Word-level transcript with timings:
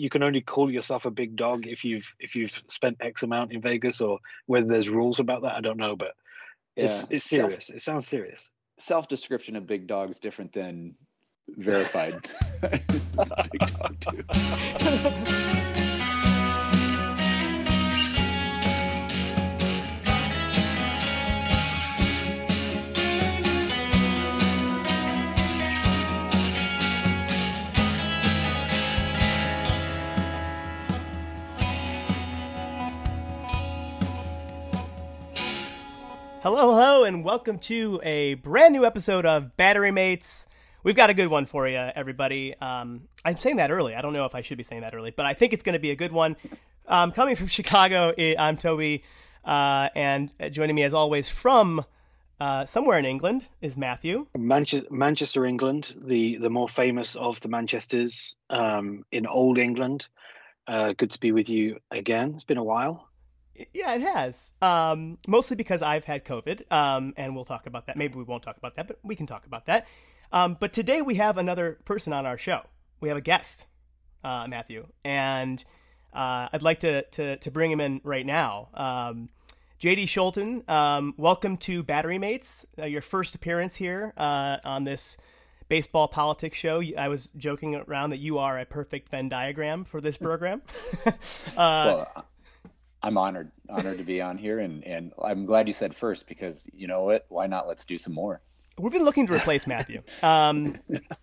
you 0.00 0.08
can 0.08 0.22
only 0.22 0.40
call 0.40 0.70
yourself 0.70 1.04
a 1.04 1.10
big 1.10 1.36
dog 1.36 1.66
if 1.66 1.84
you've 1.84 2.16
if 2.18 2.34
you've 2.34 2.62
spent 2.68 2.96
X 3.00 3.22
amount 3.22 3.52
in 3.52 3.60
Vegas, 3.60 4.00
or 4.00 4.18
whether 4.46 4.66
there's 4.66 4.88
rules 4.88 5.20
about 5.20 5.42
that. 5.42 5.54
I 5.56 5.60
don't 5.60 5.76
know, 5.76 5.94
but 5.94 6.14
it's 6.74 7.02
yeah. 7.02 7.16
it's 7.16 7.24
serious. 7.24 7.66
Self, 7.66 7.76
it 7.76 7.82
sounds 7.82 8.08
serious. 8.08 8.50
Self 8.78 9.08
description 9.08 9.56
of 9.56 9.66
big 9.66 9.86
dog 9.86 10.10
is 10.10 10.18
different 10.18 10.52
than 10.54 10.94
verified 11.48 12.28
big 12.62 13.60
dog 13.78 13.96
too. 14.00 14.24
And 37.10 37.24
welcome 37.24 37.58
to 37.58 38.00
a 38.04 38.34
brand 38.34 38.72
new 38.72 38.86
episode 38.86 39.26
of 39.26 39.56
Battery 39.56 39.90
Mates. 39.90 40.46
We've 40.84 40.94
got 40.94 41.10
a 41.10 41.14
good 41.14 41.26
one 41.26 41.44
for 41.44 41.66
you, 41.66 41.76
everybody. 41.76 42.54
Um, 42.60 43.08
I'm 43.24 43.36
saying 43.36 43.56
that 43.56 43.72
early. 43.72 43.96
I 43.96 44.00
don't 44.00 44.12
know 44.12 44.26
if 44.26 44.36
I 44.36 44.42
should 44.42 44.58
be 44.58 44.62
saying 44.62 44.82
that 44.82 44.94
early, 44.94 45.10
but 45.10 45.26
I 45.26 45.34
think 45.34 45.52
it's 45.52 45.64
going 45.64 45.72
to 45.72 45.80
be 45.80 45.90
a 45.90 45.96
good 45.96 46.12
one. 46.12 46.36
Um, 46.86 47.10
coming 47.10 47.34
from 47.34 47.46
Chicago, 47.48 48.14
I'm 48.38 48.56
Toby, 48.56 49.02
uh, 49.44 49.88
and 49.96 50.30
joining 50.52 50.76
me 50.76 50.84
as 50.84 50.94
always 50.94 51.28
from 51.28 51.84
uh, 52.38 52.64
somewhere 52.66 53.00
in 53.00 53.04
England 53.04 53.44
is 53.60 53.76
Matthew. 53.76 54.28
Manchester, 54.38 54.86
Manchester, 54.92 55.44
England, 55.44 55.96
the 56.00 56.36
the 56.36 56.48
more 56.48 56.68
famous 56.68 57.16
of 57.16 57.40
the 57.40 57.48
Manchesters 57.48 58.36
um, 58.50 59.04
in 59.10 59.26
Old 59.26 59.58
England. 59.58 60.06
Uh, 60.68 60.92
good 60.96 61.10
to 61.10 61.18
be 61.18 61.32
with 61.32 61.48
you 61.48 61.80
again. 61.90 62.34
It's 62.36 62.44
been 62.44 62.56
a 62.56 62.62
while. 62.62 63.09
Yeah, 63.74 63.94
it 63.94 64.00
has. 64.00 64.52
Um, 64.62 65.18
mostly 65.26 65.56
because 65.56 65.82
I've 65.82 66.04
had 66.04 66.24
COVID, 66.24 66.70
um, 66.72 67.12
and 67.16 67.34
we'll 67.34 67.44
talk 67.44 67.66
about 67.66 67.86
that. 67.86 67.96
Maybe 67.96 68.14
we 68.14 68.24
won't 68.24 68.42
talk 68.42 68.56
about 68.56 68.76
that, 68.76 68.86
but 68.88 68.98
we 69.02 69.14
can 69.16 69.26
talk 69.26 69.46
about 69.46 69.66
that. 69.66 69.86
Um, 70.32 70.56
but 70.58 70.72
today 70.72 71.02
we 71.02 71.16
have 71.16 71.38
another 71.38 71.78
person 71.84 72.12
on 72.12 72.24
our 72.24 72.38
show. 72.38 72.62
We 73.00 73.08
have 73.08 73.18
a 73.18 73.22
guest, 73.22 73.66
uh, 74.24 74.46
Matthew, 74.48 74.86
and 75.04 75.62
uh, 76.14 76.48
I'd 76.52 76.62
like 76.62 76.80
to, 76.80 77.02
to, 77.02 77.36
to 77.36 77.50
bring 77.50 77.70
him 77.70 77.80
in 77.80 78.00
right 78.04 78.24
now. 78.24 78.68
Um, 78.74 79.28
JD 79.80 80.04
Scholten, 80.04 80.68
um, 80.68 81.14
welcome 81.16 81.56
to 81.58 81.82
Battery 81.82 82.18
Mates. 82.18 82.66
Uh, 82.78 82.84
your 82.84 83.00
first 83.00 83.34
appearance 83.34 83.76
here 83.76 84.12
uh, 84.16 84.58
on 84.62 84.84
this 84.84 85.16
baseball 85.68 86.06
politics 86.06 86.58
show. 86.58 86.82
I 86.98 87.08
was 87.08 87.28
joking 87.36 87.74
around 87.74 88.10
that 88.10 88.18
you 88.18 88.38
are 88.38 88.58
a 88.58 88.66
perfect 88.66 89.08
Venn 89.08 89.30
diagram 89.30 89.84
for 89.84 90.00
this 90.00 90.18
program. 90.18 90.62
Uh, 91.56 92.04
well, 92.14 92.26
I'm 93.02 93.16
honored, 93.16 93.50
honored 93.68 93.98
to 93.98 94.04
be 94.04 94.20
on 94.20 94.36
here, 94.36 94.58
and 94.58 94.84
and 94.84 95.12
I'm 95.22 95.46
glad 95.46 95.68
you 95.68 95.74
said 95.74 95.96
first 95.96 96.26
because 96.26 96.68
you 96.72 96.86
know 96.86 97.04
what? 97.04 97.26
Why 97.28 97.46
not? 97.46 97.66
Let's 97.66 97.84
do 97.84 97.98
some 97.98 98.12
more. 98.12 98.40
We've 98.78 98.92
been 98.92 99.04
looking 99.04 99.26
to 99.26 99.34
replace 99.34 99.66
Matthew. 99.66 100.02
Um, 100.22 100.76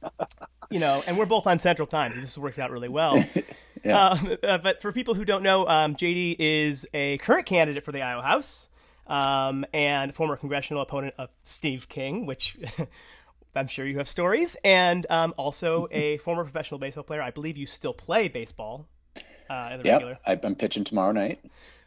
you 0.69 0.79
know, 0.79 1.03
and 1.05 1.17
we're 1.17 1.25
both 1.25 1.47
on 1.47 1.59
Central 1.59 1.87
Time, 1.87 2.13
so 2.13 2.21
this 2.21 2.37
works 2.37 2.59
out 2.59 2.71
really 2.71 2.89
well. 2.89 3.23
yeah. 3.83 4.09
Um, 4.09 4.37
uh, 4.43 4.57
but 4.57 4.81
for 4.81 4.91
people 4.91 5.13
who 5.13 5.25
don't 5.25 5.43
know, 5.43 5.67
um, 5.67 5.95
JD 5.95 6.35
is 6.39 6.87
a 6.93 7.17
current 7.19 7.45
candidate 7.45 7.83
for 7.83 7.91
the 7.91 8.01
Iowa 8.01 8.21
House 8.21 8.69
um, 9.07 9.65
and 9.73 10.13
former 10.13 10.35
congressional 10.35 10.81
opponent 10.81 11.15
of 11.17 11.29
Steve 11.43 11.87
King, 11.87 12.25
which 12.25 12.57
I'm 13.55 13.67
sure 13.67 13.87
you 13.87 13.97
have 13.97 14.07
stories, 14.07 14.55
and 14.63 15.07
um, 15.09 15.33
also 15.37 15.87
a 15.91 16.17
former 16.17 16.43
professional 16.43 16.79
baseball 16.79 17.03
player. 17.03 17.21
I 17.21 17.31
believe 17.31 17.57
you 17.57 17.65
still 17.65 17.93
play 17.93 18.27
baseball 18.27 18.87
uh, 19.49 19.69
in 19.73 19.79
the 19.79 19.85
yep, 19.85 20.01
regular. 20.01 20.19
I'm 20.25 20.55
pitching 20.55 20.83
tomorrow 20.83 21.11
night. 21.11 21.39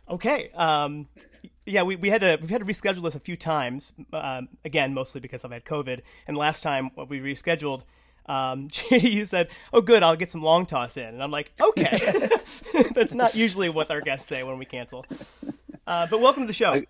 Okay. 0.09 0.51
Um, 0.55 1.07
yeah, 1.67 1.83
we, 1.83 1.97
we 1.97 2.11
had 2.11 2.21
to 2.23 2.39
we've 2.41 2.51
had 2.51 2.61
to 2.61 2.67
reschedule 2.67 3.03
this 3.03 3.15
a 3.15 3.21
few 3.21 3.37
times. 3.37 3.93
Um, 4.13 4.49
again, 4.65 4.93
mostly 4.93 5.21
because 5.21 5.45
I've 5.45 5.53
had 5.53 5.65
COVID. 5.65 6.01
And 6.27 6.37
last 6.37 6.63
time 6.63 6.91
what 6.95 7.09
we 7.09 7.21
rescheduled, 7.21 7.85
um, 8.27 8.69
you 8.91 9.25
said, 9.25 9.49
"Oh, 9.73 9.81
good, 9.81 10.03
I'll 10.03 10.17
get 10.17 10.31
some 10.31 10.43
long 10.43 10.67
toss 10.67 10.97
in," 10.97 11.07
and 11.07 11.23
I'm 11.23 11.31
like, 11.31 11.53
"Okay." 11.61 12.29
That's 12.95 13.15
not 13.15 13.35
usually 13.35 13.69
what 13.69 13.91
our 13.91 14.01
guests 14.01 14.29
say 14.29 14.43
when 14.43 14.59
we 14.59 14.65
cancel. 14.65 15.07
Uh, 15.87 16.07
but 16.07 16.21
welcome 16.21 16.43
to 16.43 16.47
the 16.47 16.53
show. 16.53 16.83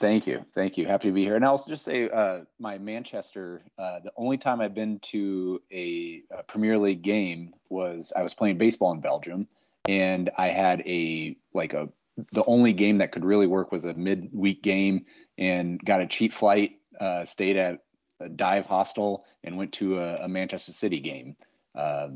Thank 0.00 0.26
you, 0.26 0.44
thank 0.54 0.78
you. 0.78 0.86
Happy 0.86 1.08
to 1.08 1.12
be 1.12 1.22
here. 1.22 1.36
And 1.36 1.44
I'll 1.44 1.62
just 1.62 1.84
say, 1.84 2.08
uh, 2.08 2.40
my 2.58 2.78
Manchester. 2.78 3.62
Uh, 3.78 4.00
the 4.00 4.12
only 4.16 4.38
time 4.38 4.60
I've 4.60 4.74
been 4.74 4.98
to 5.10 5.60
a, 5.70 6.22
a 6.30 6.42
Premier 6.42 6.78
League 6.78 7.02
game 7.02 7.54
was 7.68 8.12
I 8.16 8.22
was 8.22 8.32
playing 8.32 8.56
baseball 8.56 8.92
in 8.92 9.00
Belgium 9.00 9.46
and 9.88 10.30
I 10.36 10.48
had 10.48 10.80
a 10.86 11.36
like 11.52 11.72
a 11.72 11.88
the 12.32 12.44
only 12.44 12.72
game 12.72 12.98
that 12.98 13.12
could 13.12 13.24
really 13.24 13.46
work 13.46 13.72
was 13.72 13.84
a 13.84 13.94
midweek 13.94 14.62
game 14.62 15.06
and 15.36 15.84
got 15.84 16.00
a 16.00 16.06
cheap 16.06 16.32
flight, 16.32 16.78
uh, 17.00 17.24
stayed 17.24 17.56
at 17.56 17.80
a 18.20 18.28
dive 18.28 18.66
hostel 18.66 19.24
and 19.42 19.56
went 19.56 19.72
to 19.72 19.98
a, 19.98 20.16
a 20.24 20.28
Manchester 20.28 20.72
City 20.72 21.00
game, 21.00 21.34
uh, 21.74 22.08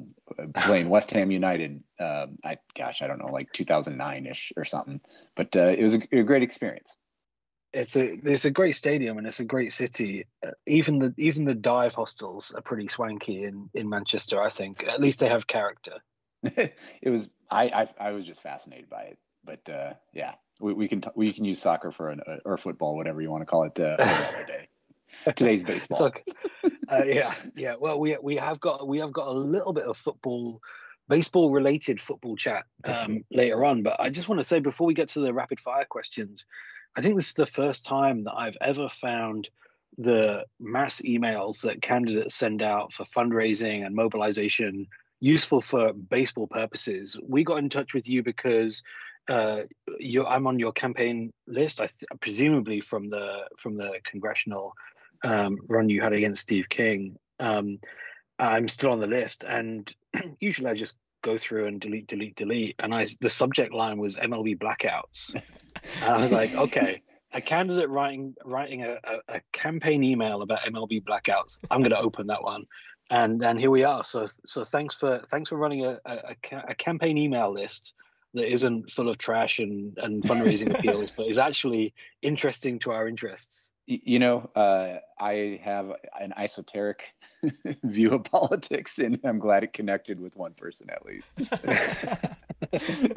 playing 0.54 0.88
West 0.88 1.10
Ham 1.10 1.30
United. 1.30 1.82
Uh, 1.98 2.26
I 2.44 2.58
gosh, 2.76 3.02
I 3.02 3.08
don't 3.08 3.18
know, 3.18 3.32
like 3.32 3.52
2009 3.52 4.26
ish 4.26 4.52
or 4.56 4.64
something, 4.64 5.00
but 5.36 5.54
uh, 5.56 5.68
it 5.68 5.82
was 5.82 5.96
a, 5.96 6.02
a, 6.12 6.22
great 6.22 6.44
experience. 6.44 6.94
It's 7.72 7.96
a 7.96 8.18
it's 8.24 8.44
a 8.44 8.50
great 8.50 8.76
stadium 8.76 9.18
and 9.18 9.26
it's 9.26 9.40
a 9.40 9.44
great 9.44 9.72
city. 9.72 10.26
Uh, 10.46 10.52
even 10.66 11.00
the 11.00 11.12
even 11.18 11.44
the 11.44 11.54
dive 11.54 11.94
hostels 11.94 12.52
are 12.54 12.62
pretty 12.62 12.88
swanky 12.88 13.44
in 13.44 13.68
in 13.74 13.88
Manchester. 13.88 14.40
I 14.40 14.50
think 14.50 14.86
at 14.86 15.00
least 15.00 15.18
they 15.18 15.28
have 15.28 15.46
character. 15.46 15.94
it 16.42 17.10
was 17.10 17.28
I, 17.50 17.64
I, 17.64 17.88
I 18.08 18.10
was 18.12 18.26
just 18.26 18.42
fascinated 18.42 18.88
by 18.88 19.02
it. 19.02 19.18
But 19.44 19.72
uh, 19.72 19.94
yeah, 20.12 20.34
we, 20.60 20.72
we 20.74 20.88
can 20.88 21.00
t- 21.00 21.10
we 21.14 21.32
can 21.32 21.44
use 21.44 21.60
soccer 21.60 21.90
for 21.90 22.10
an 22.10 22.20
uh, 22.26 22.36
or 22.44 22.58
football, 22.58 22.96
whatever 22.96 23.20
you 23.20 23.30
want 23.30 23.42
to 23.42 23.46
call 23.46 23.64
it, 23.64 23.78
uh, 23.78 23.96
another 23.98 24.46
day. 24.46 24.68
Today's 25.36 25.64
baseball. 25.64 26.12
Uh, 26.88 27.04
yeah, 27.04 27.34
yeah. 27.54 27.74
Well, 27.78 27.98
we 27.98 28.16
we 28.22 28.36
have 28.36 28.60
got 28.60 28.86
we 28.86 28.98
have 28.98 29.12
got 29.12 29.28
a 29.28 29.32
little 29.32 29.72
bit 29.72 29.84
of 29.84 29.96
football, 29.96 30.60
baseball 31.08 31.50
related 31.50 32.00
football 32.00 32.36
chat 32.36 32.64
um, 32.84 33.24
later 33.30 33.64
on. 33.64 33.82
But 33.82 34.00
I 34.00 34.10
just 34.10 34.28
want 34.28 34.40
to 34.40 34.44
say 34.44 34.60
before 34.60 34.86
we 34.86 34.94
get 34.94 35.08
to 35.10 35.20
the 35.20 35.32
rapid 35.32 35.60
fire 35.60 35.86
questions, 35.88 36.46
I 36.96 37.00
think 37.00 37.16
this 37.16 37.28
is 37.28 37.34
the 37.34 37.46
first 37.46 37.86
time 37.86 38.24
that 38.24 38.34
I've 38.34 38.56
ever 38.60 38.88
found 38.88 39.48
the 39.96 40.44
mass 40.60 41.00
emails 41.02 41.62
that 41.62 41.82
candidates 41.82 42.34
send 42.34 42.62
out 42.62 42.92
for 42.92 43.04
fundraising 43.04 43.84
and 43.84 43.94
mobilization 43.94 44.86
useful 45.20 45.60
for 45.60 45.92
baseball 45.92 46.46
purposes. 46.46 47.18
We 47.22 47.44
got 47.44 47.58
in 47.58 47.68
touch 47.68 47.94
with 47.94 48.08
you 48.08 48.22
because 48.22 48.82
uh, 49.28 49.62
I'm 50.26 50.46
on 50.46 50.58
your 50.58 50.72
campaign 50.72 51.32
list. 51.46 51.80
I 51.80 51.86
th- 51.86 52.20
presumably 52.20 52.80
from 52.80 53.10
the 53.10 53.46
from 53.58 53.76
the 53.76 54.00
congressional 54.04 54.74
um, 55.24 55.58
run 55.68 55.88
you 55.88 56.00
had 56.00 56.12
against 56.12 56.42
Steve 56.42 56.68
King. 56.68 57.18
Um, 57.40 57.78
I'm 58.38 58.68
still 58.68 58.92
on 58.92 59.00
the 59.00 59.06
list, 59.06 59.44
and 59.44 59.92
usually 60.40 60.70
I 60.70 60.74
just 60.74 60.96
go 61.22 61.36
through 61.36 61.66
and 61.66 61.80
delete, 61.80 62.06
delete, 62.06 62.36
delete. 62.36 62.76
And 62.78 62.94
I 62.94 63.06
the 63.20 63.30
subject 63.30 63.74
line 63.74 63.98
was 63.98 64.16
MLB 64.16 64.58
blackouts. 64.58 65.34
and 65.34 66.04
I 66.04 66.18
was 66.20 66.32
like, 66.32 66.54
okay, 66.54 67.02
a 67.32 67.40
candidate 67.40 67.90
writing 67.90 68.34
writing 68.44 68.84
a, 68.84 68.92
a, 69.04 69.36
a 69.36 69.40
campaign 69.52 70.04
email 70.04 70.42
about 70.42 70.60
MLB 70.60 71.04
blackouts. 71.04 71.58
I'm 71.70 71.80
going 71.80 71.90
to 71.90 72.00
open 72.00 72.28
that 72.28 72.42
one 72.42 72.64
and 73.10 73.42
and 73.42 73.58
here 73.58 73.70
we 73.70 73.84
are. 73.84 74.04
So 74.04 74.26
so 74.46 74.64
thanks 74.64 74.94
for 74.94 75.18
thanks 75.30 75.48
for 75.48 75.56
running 75.56 75.84
a, 75.84 75.98
a, 76.04 76.36
a 76.68 76.74
campaign 76.74 77.18
email 77.18 77.52
list 77.52 77.94
that 78.34 78.50
isn't 78.50 78.90
full 78.90 79.08
of 79.08 79.16
trash 79.18 79.58
and, 79.58 79.96
and 79.98 80.22
fundraising 80.22 80.74
appeals, 80.78 81.10
but 81.10 81.26
is 81.26 81.38
actually 81.38 81.94
interesting 82.22 82.78
to 82.80 82.90
our 82.90 83.08
interests. 83.08 83.70
You 83.86 84.18
know, 84.18 84.50
uh, 84.54 84.98
I 85.18 85.58
have 85.64 85.92
an 86.20 86.34
esoteric 86.36 87.04
view 87.84 88.10
of 88.12 88.24
politics, 88.24 88.98
and 88.98 89.18
I'm 89.24 89.38
glad 89.38 89.64
it 89.64 89.72
connected 89.72 90.20
with 90.20 90.36
one 90.36 90.52
person 90.52 90.90
at 90.90 91.06
least. 91.06 91.32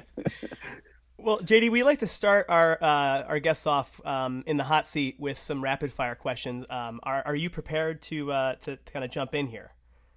well, 1.17 1.39
JD, 1.39 1.69
we 1.71 1.83
like 1.83 1.99
to 1.99 2.07
start 2.07 2.45
our 2.47 2.81
uh, 2.81 3.23
our 3.23 3.39
guests 3.39 3.67
off 3.67 3.99
um, 4.05 4.45
in 4.47 4.55
the 4.55 4.63
hot 4.63 4.87
seat 4.87 5.17
with 5.19 5.37
some 5.37 5.61
rapid 5.61 5.91
fire 5.91 6.15
questions. 6.15 6.65
Um, 6.69 7.01
are 7.03 7.21
are 7.25 7.35
you 7.35 7.49
prepared 7.49 8.01
to 8.03 8.31
uh, 8.31 8.55
to, 8.55 8.77
to 8.77 8.91
kind 8.93 9.03
of 9.03 9.11
jump 9.11 9.35
in 9.35 9.47
here? 9.47 9.71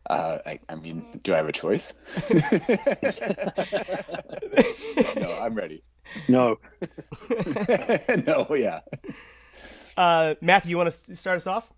Uh, 0.09 0.39
I, 0.45 0.61
I, 0.69 0.75
mean, 0.75 1.21
do 1.25 1.33
I 1.33 1.39
have 1.39 1.49
a 1.49 1.53
choice? 1.53 1.93
no, 5.17 5.39
I'm 5.41 5.55
ready. 5.55 5.83
No. 6.29 6.59
no, 8.27 8.55
yeah. 8.55 8.81
Uh, 9.97 10.35
Matthew, 10.41 10.71
you 10.71 10.77
want 10.77 10.93
to 10.93 11.17
start 11.17 11.39
us 11.39 11.47
off? 11.47 11.73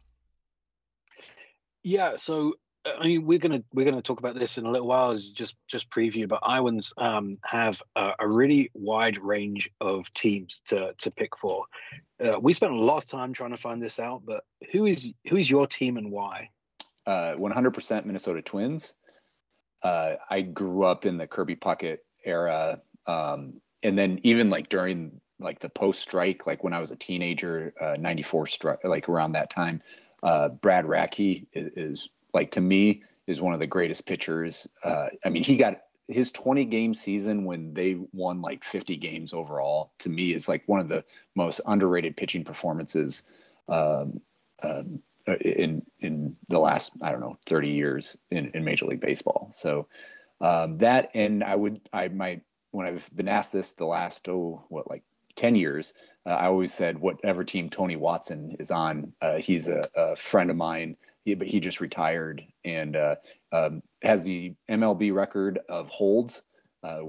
Yeah. 1.84 2.16
So, 2.16 2.54
I 2.84 3.06
mean, 3.06 3.26
we're 3.26 3.38
gonna 3.38 3.62
we're 3.72 3.84
gonna 3.84 4.02
talk 4.02 4.18
about 4.18 4.36
this 4.36 4.58
in 4.58 4.66
a 4.66 4.70
little 4.70 4.88
while, 4.88 5.10
as 5.10 5.28
just 5.28 5.56
just 5.68 5.90
preview. 5.90 6.28
But 6.28 6.40
Iowans 6.42 6.92
um, 6.98 7.38
have 7.44 7.82
a, 7.94 8.14
a, 8.20 8.28
really 8.28 8.70
wide 8.74 9.18
range 9.18 9.70
of 9.80 10.12
teams 10.14 10.62
to 10.66 10.94
to 10.98 11.10
pick 11.10 11.36
for. 11.36 11.64
Uh, 12.24 12.38
we 12.40 12.52
spent 12.52 12.72
a 12.72 12.80
lot 12.80 12.98
of 12.98 13.06
time 13.06 13.32
trying 13.32 13.50
to 13.50 13.56
find 13.56 13.82
this 13.82 13.98
out, 13.98 14.22
but 14.24 14.44
who 14.72 14.86
is 14.86 15.12
who 15.28 15.36
is 15.36 15.50
your 15.50 15.66
team 15.66 15.96
and 15.96 16.10
why? 16.10 16.50
Uh, 17.06 17.36
100% 17.38 18.04
Minnesota 18.04 18.42
Twins. 18.42 18.94
uh, 19.82 20.14
I 20.30 20.40
grew 20.42 20.84
up 20.84 21.06
in 21.06 21.16
the 21.16 21.26
Kirby 21.26 21.56
Puckett 21.56 21.98
era, 22.24 22.80
um, 23.06 23.60
and 23.82 23.96
then 23.96 24.18
even 24.22 24.50
like 24.50 24.68
during 24.68 25.20
like 25.38 25.60
the 25.60 25.68
post 25.68 26.00
strike, 26.02 26.46
like 26.46 26.64
when 26.64 26.72
I 26.72 26.80
was 26.80 26.90
a 26.90 26.96
teenager, 26.96 27.72
uh, 27.80 27.96
'94 27.98 28.46
strike, 28.46 28.78
like 28.84 29.08
around 29.08 29.32
that 29.32 29.50
time, 29.50 29.82
uh, 30.22 30.48
Brad 30.48 30.86
Radke 30.86 31.46
is, 31.52 31.70
is, 31.76 32.08
like 32.32 32.50
to 32.52 32.60
me 32.60 33.02
is 33.26 33.40
one 33.40 33.54
of 33.54 33.60
the 33.60 33.66
greatest 33.66 34.06
pitchers. 34.06 34.66
Uh, 34.82 35.08
I 35.24 35.28
mean, 35.28 35.42
he 35.44 35.56
got 35.56 35.82
his 36.08 36.30
20 36.30 36.64
game 36.66 36.94
season 36.94 37.44
when 37.44 37.74
they 37.74 37.96
won 38.12 38.40
like 38.40 38.64
50 38.64 38.96
games 38.96 39.32
overall. 39.32 39.92
To 40.00 40.08
me, 40.08 40.32
is 40.32 40.48
like 40.48 40.62
one 40.66 40.80
of 40.80 40.88
the 40.88 41.04
most 41.34 41.60
underrated 41.66 42.16
pitching 42.16 42.44
performances 42.44 43.22
um, 43.68 44.20
um, 44.62 45.00
in 45.40 45.82
in 46.00 46.36
the 46.48 46.58
last 46.58 46.92
I 47.02 47.10
don't 47.10 47.20
know 47.20 47.36
30 47.46 47.68
years 47.68 48.16
in, 48.30 48.50
in 48.54 48.64
Major 48.64 48.86
League 48.86 49.00
Baseball. 49.00 49.52
So 49.54 49.88
um, 50.40 50.78
that 50.78 51.10
and 51.14 51.42
I 51.42 51.54
would 51.54 51.80
I 51.92 52.08
might 52.08 52.42
when 52.70 52.86
I've 52.86 53.08
been 53.14 53.28
asked 53.28 53.52
this 53.52 53.70
the 53.70 53.86
last 53.86 54.28
oh 54.28 54.64
what 54.68 54.88
like 54.88 55.02
10 55.36 55.54
years, 55.54 55.94
uh, 56.24 56.30
I 56.30 56.46
always 56.46 56.72
said 56.72 56.98
whatever 56.98 57.44
team 57.44 57.70
Tony 57.70 57.96
Watson 57.96 58.56
is 58.58 58.70
on, 58.70 59.12
uh, 59.20 59.36
he's 59.36 59.68
a, 59.68 59.88
a, 59.94 60.16
friend 60.16 60.50
of 60.50 60.56
mine. 60.56 60.96
He, 61.24 61.34
but 61.34 61.46
he 61.46 61.60
just 61.60 61.80
retired 61.80 62.42
and 62.64 62.96
uh, 62.96 63.16
um, 63.52 63.82
has 64.02 64.22
the 64.22 64.54
MLB 64.70 65.14
record 65.14 65.58
of 65.68 65.88
holds. 65.88 66.42
Uh, 66.82 67.00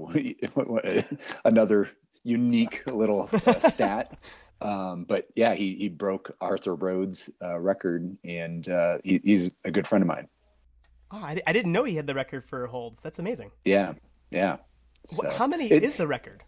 another 1.44 1.88
unique 2.24 2.82
little 2.86 3.30
uh, 3.46 3.70
stat. 3.70 4.18
Um, 4.60 5.04
but 5.04 5.28
yeah, 5.36 5.54
he 5.54 5.76
he 5.76 5.88
broke 5.88 6.34
Arthur 6.40 6.74
Rhodes' 6.74 7.30
uh, 7.42 7.58
record, 7.58 8.16
and 8.24 8.66
he, 9.04 9.20
he's 9.24 9.50
a 9.64 9.70
good 9.70 9.86
friend 9.86 10.02
of 10.02 10.08
mine. 10.08 10.28
Oh, 11.10 11.18
I, 11.18 11.40
I 11.46 11.52
didn't 11.52 11.72
know 11.72 11.84
he 11.84 11.94
had 11.94 12.06
the 12.06 12.14
record 12.14 12.46
for 12.46 12.66
holds. 12.66 13.00
That's 13.00 13.18
amazing. 13.18 13.50
Yeah, 13.64 13.94
yeah. 14.30 14.58
So, 15.06 15.30
How 15.30 15.46
many 15.46 15.70
it, 15.70 15.82
is 15.82 15.96
the 15.96 16.06
record? 16.06 16.42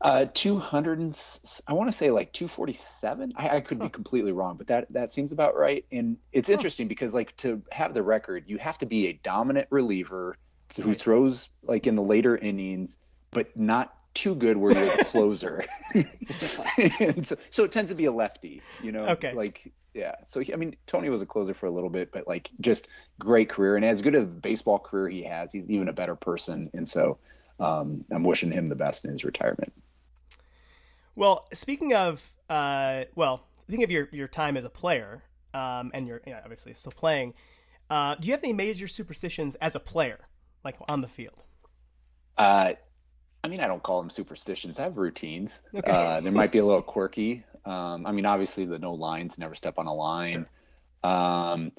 Uh, 0.00 0.26
200 0.32 1.00
and 1.00 1.20
I 1.66 1.72
want 1.72 1.90
to 1.90 1.96
say 1.96 2.12
like 2.12 2.32
247. 2.32 3.32
I, 3.36 3.56
I 3.56 3.60
could 3.60 3.78
huh. 3.78 3.84
be 3.84 3.90
completely 3.90 4.30
wrong, 4.30 4.56
but 4.56 4.68
that 4.68 4.92
that 4.92 5.12
seems 5.12 5.32
about 5.32 5.56
right. 5.56 5.84
And 5.90 6.16
it's 6.32 6.48
huh. 6.48 6.54
interesting 6.54 6.86
because 6.88 7.12
like 7.12 7.36
to 7.38 7.62
have 7.72 7.94
the 7.94 8.02
record, 8.02 8.44
you 8.46 8.58
have 8.58 8.78
to 8.78 8.86
be 8.86 9.08
a 9.08 9.12
dominant 9.24 9.66
reliever 9.70 10.36
who 10.76 10.88
right. 10.90 11.00
throws 11.00 11.48
like 11.62 11.86
in 11.86 11.96
the 11.96 12.02
later 12.02 12.36
innings, 12.36 12.96
but 13.30 13.56
not 13.56 13.96
too 14.14 14.34
good 14.34 14.56
where 14.56 14.72
you're 14.72 14.96
the 14.96 15.04
closer. 15.06 15.64
and 17.00 17.26
so, 17.26 17.36
so 17.50 17.64
it 17.64 17.72
tends 17.72 17.90
to 17.90 17.96
be 17.96 18.06
a 18.06 18.12
lefty, 18.12 18.62
you 18.82 18.92
know. 18.92 19.06
Okay. 19.06 19.32
Like 19.32 19.72
yeah. 19.94 20.14
So 20.26 20.42
I 20.52 20.56
mean, 20.56 20.76
Tony 20.86 21.08
was 21.08 21.22
a 21.22 21.26
closer 21.26 21.54
for 21.54 21.66
a 21.66 21.70
little 21.70 21.90
bit, 21.90 22.12
but 22.12 22.26
like 22.26 22.50
just 22.60 22.88
great 23.18 23.48
career 23.48 23.76
and 23.76 23.84
as 23.84 24.02
good 24.02 24.14
a 24.14 24.22
baseball 24.22 24.78
career 24.78 25.08
he 25.08 25.22
has, 25.24 25.52
he's 25.52 25.68
even 25.68 25.88
a 25.88 25.92
better 25.92 26.14
person. 26.14 26.70
And 26.74 26.88
so 26.88 27.18
um, 27.60 28.04
I'm 28.10 28.24
wishing 28.24 28.50
him 28.50 28.68
the 28.68 28.76
best 28.76 29.04
in 29.04 29.10
his 29.10 29.24
retirement. 29.24 29.72
Well, 31.16 31.48
speaking 31.52 31.94
of, 31.94 32.32
uh, 32.48 33.04
well, 33.16 33.44
speaking 33.64 33.82
of 33.82 33.90
your, 33.90 34.08
your 34.12 34.28
time 34.28 34.56
as 34.56 34.64
a 34.64 34.70
player, 34.70 35.24
um, 35.52 35.90
and 35.92 36.06
you're 36.06 36.20
you 36.24 36.32
know, 36.32 36.40
obviously 36.44 36.74
still 36.74 36.92
playing, 36.92 37.34
uh, 37.90 38.14
do 38.14 38.28
you 38.28 38.32
have 38.32 38.44
any 38.44 38.52
major 38.52 38.86
superstitions 38.86 39.56
as 39.56 39.74
a 39.74 39.80
player, 39.80 40.28
like 40.64 40.76
on 40.88 41.00
the 41.00 41.08
field? 41.08 41.42
Uh, 42.36 42.74
I 43.48 43.50
mean, 43.50 43.60
I 43.60 43.66
don't 43.66 43.82
call 43.82 44.02
them 44.02 44.10
superstitions. 44.10 44.78
I 44.78 44.82
have 44.82 44.98
routines. 44.98 45.58
Okay. 45.74 45.90
Uh, 45.90 46.20
they 46.20 46.28
might 46.28 46.52
be 46.52 46.58
a 46.58 46.66
little 46.66 46.82
quirky. 46.82 47.44
Um, 47.64 48.04
I 48.04 48.12
mean, 48.12 48.26
obviously 48.26 48.66
the 48.66 48.78
no 48.78 48.92
lines, 48.92 49.38
never 49.38 49.54
step 49.54 49.78
on 49.78 49.86
a 49.86 49.94
line. 49.94 50.46
Sure. 51.02 51.10
Um, 51.10 51.72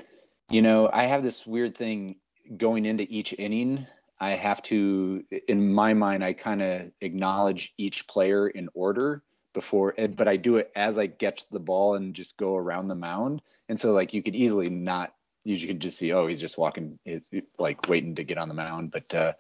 you 0.50 0.64
know, 0.64 0.90
I 0.92 1.06
have 1.06 1.22
this 1.22 1.46
weird 1.46 1.78
thing 1.78 2.16
going 2.58 2.86
into 2.86 3.04
each 3.04 3.36
inning. 3.38 3.86
I 4.20 4.32
have 4.32 4.64
to, 4.64 5.24
in 5.48 5.72
my 5.72 5.94
mind, 5.94 6.24
I 6.24 6.34
kind 6.34 6.64
of 6.64 6.92
acknowledge 7.02 7.72
each 7.78 8.08
player 8.08 8.48
in 8.48 8.70
order 8.74 9.22
before 9.52 9.96
but 10.16 10.28
i 10.28 10.38
do 10.38 10.58
it 10.58 10.72
as 10.76 11.00
i 11.00 11.08
get 11.08 11.44
the 11.50 11.60
ball 11.60 11.96
and 11.96 12.14
just 12.14 12.38
go 12.38 12.56
around 12.56 12.88
the 12.88 12.94
mound 12.94 13.42
and 13.68 13.80
so 13.80 13.94
like 13.94 14.14
you 14.14 14.22
could 14.22 14.36
easily 14.36 14.70
not 14.70 15.16
you 15.44 15.66
could 15.66 15.80
just 15.80 15.98
see 15.98 16.14
oh 16.14 16.28
he's 16.28 16.40
just 16.40 16.56
walking 16.56 17.00
he's 17.04 17.28
like 17.58 17.90
waiting 17.90 18.14
to 18.14 18.24
get 18.24 18.38
on 18.38 18.48
the 18.48 18.54
mound 18.54 18.92
but 18.92 19.12
uh 19.16 19.34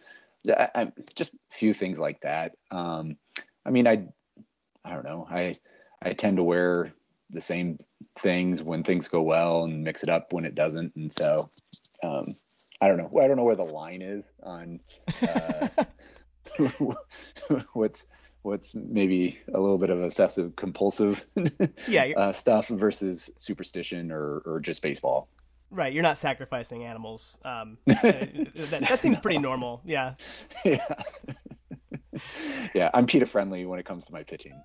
I, 0.47 0.69
I, 0.75 0.91
just 1.15 1.33
a 1.33 1.55
few 1.55 1.73
things 1.73 1.97
like 1.97 2.21
that. 2.21 2.53
Um 2.71 3.17
i 3.65 3.69
mean 3.69 3.87
i 3.87 4.03
i 4.85 4.91
don't 4.91 5.05
know. 5.05 5.27
I 5.29 5.57
i 6.01 6.13
tend 6.13 6.37
to 6.37 6.43
wear 6.43 6.93
the 7.29 7.41
same 7.41 7.77
things 8.21 8.63
when 8.63 8.83
things 8.83 9.07
go 9.07 9.21
well 9.21 9.63
and 9.63 9.83
mix 9.83 10.03
it 10.03 10.09
up 10.09 10.33
when 10.33 10.45
it 10.45 10.55
doesn't. 10.55 10.95
And 10.95 11.13
so 11.13 11.49
um 12.03 12.35
i 12.81 12.87
don't 12.87 12.97
know. 12.97 13.11
I 13.21 13.27
don't 13.27 13.37
know 13.37 13.43
where 13.43 13.55
the 13.55 13.63
line 13.63 14.01
is 14.01 14.23
on 14.43 14.79
uh 15.21 15.67
what's 17.73 18.05
what's 18.41 18.73
maybe 18.73 19.39
a 19.53 19.59
little 19.59 19.77
bit 19.77 19.89
of 19.89 20.01
obsessive 20.01 20.55
compulsive 20.55 21.23
yeah, 21.87 22.05
uh, 22.15 22.33
stuff 22.33 22.67
versus 22.67 23.29
superstition 23.37 24.11
or, 24.11 24.41
or 24.45 24.59
just 24.59 24.81
baseball. 24.81 25.27
Right, 25.71 25.93
you're 25.93 26.03
not 26.03 26.17
sacrificing 26.17 26.83
animals. 26.83 27.39
Um, 27.45 27.77
uh, 27.89 27.93
that, 27.93 28.85
that, 28.87 28.99
seems 28.99 29.19
pretty 29.19 29.39
normal. 29.39 29.81
Yeah. 29.85 30.15
Yeah. 30.65 30.85
yeah, 32.73 32.89
I'm 32.93 33.05
PETA 33.05 33.27
friendly 33.27 33.65
when 33.65 33.79
it 33.79 33.85
comes 33.85 34.05
to 34.05 34.11
my 34.11 34.23
pitching. 34.23 34.61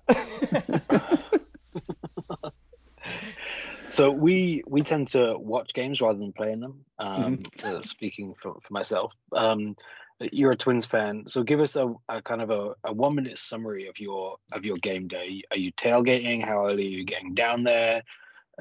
so 3.87 4.09
we 4.11 4.63
we 4.67 4.81
tend 4.81 5.09
to 5.09 5.37
watch 5.37 5.73
games 5.73 6.01
rather 6.01 6.17
than 6.17 6.33
playing 6.33 6.59
them. 6.59 6.85
Um, 6.97 7.37
mm-hmm. 7.37 7.77
uh, 7.77 7.81
speaking 7.83 8.33
for, 8.41 8.53
for 8.53 8.73
myself, 8.73 9.13
um, 9.31 9.75
you're 10.19 10.51
a 10.51 10.55
Twins 10.55 10.85
fan, 10.85 11.25
so 11.27 11.43
give 11.43 11.59
us 11.59 11.75
a, 11.75 11.93
a 12.07 12.21
kind 12.21 12.41
of 12.41 12.49
a, 12.49 12.73
a, 12.83 12.93
one 12.93 13.15
minute 13.15 13.37
summary 13.37 13.87
of 13.87 13.99
your 13.99 14.37
of 14.51 14.65
your 14.65 14.77
game 14.77 15.07
day. 15.07 15.43
Are 15.51 15.57
you 15.57 15.71
tailgating? 15.71 16.43
How 16.43 16.65
early 16.65 16.85
are 16.85 16.97
you 16.97 17.03
getting 17.03 17.33
down 17.33 17.63
there? 17.63 18.01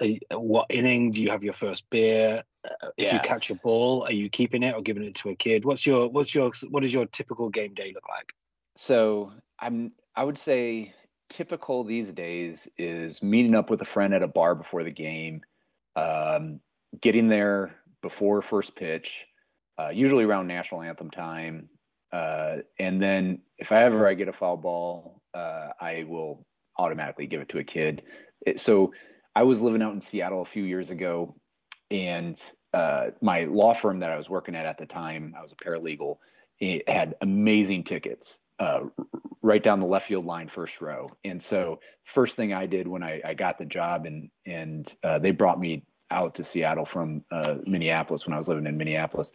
You, 0.00 0.19
what 0.31 0.67
inning 0.70 1.11
do 1.11 1.23
you 1.23 1.31
have 1.31 1.44
your 1.44 1.52
first 1.52 1.88
beer? 1.91 2.43
Uh, 2.64 2.88
if 2.96 3.08
yeah. 3.08 3.14
you 3.14 3.20
catch 3.20 3.50
a 3.50 3.55
ball, 3.55 4.05
are 4.05 4.12
you 4.12 4.29
keeping 4.29 4.62
it 4.62 4.75
or 4.75 4.82
giving 4.82 5.05
it 5.05 5.14
to 5.17 5.31
a 5.31 5.35
kid? 5.35 5.64
What's 5.64 5.87
your 5.87 6.08
what's 6.08 6.35
your 6.35 6.50
what 6.70 6.82
does 6.82 6.93
your 6.93 7.06
typical 7.06 7.49
game 7.49 7.75
day 7.75 7.93
look 7.94 8.08
like? 8.08 8.32
So 8.76 9.32
I'm 9.58 9.93
I 10.17 10.25
would 10.25 10.38
say 10.38 10.94
typical 11.31 11.85
these 11.85 12.11
days 12.11 12.69
is 12.76 13.23
meeting 13.23 13.55
up 13.55 13.70
with 13.70 13.81
a 13.82 13.87
friend 13.87 14.14
at 14.14 14.23
a 14.23 14.29
bar 14.29 14.55
before 14.55 14.85
the 14.85 14.91
game, 14.91 15.43
um, 15.96 16.61
getting 17.00 17.29
there 17.29 17.76
before 18.02 18.43
first 18.43 18.76
pitch 18.76 19.26
uh, 19.79 19.88
usually 19.88 20.25
around 20.25 20.46
national 20.46 20.82
anthem 20.82 21.11
time. 21.11 21.69
Uh, 22.12 22.58
and 22.79 23.02
then 23.02 23.41
if 23.58 23.73
I 23.73 23.85
ever 23.85 24.06
I 24.06 24.14
get 24.14 24.29
a 24.29 24.32
foul 24.32 24.56
ball, 24.56 25.20
uh, 25.34 25.70
I 25.81 26.05
will 26.06 26.46
automatically 26.79 27.27
give 27.27 27.41
it 27.41 27.48
to 27.51 27.58
a 27.58 27.65
kid. 27.65 28.03
It, 28.46 28.60
so 28.60 28.93
I 29.34 29.43
was 29.43 29.60
living 29.60 29.82
out 29.82 29.94
in 29.94 30.00
Seattle 30.00 30.43
a 30.43 30.46
few 30.46 30.64
years 30.64 30.91
ago, 30.91 31.34
and 31.91 32.41
uh, 32.72 33.08
my 33.20 33.44
law 33.44 33.74
firm 33.74 34.00
that 34.00 34.10
I 34.10 34.17
was 34.17 34.29
working 34.29 34.55
at 34.55 34.67
at 34.67 34.79
the 34.79 34.86
time, 34.86 35.34
I 35.36 35.43
was 35.43 35.53
a 35.53 35.56
paralegal, 35.56 36.19
it 36.60 36.88
had 36.88 37.17
amazing 37.20 37.84
tickets 37.84 38.41
uh, 38.58 38.81
right 39.43 39.62
down 39.62 39.81
the 39.81 39.86
left 39.86 40.06
field 40.06 40.24
line, 40.24 40.48
first 40.48 40.81
row. 40.81 41.08
And 41.24 41.43
so 41.43 41.81
first 42.05 42.36
thing 42.36 42.53
I 42.53 42.67
did 42.67 42.86
when 42.86 43.03
I, 43.03 43.20
I 43.24 43.34
got 43.34 43.58
the 43.58 43.64
job, 43.64 44.06
and 44.06 44.31
and 44.46 44.93
uh, 45.03 45.19
they 45.19 45.32
brought 45.32 45.60
me 45.60 45.84
out 46.10 46.36
to 46.36 46.44
Seattle 46.44 46.84
from 46.84 47.24
Minneapolis 47.67 48.26
when 48.26 48.34
I 48.34 48.38
was 48.38 48.48
living 48.48 48.67
in 48.67 48.76
Minneapolis 48.76 49.32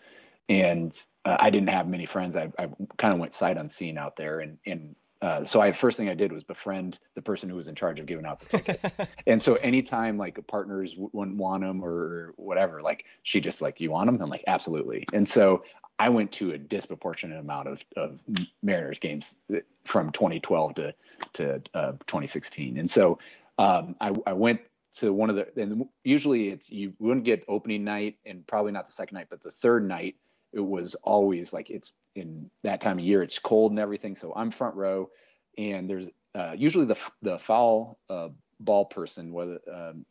and 0.50 1.00
uh, 1.26 1.38
I 1.40 1.52
didn't 1.52 1.70
have 1.70 1.88
many 1.88 2.08
friends. 2.08 2.36
I, 2.36 2.52
I 2.58 2.68
kind 2.98 3.14
of 3.14 3.20
went 3.20 3.36
sight 3.36 3.58
unseen 3.58 3.98
out 3.98 4.18
there, 4.18 4.40
and 4.40 4.58
and 4.66 4.96
uh, 5.22 5.44
so 5.44 5.60
I 5.60 5.74
first 5.74 5.98
thing 5.98 6.08
I 6.08 6.14
did 6.14 6.32
was 6.32 6.44
befriend 6.44 6.98
the 7.16 7.22
person 7.22 7.50
who 7.50 7.56
was 7.56 7.68
in 7.68 7.76
charge 7.76 8.00
of 8.00 8.06
giving 8.06 8.26
out 8.26 8.40
the 8.40 8.58
tickets. 8.58 8.96
and 9.28 9.42
so 9.42 9.56
anytime 9.56 10.18
like 10.18 10.46
partners 10.48 10.96
wouldn't 10.98 11.38
want 11.38 11.64
them 11.64 11.84
or 11.84 12.34
whatever, 12.38 12.82
like 12.82 13.06
she 13.24 13.42
just 13.42 13.62
like 13.62 13.82
you 13.82 13.92
want 13.92 14.08
them. 14.08 14.22
I'm 14.22 14.30
like 14.30 14.46
absolutely. 14.48 15.06
And 15.12 15.28
so 15.28 15.64
I 16.00 16.08
went 16.08 16.32
to 16.34 16.52
a 16.52 16.58
disproportionate 16.58 17.40
amount 17.40 17.68
of, 17.68 17.84
of 17.98 18.20
Mariners 18.64 19.00
games 19.00 19.36
uh, 19.54 19.58
from 19.84 20.12
2012 20.12 20.76
to 20.76 20.96
to 21.34 21.62
uh, 21.74 21.92
2016. 22.08 22.78
And 22.78 22.90
so 22.90 23.20
um, 23.58 23.96
I, 24.00 24.14
I 24.26 24.34
went 24.34 24.62
to 24.98 25.12
one 25.12 25.30
of 25.30 25.36
the 25.36 25.62
and 25.62 25.86
usually 26.06 26.50
it's 26.50 26.70
you 26.70 26.94
wouldn't 27.00 27.26
get 27.26 27.44
opening 27.50 27.84
night 27.84 28.18
and 28.26 28.48
probably 28.48 28.72
not 28.72 28.88
the 28.88 28.94
second 28.94 29.16
night, 29.16 29.28
but 29.30 29.44
the 29.44 29.52
third 29.52 29.86
night 29.86 30.16
it 30.54 30.62
was 30.62 30.96
always 31.04 31.52
like 31.52 31.70
it's 31.70 31.92
in 32.16 32.50
that 32.64 32.82
time 32.82 33.00
of 33.00 33.06
year 33.06 33.24
it's 33.24 33.40
cold 33.40 33.72
and 33.72 33.80
everything. 33.80 34.16
So 34.16 34.34
i'm 34.36 34.52
front 34.52 34.76
row 34.76 35.10
and 35.58 35.90
there's 35.90 36.08
uh, 36.36 36.54
usually 36.56 36.86
the 36.86 36.98
the 37.22 37.40
foul 37.40 38.00
uh, 38.10 38.30
ball 38.60 38.86
person 38.86 39.34
whether 39.34 39.60
um, 39.74 40.06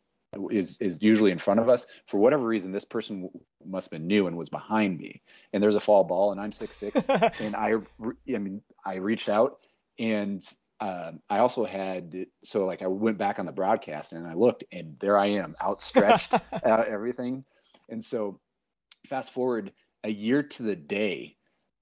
is 0.51 0.77
is 0.79 1.01
usually 1.01 1.31
in 1.31 1.39
front 1.39 1.59
of 1.59 1.69
us. 1.69 1.85
For 2.07 2.17
whatever 2.17 2.45
reason 2.45 2.71
this 2.71 2.85
person 2.85 3.23
w- 3.23 3.39
must 3.65 3.85
have 3.85 3.91
been 3.91 4.07
new 4.07 4.27
and 4.27 4.37
was 4.37 4.49
behind 4.49 4.97
me. 4.99 5.21
And 5.53 5.63
there's 5.63 5.75
a 5.75 5.79
fall 5.79 6.03
ball 6.03 6.31
and 6.31 6.41
i'm 6.41 6.51
six 6.51 6.77
six. 6.77 7.05
And 7.39 7.55
i 7.55 7.73
i 8.33 8.37
mean 8.37 8.61
i 8.85 8.95
reached 8.95 9.29
out 9.29 9.59
and 9.97 10.43
um, 10.81 11.19
I 11.29 11.39
also 11.39 11.65
had 11.65 12.25
so 12.43 12.65
like 12.65 12.81
I 12.81 12.87
went 12.87 13.17
back 13.17 13.39
on 13.39 13.45
the 13.45 13.51
broadcast 13.51 14.13
and 14.13 14.25
I 14.25 14.33
looked 14.33 14.63
and 14.71 14.95
there 14.99 15.17
I 15.17 15.27
am 15.27 15.55
outstretched 15.61 16.33
uh, 16.53 16.83
everything. 16.87 17.43
And 17.89 18.03
so 18.03 18.39
fast 19.09 19.33
forward 19.33 19.73
a 20.05 20.09
year 20.09 20.41
to 20.41 20.63
the 20.63 20.75
day, 20.75 21.35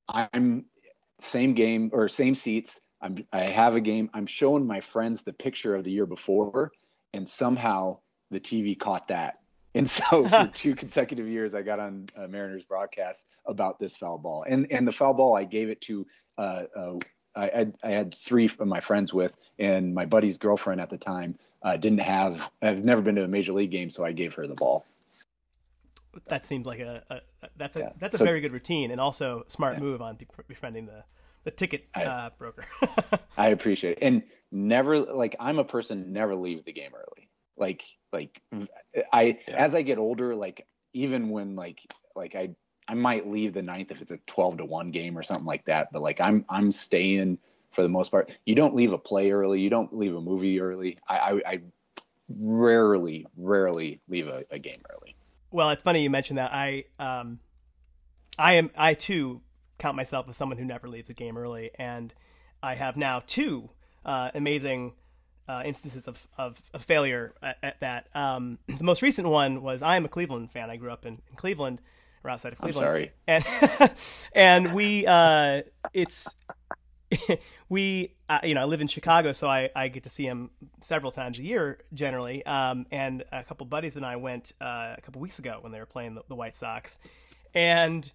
I'm 0.09 0.65
same 1.19 1.53
game 1.53 1.89
or 1.93 2.07
same 2.09 2.35
seats. 2.35 2.79
I'm 3.01 3.25
I 3.31 3.43
have 3.43 3.75
a 3.75 3.81
game. 3.81 4.09
I'm 4.13 4.25
showing 4.25 4.65
my 4.65 4.81
friends 4.81 5.21
the 5.23 5.33
picture 5.33 5.75
of 5.75 5.83
the 5.83 5.91
year 5.91 6.05
before, 6.05 6.71
and 7.13 7.29
somehow 7.29 7.99
the 8.31 8.39
TV 8.39 8.77
caught 8.77 9.07
that. 9.09 9.39
And 9.75 9.89
so 9.89 10.27
for 10.29 10.49
two 10.53 10.75
consecutive 10.75 11.27
years, 11.27 11.53
I 11.53 11.61
got 11.61 11.79
on 11.79 12.09
uh, 12.17 12.27
Mariners 12.27 12.63
broadcast 12.63 13.25
about 13.45 13.79
this 13.79 13.95
foul 13.95 14.17
ball. 14.17 14.45
And 14.47 14.67
and 14.71 14.87
the 14.87 14.91
foul 14.91 15.13
ball, 15.13 15.35
I 15.35 15.43
gave 15.43 15.69
it 15.69 15.81
to 15.81 16.07
uh, 16.37 16.63
uh, 16.75 16.93
I, 17.35 17.67
I, 17.83 17.91
had 17.91 18.15
three 18.15 18.49
of 18.59 18.67
my 18.67 18.79
friends 18.79 19.13
with, 19.13 19.31
and 19.59 19.93
my 19.93 20.05
buddy's 20.05 20.37
girlfriend 20.37 20.81
at 20.81 20.89
the 20.89 20.97
time 20.97 21.37
uh, 21.63 21.77
didn't 21.77 21.99
have. 21.99 22.41
I've 22.61 22.83
never 22.83 23.01
been 23.01 23.15
to 23.15 23.23
a 23.23 23.27
major 23.27 23.53
league 23.53 23.71
game, 23.71 23.89
so 23.89 24.03
I 24.03 24.11
gave 24.11 24.33
her 24.33 24.47
the 24.47 24.55
ball. 24.55 24.85
That 26.27 26.45
seems 26.45 26.65
like 26.65 26.79
a, 26.79 27.03
a 27.09 27.49
that's 27.57 27.75
a 27.75 27.79
yeah. 27.79 27.89
that's 27.99 28.15
a 28.15 28.17
so, 28.17 28.25
very 28.25 28.41
good 28.41 28.51
routine, 28.51 28.91
and 28.91 28.99
also 29.01 29.43
smart 29.47 29.75
yeah. 29.75 29.81
move 29.81 30.01
on 30.01 30.17
befriending 30.47 30.85
the 30.85 31.03
the 31.43 31.51
ticket 31.51 31.87
I, 31.95 32.03
uh, 32.03 32.29
broker. 32.37 32.65
I 33.37 33.49
appreciate 33.49 33.97
it, 33.97 33.99
and 34.01 34.23
never 34.51 34.99
like 34.99 35.35
I'm 35.39 35.59
a 35.59 35.63
person 35.63 36.11
never 36.13 36.35
leave 36.35 36.65
the 36.65 36.73
game 36.73 36.91
early. 36.93 37.29
Like 37.57 37.83
like 38.11 38.41
I 39.13 39.39
yeah. 39.47 39.55
as 39.55 39.75
I 39.75 39.81
get 39.81 39.97
older, 39.97 40.35
like 40.35 40.65
even 40.93 41.29
when 41.29 41.55
like 41.55 41.79
like 42.15 42.35
I 42.35 42.49
I 42.87 42.93
might 42.93 43.27
leave 43.27 43.53
the 43.53 43.61
ninth 43.61 43.91
if 43.91 44.01
it's 44.01 44.11
a 44.11 44.19
12 44.27 44.59
to 44.59 44.65
1 44.65 44.91
game 44.91 45.17
or 45.17 45.23
something 45.23 45.45
like 45.45 45.65
that. 45.65 45.91
But 45.91 46.01
like 46.01 46.21
I'm 46.21 46.45
I'm 46.49 46.71
staying 46.71 47.37
for 47.71 47.81
the 47.81 47.89
most 47.89 48.11
part. 48.11 48.31
You 48.45 48.55
don't 48.55 48.75
leave 48.75 48.93
a 48.93 48.97
play 48.97 49.31
early. 49.31 49.59
You 49.59 49.69
don't 49.69 49.95
leave 49.95 50.15
a 50.15 50.21
movie 50.21 50.59
early. 50.59 50.97
I 51.07 51.17
I, 51.17 51.41
I 51.45 51.61
rarely 52.29 53.25
rarely 53.37 54.01
leave 54.09 54.27
a, 54.27 54.43
a, 54.51 54.59
game 54.59 54.81
early. 54.89 55.15
Well, 55.51 55.69
it's 55.69 55.83
funny 55.83 56.03
you 56.03 56.09
mentioned 56.09 56.37
that. 56.37 56.53
I 56.53 56.85
um 56.99 57.39
I 58.37 58.55
am 58.55 58.71
I 58.77 58.93
too 58.93 59.41
count 59.79 59.95
myself 59.95 60.27
as 60.29 60.37
someone 60.37 60.57
who 60.57 60.65
never 60.65 60.87
leaves 60.87 61.09
a 61.09 61.13
game 61.13 61.37
early, 61.37 61.71
and 61.77 62.13
I 62.61 62.75
have 62.75 62.97
now 62.97 63.21
two 63.25 63.69
uh, 64.05 64.31
amazing. 64.33 64.93
Uh, 65.49 65.63
instances 65.63 66.09
of, 66.09 66.27
of, 66.37 66.61
of 66.73 66.83
failure 66.83 67.33
at, 67.41 67.55
at 67.63 67.79
that. 67.79 68.09
Um, 68.13 68.59
the 68.67 68.83
most 68.83 69.01
recent 69.01 69.29
one 69.29 69.61
was 69.61 69.81
I 69.81 69.95
am 69.95 70.03
a 70.03 70.09
Cleveland 70.09 70.51
fan. 70.51 70.69
I 70.69 70.75
grew 70.75 70.91
up 70.91 71.05
in, 71.05 71.21
in 71.29 71.37
Cleveland, 71.37 71.79
or 72.21 72.29
outside 72.29 72.51
of 72.51 72.59
Cleveland. 72.59 72.85
I'm 72.85 72.89
sorry. 72.89 73.11
And 73.27 73.91
and 74.33 74.73
we 74.73 75.05
uh, 75.07 75.61
it's 75.93 76.35
we 77.69 78.13
uh, 78.27 78.39
you 78.43 78.53
know 78.53 78.61
I 78.61 78.65
live 78.65 78.81
in 78.81 78.87
Chicago, 78.87 79.33
so 79.33 79.47
I, 79.47 79.69
I 79.75 79.87
get 79.87 80.03
to 80.03 80.09
see 80.09 80.25
him 80.25 80.51
several 80.81 81.11
times 81.11 81.39
a 81.39 81.43
year 81.43 81.79
generally. 81.93 82.45
Um, 82.45 82.85
and 82.91 83.23
a 83.31 83.43
couple 83.43 83.65
buddies 83.65 83.95
and 83.95 84.05
I 84.05 84.17
went 84.17 84.53
uh, 84.61 84.95
a 84.97 85.01
couple 85.01 85.21
weeks 85.21 85.39
ago 85.39 85.59
when 85.61 85.71
they 85.71 85.79
were 85.79 85.85
playing 85.85 86.15
the, 86.15 86.23
the, 86.27 86.35
White 86.35 86.55
Sox, 86.55 86.97
and 87.53 88.11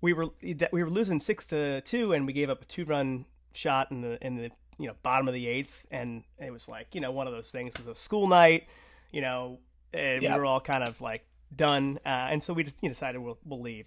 we 0.00 0.12
were 0.12 0.28
we 0.42 0.82
were 0.82 0.90
losing 0.90 1.20
six 1.20 1.46
to 1.46 1.80
two, 1.82 2.12
and 2.12 2.26
we 2.26 2.32
gave 2.32 2.48
up 2.48 2.62
a 2.62 2.64
two 2.64 2.84
run 2.84 3.26
shot 3.52 3.90
in 3.90 4.00
the 4.00 4.24
in 4.24 4.36
the 4.36 4.50
you 4.78 4.86
know 4.86 4.94
bottom 5.02 5.28
of 5.28 5.34
the 5.34 5.46
eighth, 5.46 5.84
and 5.90 6.24
it 6.38 6.50
was 6.50 6.68
like 6.68 6.94
you 6.94 7.00
know 7.00 7.10
one 7.10 7.26
of 7.26 7.32
those 7.32 7.50
things. 7.50 7.74
It 7.74 7.86
was 7.86 7.98
a 7.98 8.00
school 8.00 8.26
night, 8.26 8.66
you 9.12 9.20
know, 9.20 9.58
and 9.92 10.22
yep. 10.22 10.32
we 10.32 10.38
were 10.38 10.46
all 10.46 10.60
kind 10.60 10.84
of 10.84 11.00
like 11.02 11.26
done. 11.54 11.98
Uh, 12.06 12.28
and 12.30 12.42
so 12.42 12.54
we 12.54 12.64
just 12.64 12.82
you 12.82 12.88
know, 12.88 12.92
decided 12.92 13.18
we'll, 13.18 13.38
we'll 13.44 13.60
leave. 13.60 13.86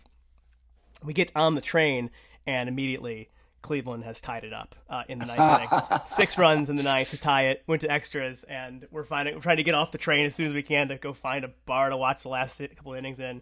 We 1.04 1.14
get 1.14 1.32
on 1.36 1.56
the 1.56 1.62
train, 1.62 2.12
and 2.46 2.70
immediately 2.70 3.30
Cleveland 3.64 4.04
has 4.04 4.22
tied 4.22 4.44
it 4.44 4.54
up 4.54 4.76
uh, 4.90 5.04
in 5.10 5.18
the 5.18 5.26
ninth 5.26 5.72
inning. 5.72 6.00
Six 6.06 6.38
runs 6.38 6.70
in 6.70 6.76
the 6.76 6.84
ninth 6.84 7.10
to 7.10 7.18
tie 7.18 7.48
it. 7.48 7.64
Went 7.66 7.82
to 7.82 7.92
extras, 7.92 8.44
and 8.44 8.86
we're 8.92 9.06
finding 9.06 9.34
we're 9.34 9.42
trying 9.42 9.58
to 9.58 9.64
get 9.64 9.74
off 9.74 9.92
the 9.92 9.98
train 9.98 10.28
as 10.28 10.36
soon 10.36 10.48
as 10.48 10.54
we 10.54 10.62
can 10.62 10.90
to 10.90 10.98
go 10.98 11.14
find 11.14 11.44
a 11.44 11.50
bar 11.66 11.90
to 11.90 11.98
watch 11.98 12.24
the 12.24 12.30
last 12.30 12.62
couple 12.76 12.94
innings 12.94 13.20
in. 13.20 13.42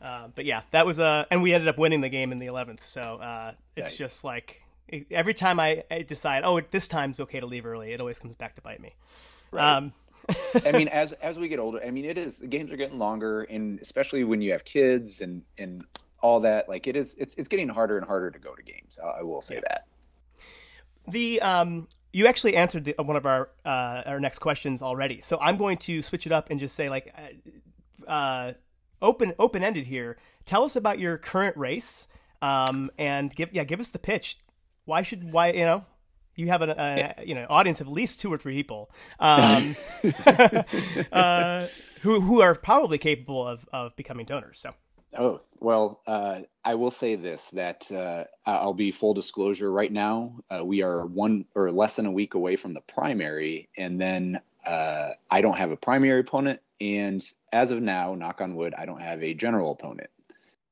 Uh, 0.00 0.28
but 0.34 0.44
yeah, 0.44 0.62
that 0.72 0.84
was 0.84 0.98
a, 0.98 1.04
uh, 1.04 1.24
and 1.30 1.42
we 1.42 1.52
ended 1.52 1.68
up 1.68 1.78
winning 1.78 2.00
the 2.00 2.08
game 2.08 2.32
in 2.32 2.38
the 2.38 2.46
eleventh. 2.46 2.84
So 2.84 3.00
uh, 3.02 3.52
it's 3.76 3.92
right. 3.92 3.98
just 3.98 4.24
like 4.24 4.62
every 5.10 5.34
time 5.34 5.60
I, 5.60 5.84
I, 5.90 6.02
decide, 6.02 6.42
oh, 6.44 6.60
this 6.60 6.88
time's 6.88 7.20
okay 7.20 7.38
to 7.38 7.46
leave 7.46 7.64
early, 7.64 7.92
it 7.92 8.00
always 8.00 8.18
comes 8.18 8.34
back 8.34 8.56
to 8.56 8.62
bite 8.62 8.80
me. 8.80 8.94
Right. 9.52 9.76
Um, 9.76 9.92
I 10.64 10.72
mean, 10.72 10.88
as 10.92 11.12
as 11.14 11.38
we 11.38 11.48
get 11.48 11.58
older, 11.58 11.80
I 11.84 11.90
mean, 11.90 12.04
it 12.04 12.18
is 12.18 12.36
the 12.36 12.46
games 12.46 12.72
are 12.72 12.76
getting 12.76 12.98
longer, 12.98 13.42
and 13.44 13.80
especially 13.80 14.24
when 14.24 14.40
you 14.40 14.52
have 14.52 14.64
kids 14.64 15.20
and 15.20 15.42
and 15.58 15.84
all 16.22 16.40
that, 16.40 16.68
like 16.68 16.86
it 16.86 16.96
is, 16.96 17.14
it's 17.18 17.34
it's 17.36 17.48
getting 17.48 17.68
harder 17.68 17.98
and 17.98 18.06
harder 18.06 18.30
to 18.30 18.38
go 18.38 18.54
to 18.54 18.62
games. 18.62 18.98
I, 19.02 19.22
will 19.22 19.42
say 19.42 19.56
yeah. 19.56 19.60
that. 19.68 19.86
The 21.08 21.40
um, 21.42 21.88
you 22.12 22.26
actually 22.26 22.56
answered 22.56 22.84
the, 22.84 22.94
one 22.98 23.16
of 23.16 23.26
our 23.26 23.50
uh, 23.64 24.02
our 24.06 24.20
next 24.20 24.38
questions 24.38 24.82
already, 24.82 25.20
so 25.20 25.38
I'm 25.40 25.56
going 25.56 25.78
to 25.78 26.02
switch 26.02 26.26
it 26.26 26.32
up 26.32 26.50
and 26.50 26.58
just 26.58 26.74
say 26.74 26.88
like, 26.88 27.12
uh, 28.06 28.10
uh 28.10 28.52
open 29.02 29.34
open 29.38 29.62
ended 29.62 29.86
here. 29.86 30.16
Tell 30.46 30.64
us 30.64 30.76
about 30.76 30.98
your 30.98 31.18
current 31.18 31.56
race, 31.56 32.06
um, 32.40 32.90
and 32.98 33.34
give 33.34 33.52
yeah, 33.52 33.64
give 33.64 33.80
us 33.80 33.90
the 33.90 33.98
pitch. 33.98 34.38
Why 34.84 35.02
should 35.02 35.32
why 35.32 35.50
you 35.50 35.64
know 35.64 35.84
you 36.36 36.48
have 36.48 36.62
an 36.62 36.70
a, 36.70 37.14
you 37.24 37.34
know 37.34 37.46
audience 37.50 37.80
of 37.80 37.88
at 37.88 37.92
least 37.92 38.20
two 38.20 38.32
or 38.32 38.38
three 38.38 38.54
people 38.54 38.90
um, 39.18 39.76
uh, 41.12 41.66
who 42.02 42.20
who 42.20 42.40
are 42.40 42.54
probably 42.54 42.98
capable 42.98 43.46
of 43.46 43.68
of 43.72 43.96
becoming 43.96 44.24
donors. 44.24 44.60
So. 44.60 44.72
Oh 45.16 45.40
well, 45.60 46.00
uh, 46.06 46.40
I 46.64 46.74
will 46.74 46.90
say 46.90 47.16
this: 47.16 47.46
that 47.52 47.90
uh, 47.92 48.24
I'll 48.46 48.72
be 48.72 48.92
full 48.92 49.14
disclosure. 49.14 49.70
Right 49.70 49.92
now, 49.92 50.36
uh, 50.50 50.64
we 50.64 50.82
are 50.82 51.06
one 51.06 51.44
or 51.54 51.70
less 51.70 51.96
than 51.96 52.06
a 52.06 52.10
week 52.10 52.34
away 52.34 52.56
from 52.56 52.72
the 52.72 52.80
primary, 52.80 53.68
and 53.76 54.00
then 54.00 54.40
uh, 54.66 55.10
I 55.30 55.40
don't 55.42 55.58
have 55.58 55.70
a 55.70 55.76
primary 55.76 56.20
opponent, 56.20 56.60
and 56.80 57.22
as 57.52 57.70
of 57.72 57.82
now, 57.82 58.14
knock 58.14 58.40
on 58.40 58.54
wood, 58.54 58.74
I 58.76 58.86
don't 58.86 59.00
have 59.00 59.22
a 59.22 59.34
general 59.34 59.72
opponent. 59.72 60.10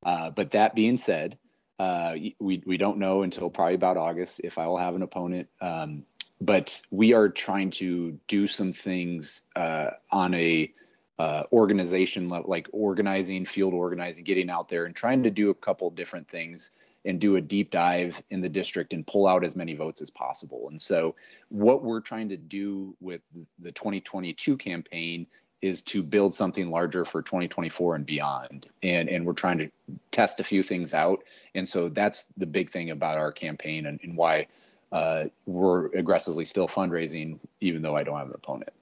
Uh, 0.02 0.30
but 0.30 0.52
that 0.52 0.74
being 0.74 0.96
said, 0.96 1.36
uh, 1.78 2.14
we 2.38 2.62
we 2.64 2.78
don't 2.78 2.98
know 2.98 3.22
until 3.22 3.50
probably 3.50 3.74
about 3.74 3.98
August 3.98 4.40
if 4.42 4.56
I 4.56 4.66
will 4.66 4.78
have 4.78 4.94
an 4.94 5.02
opponent. 5.02 5.48
Um, 5.60 6.04
but 6.40 6.80
we 6.90 7.12
are 7.12 7.28
trying 7.28 7.70
to 7.72 8.18
do 8.26 8.46
some 8.46 8.72
things 8.72 9.42
on 9.54 10.32
a 10.32 10.72
uh, 11.20 11.42
organization 11.52 12.30
like 12.30 12.66
organizing, 12.72 13.44
field 13.44 13.74
organizing, 13.74 14.24
getting 14.24 14.48
out 14.48 14.70
there 14.70 14.86
and 14.86 14.96
trying 14.96 15.22
to 15.22 15.30
do 15.30 15.50
a 15.50 15.54
couple 15.54 15.90
different 15.90 16.26
things 16.30 16.70
and 17.04 17.20
do 17.20 17.36
a 17.36 17.40
deep 17.42 17.70
dive 17.70 18.16
in 18.30 18.40
the 18.40 18.48
district 18.48 18.94
and 18.94 19.06
pull 19.06 19.26
out 19.26 19.44
as 19.44 19.54
many 19.54 19.74
votes 19.74 20.00
as 20.00 20.08
possible. 20.08 20.68
And 20.70 20.80
so, 20.80 21.14
what 21.50 21.84
we're 21.84 22.00
trying 22.00 22.30
to 22.30 22.38
do 22.38 22.96
with 23.02 23.20
the 23.58 23.70
2022 23.70 24.56
campaign 24.56 25.26
is 25.60 25.82
to 25.82 26.02
build 26.02 26.32
something 26.32 26.70
larger 26.70 27.04
for 27.04 27.20
2024 27.20 27.96
and 27.96 28.06
beyond. 28.06 28.68
And 28.82 29.10
and 29.10 29.26
we're 29.26 29.34
trying 29.34 29.58
to 29.58 29.70
test 30.12 30.40
a 30.40 30.44
few 30.44 30.62
things 30.62 30.94
out. 30.94 31.22
And 31.54 31.68
so 31.68 31.90
that's 31.90 32.24
the 32.38 32.46
big 32.46 32.72
thing 32.72 32.92
about 32.92 33.18
our 33.18 33.30
campaign 33.30 33.84
and, 33.84 34.00
and 34.02 34.16
why 34.16 34.46
uh, 34.90 35.24
we're 35.44 35.88
aggressively 35.88 36.46
still 36.46 36.66
fundraising, 36.66 37.38
even 37.60 37.82
though 37.82 37.94
I 37.94 38.04
don't 38.04 38.16
have 38.16 38.28
an 38.28 38.34
opponent. 38.34 38.72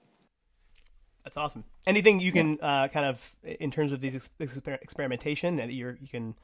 That's 1.23 1.37
awesome. 1.37 1.63
Anything 1.85 2.19
you 2.19 2.31
can 2.31 2.55
yeah. 2.55 2.65
uh, 2.65 2.87
kind 2.87 3.05
of 3.05 3.35
in 3.43 3.71
terms 3.71 3.91
of 3.91 4.01
these 4.01 4.15
ex- 4.15 4.59
experimentation 4.65 5.57
that 5.57 5.69
you 5.71 5.97
you 6.01 6.07
can 6.07 6.35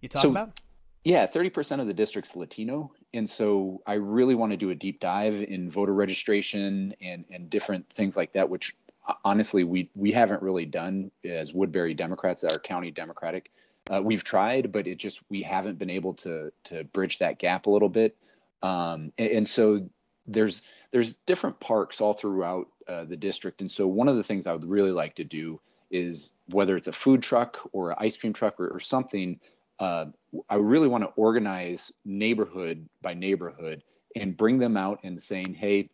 you 0.00 0.08
talk 0.08 0.22
so, 0.22 0.30
about? 0.30 0.60
Yeah, 1.04 1.26
30% 1.26 1.80
of 1.80 1.86
the 1.86 1.92
district's 1.92 2.34
Latino. 2.34 2.90
And 3.12 3.28
so 3.28 3.82
I 3.86 3.94
really 3.94 4.34
want 4.34 4.52
to 4.52 4.56
do 4.56 4.70
a 4.70 4.74
deep 4.74 5.00
dive 5.00 5.34
in 5.34 5.70
voter 5.70 5.92
registration 5.92 6.94
and, 7.00 7.26
and 7.30 7.50
different 7.50 7.90
things 7.94 8.16
like 8.16 8.32
that, 8.32 8.48
which 8.48 8.74
honestly 9.22 9.64
we 9.64 9.90
we 9.94 10.12
haven't 10.12 10.42
really 10.42 10.64
done 10.64 11.10
as 11.24 11.52
Woodbury 11.52 11.94
Democrats, 11.94 12.42
our 12.42 12.58
county 12.58 12.90
Democratic. 12.90 13.50
Uh, 13.90 14.00
we've 14.02 14.24
tried, 14.24 14.72
but 14.72 14.86
it 14.86 14.96
just 14.96 15.20
we 15.28 15.42
haven't 15.42 15.78
been 15.78 15.90
able 15.90 16.14
to 16.14 16.50
to 16.64 16.84
bridge 16.84 17.18
that 17.18 17.38
gap 17.38 17.66
a 17.66 17.70
little 17.70 17.90
bit. 17.90 18.16
Um, 18.62 19.12
and, 19.18 19.30
and, 19.30 19.48
so 19.48 19.86
there's 20.26 20.62
there's 20.90 21.14
different 21.26 21.60
parks 21.60 22.00
all 22.00 22.14
throughout 22.14 22.68
uh, 22.88 23.04
the 23.04 23.16
district, 23.16 23.60
and 23.60 23.70
so 23.70 23.86
one 23.86 24.08
of 24.08 24.16
the 24.16 24.24
things 24.24 24.46
I 24.46 24.52
would 24.52 24.64
really 24.64 24.92
like 24.92 25.14
to 25.16 25.24
do 25.24 25.60
is 25.90 26.32
whether 26.50 26.76
it's 26.76 26.88
a 26.88 26.92
food 26.92 27.22
truck 27.22 27.58
or 27.72 27.90
an 27.90 27.96
ice 27.98 28.16
cream 28.16 28.32
truck 28.32 28.58
or, 28.58 28.68
or 28.68 28.80
something. 28.80 29.38
Uh, 29.78 30.06
I 30.48 30.56
really 30.56 30.88
want 30.88 31.04
to 31.04 31.10
organize 31.16 31.92
neighborhood 32.04 32.88
by 33.02 33.14
neighborhood 33.14 33.82
and 34.16 34.36
bring 34.36 34.58
them 34.58 34.76
out 34.76 35.00
and 35.02 35.20
saying, 35.20 35.54
hey, 35.54 35.90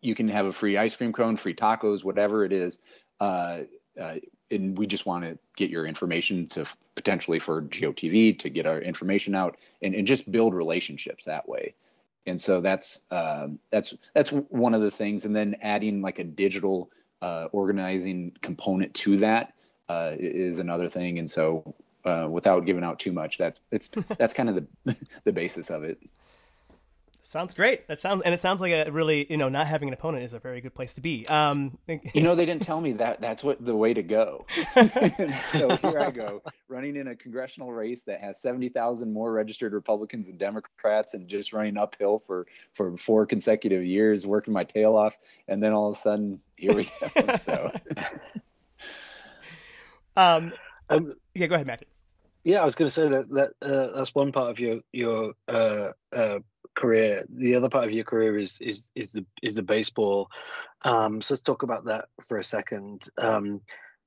you 0.00 0.14
can 0.14 0.28
have 0.28 0.46
a 0.46 0.52
free 0.52 0.76
ice 0.76 0.96
cream 0.96 1.12
cone, 1.12 1.36
free 1.36 1.54
tacos, 1.54 2.04
whatever 2.04 2.44
it 2.44 2.52
is. 2.52 2.78
Uh, 3.20 3.60
uh, 4.00 4.16
and 4.50 4.76
we 4.76 4.86
just 4.86 5.06
want 5.06 5.24
to 5.24 5.38
get 5.56 5.70
your 5.70 5.86
information 5.86 6.46
to 6.48 6.66
potentially 6.94 7.38
for 7.38 7.62
GOTV 7.62 8.38
to 8.38 8.50
get 8.50 8.66
our 8.66 8.80
information 8.80 9.34
out 9.34 9.56
and, 9.82 9.94
and 9.94 10.06
just 10.06 10.30
build 10.30 10.54
relationships 10.54 11.24
that 11.24 11.48
way. 11.48 11.74
And 12.26 12.40
so 12.40 12.60
that's 12.60 13.00
uh, 13.10 13.48
that's 13.70 13.94
that's 14.14 14.30
one 14.30 14.74
of 14.74 14.82
the 14.82 14.90
things. 14.90 15.24
And 15.24 15.34
then 15.34 15.56
adding 15.62 16.00
like 16.00 16.18
a 16.18 16.24
digital 16.24 16.90
uh, 17.20 17.46
organizing 17.52 18.32
component 18.42 18.94
to 18.94 19.18
that 19.18 19.52
uh, 19.88 20.12
is 20.18 20.58
another 20.58 20.88
thing. 20.88 21.18
And 21.18 21.30
so 21.30 21.74
uh, 22.04 22.26
without 22.30 22.66
giving 22.66 22.84
out 22.84 22.98
too 22.98 23.12
much, 23.12 23.38
that's 23.38 23.60
it's 23.70 23.90
that's 24.18 24.34
kind 24.34 24.48
of 24.48 24.66
the 24.84 24.96
the 25.24 25.32
basis 25.32 25.70
of 25.70 25.82
it. 25.84 25.98
Sounds 27.26 27.54
great. 27.54 27.88
That 27.88 27.98
sounds 27.98 28.20
and 28.22 28.34
it 28.34 28.40
sounds 28.40 28.60
like 28.60 28.72
a 28.72 28.90
really 28.90 29.26
you 29.30 29.38
know 29.38 29.48
not 29.48 29.66
having 29.66 29.88
an 29.88 29.94
opponent 29.94 30.24
is 30.24 30.34
a 30.34 30.38
very 30.38 30.60
good 30.60 30.74
place 30.74 30.92
to 30.94 31.00
be. 31.00 31.26
Um, 31.26 31.78
you 31.88 32.20
know 32.20 32.34
they 32.34 32.44
didn't 32.44 32.62
tell 32.62 32.82
me 32.82 32.92
that 32.92 33.22
that's 33.22 33.42
what 33.42 33.64
the 33.64 33.74
way 33.74 33.94
to 33.94 34.02
go. 34.02 34.44
so 34.74 35.76
here 35.76 36.00
I 36.00 36.10
go 36.10 36.42
running 36.68 36.96
in 36.96 37.08
a 37.08 37.16
congressional 37.16 37.72
race 37.72 38.02
that 38.06 38.20
has 38.20 38.42
seventy 38.42 38.68
thousand 38.68 39.10
more 39.10 39.32
registered 39.32 39.72
Republicans 39.72 40.28
and 40.28 40.38
Democrats, 40.38 41.14
and 41.14 41.26
just 41.26 41.54
running 41.54 41.78
uphill 41.78 42.22
for 42.26 42.46
for 42.74 42.94
four 42.98 43.24
consecutive 43.24 43.84
years, 43.84 44.26
working 44.26 44.52
my 44.52 44.64
tail 44.64 44.94
off, 44.94 45.16
and 45.48 45.62
then 45.62 45.72
all 45.72 45.90
of 45.90 45.96
a 45.96 46.00
sudden 46.00 46.40
here 46.56 46.74
we 46.74 46.90
go. 47.00 47.38
so, 47.44 47.72
um, 50.16 50.52
um, 50.90 51.14
yeah, 51.34 51.46
go 51.46 51.54
ahead, 51.54 51.66
Matthew. 51.66 51.86
Yeah, 52.44 52.60
I 52.60 52.64
was 52.64 52.74
going 52.74 52.88
to 52.88 52.94
say 52.94 53.08
that 53.08 53.30
that 53.30 53.50
uh, 53.62 53.96
that's 53.96 54.14
one 54.14 54.30
part 54.30 54.50
of 54.50 54.60
your 54.60 54.80
your 54.92 55.32
uh, 55.48 55.88
uh, 56.14 56.40
career. 56.74 57.24
The 57.28 57.54
other 57.54 57.70
part 57.70 57.84
of 57.84 57.92
your 57.92 58.04
career 58.04 58.38
is 58.38 58.60
is 58.60 58.92
is 58.94 59.12
the 59.12 59.24
is 59.42 59.54
the 59.54 59.62
baseball. 59.62 60.28
Um, 60.82 61.22
so 61.22 61.34
let's 61.34 61.40
talk 61.40 61.62
about 61.62 61.86
that 61.86 62.06
for 62.22 62.38
a 62.38 62.44
second. 62.44 63.08
Um, 63.16 63.62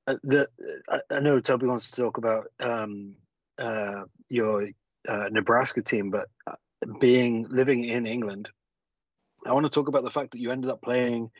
uh, 0.06 0.16
the 0.22 0.48
I, 0.88 1.00
I, 1.10 1.20
know 1.20 1.40
Toby 1.40 1.66
wants 1.66 1.90
to 1.90 2.02
talk 2.02 2.18
about 2.18 2.46
um, 2.60 3.14
uh, 3.58 4.04
your 4.28 4.68
uh, 5.08 5.28
Nebraska 5.30 5.82
team, 5.82 6.10
but 6.10 6.28
uh, 6.46 6.54
being 7.00 7.44
living 7.50 7.84
in 7.84 8.06
England, 8.06 8.50
I 9.44 9.52
want 9.52 9.66
to 9.66 9.70
talk 9.70 9.88
about 9.88 10.04
the 10.04 10.10
fact 10.10 10.30
that 10.30 10.40
you 10.40 10.52
ended 10.52 10.70
up 10.70 10.80
playing 10.80 11.30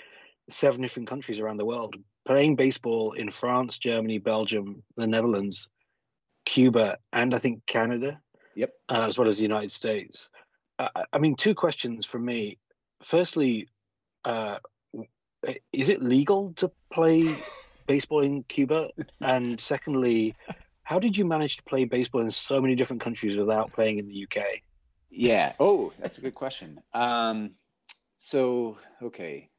seven 0.51 0.83
different 0.83 1.09
countries 1.09 1.39
around 1.39 1.59
the 1.59 1.67
world, 1.67 1.97
playing 2.27 2.57
baseball 2.57 3.13
in 3.13 3.31
France, 3.31 3.79
Germany, 3.79 4.19
Belgium, 4.19 4.83
the 4.97 5.07
Netherlands, 5.07 5.71
Cuba, 6.49 6.97
and 7.13 7.35
I 7.35 7.39
think 7.39 7.67
Canada. 7.67 8.21
Yep. 8.55 8.73
Uh, 8.89 9.03
as 9.03 9.19
well 9.19 9.29
as 9.29 9.37
the 9.37 9.43
United 9.43 9.71
States. 9.71 10.31
I 10.81 11.19
mean, 11.19 11.35
two 11.37 11.55
questions 11.55 12.07
from 12.07 12.25
me. 12.25 12.59
Firstly, 13.03 13.69
uh, 14.25 14.59
is 15.73 15.89
it 15.89 16.03
legal 16.03 16.53
to 16.57 16.71
play 16.91 17.37
baseball 17.87 18.21
in 18.21 18.45
Cuba? 18.45 18.91
And 19.21 19.61
secondly, 19.61 20.35
how 20.83 20.99
did 20.99 21.17
you 21.17 21.25
manage 21.25 21.59
to 21.59 21.63
play 21.65 21.85
baseball 21.85 22.23
in 22.23 22.31
so 22.31 22.61
many 22.61 22.75
different 22.75 23.03
countries 23.03 23.37
without 23.37 23.73
playing 23.73 23.99
in 23.99 24.09
the 24.09 24.25
UK? 24.25 24.45
Yeah. 25.11 25.53
Oh, 25.61 25.93
that's 26.01 26.19
a 26.19 26.21
good 26.21 26.35
question. 26.35 26.81
Um, 26.95 27.53
so, 28.19 28.79
okay, 29.03 29.51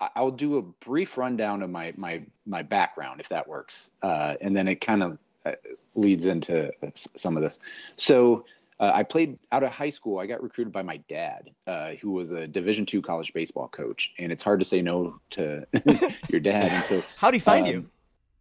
I'll 0.00 0.30
do 0.30 0.58
a 0.58 0.62
brief 0.62 1.16
rundown 1.16 1.62
of 1.62 1.70
my 1.70 1.92
my 1.96 2.22
my 2.46 2.62
background, 2.62 3.20
if 3.20 3.28
that 3.30 3.48
works, 3.48 3.90
uh, 4.02 4.34
and 4.40 4.56
then 4.56 4.68
it 4.68 4.80
kind 4.80 5.02
of 5.02 5.18
uh, 5.44 5.52
leads 5.98 6.24
into 6.26 6.70
some 7.16 7.36
of 7.36 7.42
this. 7.42 7.58
So 7.96 8.44
uh, 8.80 8.92
I 8.94 9.02
played 9.02 9.38
out 9.50 9.62
of 9.62 9.70
high 9.70 9.90
school. 9.90 10.18
I 10.18 10.26
got 10.26 10.42
recruited 10.42 10.72
by 10.72 10.82
my 10.82 10.98
dad, 11.08 11.50
uh, 11.66 11.92
who 12.00 12.12
was 12.12 12.30
a 12.30 12.46
Division 12.46 12.86
two 12.86 13.02
college 13.02 13.32
baseball 13.32 13.68
coach, 13.68 14.12
and 14.18 14.30
it's 14.30 14.42
hard 14.42 14.60
to 14.60 14.64
say 14.64 14.80
no 14.80 15.20
to 15.30 15.66
your 16.28 16.40
dad. 16.40 16.70
And 16.70 16.84
so, 16.84 17.02
how 17.16 17.30
do 17.30 17.36
he 17.36 17.40
find 17.40 17.66
um, 17.66 17.90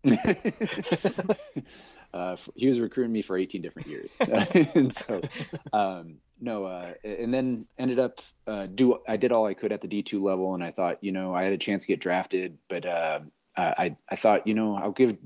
you? 0.03 0.17
uh, 2.13 2.37
he 2.55 2.67
was 2.67 2.79
recruiting 2.79 3.11
me 3.11 3.23
for 3.23 3.35
18 3.35 3.61
different 3.63 3.87
years, 3.87 4.15
and 4.19 4.95
so 4.95 5.21
um, 5.73 6.17
no, 6.39 6.65
uh, 6.65 6.93
and 7.03 7.33
then 7.33 7.65
ended 7.79 7.97
up 7.97 8.19
uh, 8.45 8.67
do. 8.67 8.99
I 9.07 9.17
did 9.17 9.31
all 9.31 9.47
I 9.47 9.55
could 9.55 9.71
at 9.71 9.81
the 9.81 9.87
D2 9.87 10.21
level, 10.21 10.53
and 10.53 10.63
I 10.63 10.69
thought, 10.69 11.03
you 11.03 11.11
know, 11.11 11.33
I 11.33 11.43
had 11.43 11.53
a 11.53 11.57
chance 11.57 11.83
to 11.83 11.87
get 11.87 11.99
drafted, 11.99 12.59
but 12.69 12.85
uh, 12.85 13.21
I 13.57 13.95
I 14.09 14.15
thought, 14.15 14.45
you 14.45 14.53
know, 14.53 14.75
I'll 14.75 14.91
give 14.91 15.17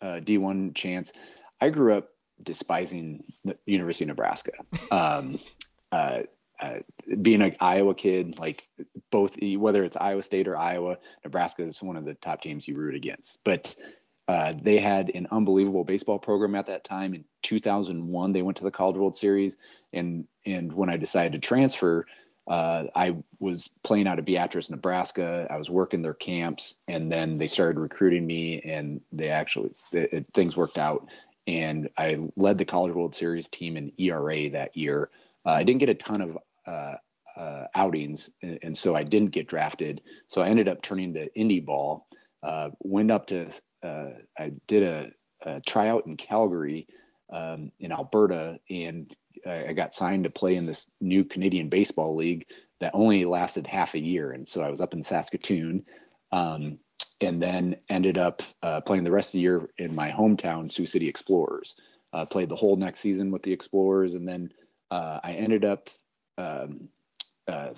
D1 0.00 0.76
chance. 0.76 1.12
I 1.60 1.70
grew 1.70 1.94
up 1.94 2.10
despising 2.42 3.24
the 3.44 3.56
University 3.66 4.04
of 4.04 4.08
Nebraska. 4.08 4.52
Um, 4.90 5.38
uh, 5.92 6.20
uh, 6.60 6.78
being 7.22 7.40
an 7.42 7.56
Iowa 7.60 7.94
kid, 7.94 8.38
like 8.38 8.64
both, 9.10 9.32
whether 9.56 9.82
it's 9.82 9.96
Iowa 9.96 10.22
State 10.22 10.46
or 10.46 10.56
Iowa, 10.56 10.98
Nebraska 11.24 11.62
is 11.62 11.82
one 11.82 11.96
of 11.96 12.04
the 12.04 12.14
top 12.14 12.42
teams 12.42 12.68
you 12.68 12.76
root 12.76 12.94
against. 12.94 13.38
But 13.44 13.74
uh, 14.28 14.54
they 14.62 14.78
had 14.78 15.10
an 15.14 15.26
unbelievable 15.30 15.84
baseball 15.84 16.18
program 16.18 16.54
at 16.54 16.66
that 16.66 16.84
time. 16.84 17.14
In 17.14 17.24
2001, 17.42 18.32
they 18.32 18.42
went 18.42 18.56
to 18.58 18.64
the 18.64 18.70
College 18.70 18.96
World 18.96 19.16
Series, 19.16 19.56
and 19.92 20.24
and 20.46 20.72
when 20.72 20.88
I 20.88 20.96
decided 20.96 21.32
to 21.32 21.46
transfer, 21.46 22.06
uh, 22.46 22.84
I 22.94 23.16
was 23.38 23.68
playing 23.82 24.06
out 24.06 24.18
of 24.18 24.24
Beatrice, 24.24 24.70
Nebraska. 24.70 25.46
I 25.50 25.58
was 25.58 25.70
working 25.70 26.02
their 26.02 26.14
camps, 26.14 26.76
and 26.88 27.10
then 27.10 27.38
they 27.38 27.48
started 27.48 27.80
recruiting 27.80 28.26
me, 28.26 28.60
and 28.60 29.00
they 29.10 29.30
actually 29.30 29.70
it, 29.92 30.12
it, 30.12 30.26
things 30.34 30.56
worked 30.56 30.78
out, 30.78 31.08
and 31.46 31.88
I 31.96 32.18
led 32.36 32.58
the 32.58 32.64
College 32.64 32.94
World 32.94 33.14
Series 33.14 33.48
team 33.48 33.76
in 33.76 33.92
ERA 33.98 34.50
that 34.50 34.76
year. 34.76 35.10
Uh, 35.44 35.50
I 35.50 35.62
didn't 35.62 35.80
get 35.80 35.88
a 35.88 35.94
ton 35.94 36.20
of 36.20 36.38
uh, 36.66 36.94
uh, 37.36 37.66
outings, 37.74 38.30
and, 38.42 38.58
and, 38.62 38.78
so 38.78 38.94
I 38.94 39.02
didn't 39.02 39.30
get 39.30 39.48
drafted. 39.48 40.02
So 40.28 40.42
I 40.42 40.48
ended 40.48 40.68
up 40.68 40.82
turning 40.82 41.14
to 41.14 41.30
indie 41.30 41.64
ball. 41.64 42.06
Uh, 42.42 42.70
went 42.80 43.10
up 43.10 43.26
to 43.28 43.50
uh, 43.82 44.10
I 44.38 44.52
did 44.66 44.82
a, 44.82 45.10
a, 45.48 45.60
tryout 45.60 46.06
in 46.06 46.16
Calgary, 46.16 46.86
um, 47.32 47.70
in 47.80 47.92
Alberta, 47.92 48.58
and 48.68 49.14
I 49.46 49.72
got 49.72 49.94
signed 49.94 50.24
to 50.24 50.30
play 50.30 50.56
in 50.56 50.66
this 50.66 50.86
new 51.00 51.24
Canadian 51.24 51.68
baseball 51.68 52.14
league 52.14 52.46
that 52.80 52.94
only 52.94 53.24
lasted 53.24 53.66
half 53.66 53.94
a 53.94 53.98
year. 53.98 54.32
And 54.32 54.46
so 54.46 54.60
I 54.60 54.68
was 54.68 54.80
up 54.80 54.92
in 54.92 55.02
Saskatoon. 55.02 55.84
Um, 56.32 56.78
and 57.20 57.42
then 57.42 57.76
ended 57.88 58.18
up 58.18 58.42
uh, 58.62 58.80
playing 58.80 59.04
the 59.04 59.10
rest 59.10 59.28
of 59.28 59.32
the 59.32 59.40
year 59.40 59.68
in 59.78 59.94
my 59.94 60.10
hometown, 60.10 60.72
Sioux 60.72 60.86
City 60.86 61.08
Explorers. 61.08 61.74
Uh, 62.12 62.24
played 62.24 62.48
the 62.48 62.56
whole 62.56 62.76
next 62.76 63.00
season 63.00 63.30
with 63.30 63.42
the 63.42 63.52
Explorers, 63.52 64.14
and 64.14 64.26
then 64.26 64.52
uh, 64.90 65.20
I 65.22 65.32
ended 65.34 65.64
up 65.64 65.88
um, 66.38 66.88
uh, 67.46 67.70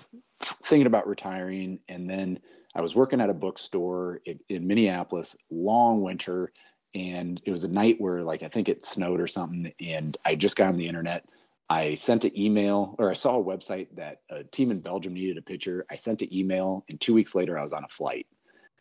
thinking 0.65 0.87
about 0.87 1.07
retiring. 1.07 1.79
And 1.87 2.09
then 2.09 2.39
I 2.75 2.81
was 2.81 2.95
working 2.95 3.21
at 3.21 3.29
a 3.29 3.33
bookstore 3.33 4.21
in, 4.25 4.39
in, 4.49 4.65
Minneapolis, 4.65 5.35
long 5.51 6.01
winter, 6.01 6.51
and 6.95 7.41
it 7.45 7.51
was 7.51 7.63
a 7.63 7.67
night 7.67 7.97
where, 7.99 8.23
like, 8.23 8.43
I 8.43 8.47
think 8.47 8.69
it 8.69 8.85
snowed 8.85 9.19
or 9.19 9.27
something. 9.27 9.71
And 9.79 10.17
I 10.25 10.35
just 10.35 10.55
got 10.55 10.69
on 10.69 10.77
the 10.77 10.87
internet. 10.87 11.25
I 11.69 11.95
sent 11.95 12.23
an 12.23 12.37
email, 12.37 12.95
or 12.99 13.09
I 13.09 13.13
saw 13.13 13.39
a 13.39 13.43
website 13.43 13.87
that 13.95 14.21
a 14.29 14.43
team 14.43 14.71
in 14.71 14.79
Belgium 14.79 15.13
needed 15.13 15.37
a 15.37 15.41
pitcher. 15.41 15.85
I 15.89 15.95
sent 15.95 16.21
an 16.21 16.33
email, 16.33 16.85
and 16.89 16.99
two 16.99 17.13
weeks 17.13 17.35
later, 17.35 17.57
I 17.57 17.63
was 17.63 17.73
on 17.73 17.83
a 17.83 17.89
flight 17.89 18.27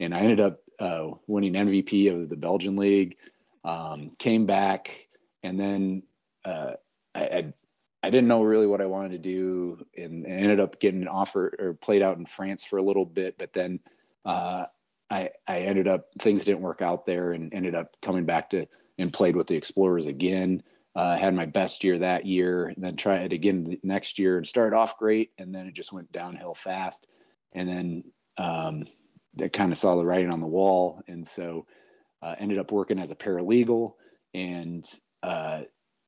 and 0.03 0.15
I 0.15 0.21
ended 0.21 0.41
up 0.41 0.61
uh, 0.79 1.11
winning 1.27 1.53
MVP 1.53 2.13
of 2.13 2.29
the 2.29 2.37
Belgian 2.37 2.77
league. 2.77 3.17
Um, 3.65 4.11
came 4.19 4.45
back, 4.45 4.91
and 5.45 5.59
then 5.59 6.03
uh, 6.45 6.73
I, 7.15 7.21
I, 7.21 7.53
I 8.03 8.11
didn't 8.11 8.27
know 8.27 8.43
really 8.43 8.67
what 8.67 8.81
I 8.81 8.87
wanted 8.87 9.13
to 9.13 9.19
do, 9.19 9.79
and, 9.97 10.27
and, 10.27 10.41
ended 10.41 10.59
up 10.59 10.81
getting 10.81 11.03
an 11.03 11.09
offer 11.09 11.55
or 11.61 11.75
played 11.75 12.03
out 12.03 12.19
in 12.19 12.27
France 12.27 12.65
for 12.65 12.79
a 12.79 12.83
little 12.83 13.05
bit, 13.05 13.39
but 13.39 13.53
then 13.53 13.79
uh, 14.25 14.65
I 15.11 15.31
I 15.47 15.61
ended 15.61 15.87
up 15.87 16.09
things 16.21 16.45
didn't 16.45 16.63
work 16.63 16.83
out 16.83 17.07
there, 17.07 17.33
and 17.33 17.55
ended 17.55 17.77
up 17.77 17.95
coming 18.03 18.25
back 18.25 18.51
to 18.51 18.67
and 18.99 19.13
played 19.13 19.37
with 19.37 19.47
the 19.47 19.57
Explorers 19.57 20.09
again. 20.09 20.63
Uh, 20.95 21.17
had 21.17 21.35
my 21.35 21.47
best 21.47 21.85
year 21.85 21.99
that 21.99 22.27
year, 22.27 22.67
and 22.67 22.83
then 22.83 22.97
tried 22.97 23.23
it 23.23 23.33
again 23.33 23.79
next 23.83 24.19
year 24.19 24.39
and 24.39 24.47
started 24.47 24.77
off 24.77 24.99
great, 24.99 25.31
and 25.39 25.55
then 25.55 25.67
it 25.67 25.75
just 25.75 25.93
went 25.93 26.11
downhill 26.13 26.55
fast. 26.55 27.07
And 27.53 27.69
then 27.69 28.05
um, 28.39 28.85
that 29.37 29.53
kind 29.53 29.73
of 29.73 29.79
saw 29.79 29.97
the 29.97 30.05
writing 30.05 30.31
on 30.31 30.41
the 30.41 30.47
wall, 30.47 31.03
and 31.09 31.27
so 31.27 31.67
uh, 32.23 32.35
ended 32.39 32.59
up 32.59 32.71
working 32.71 32.99
as 32.99 33.11
a 33.11 33.17
paralegal, 33.17 33.95
and 34.35 34.87
uh, 35.23 35.63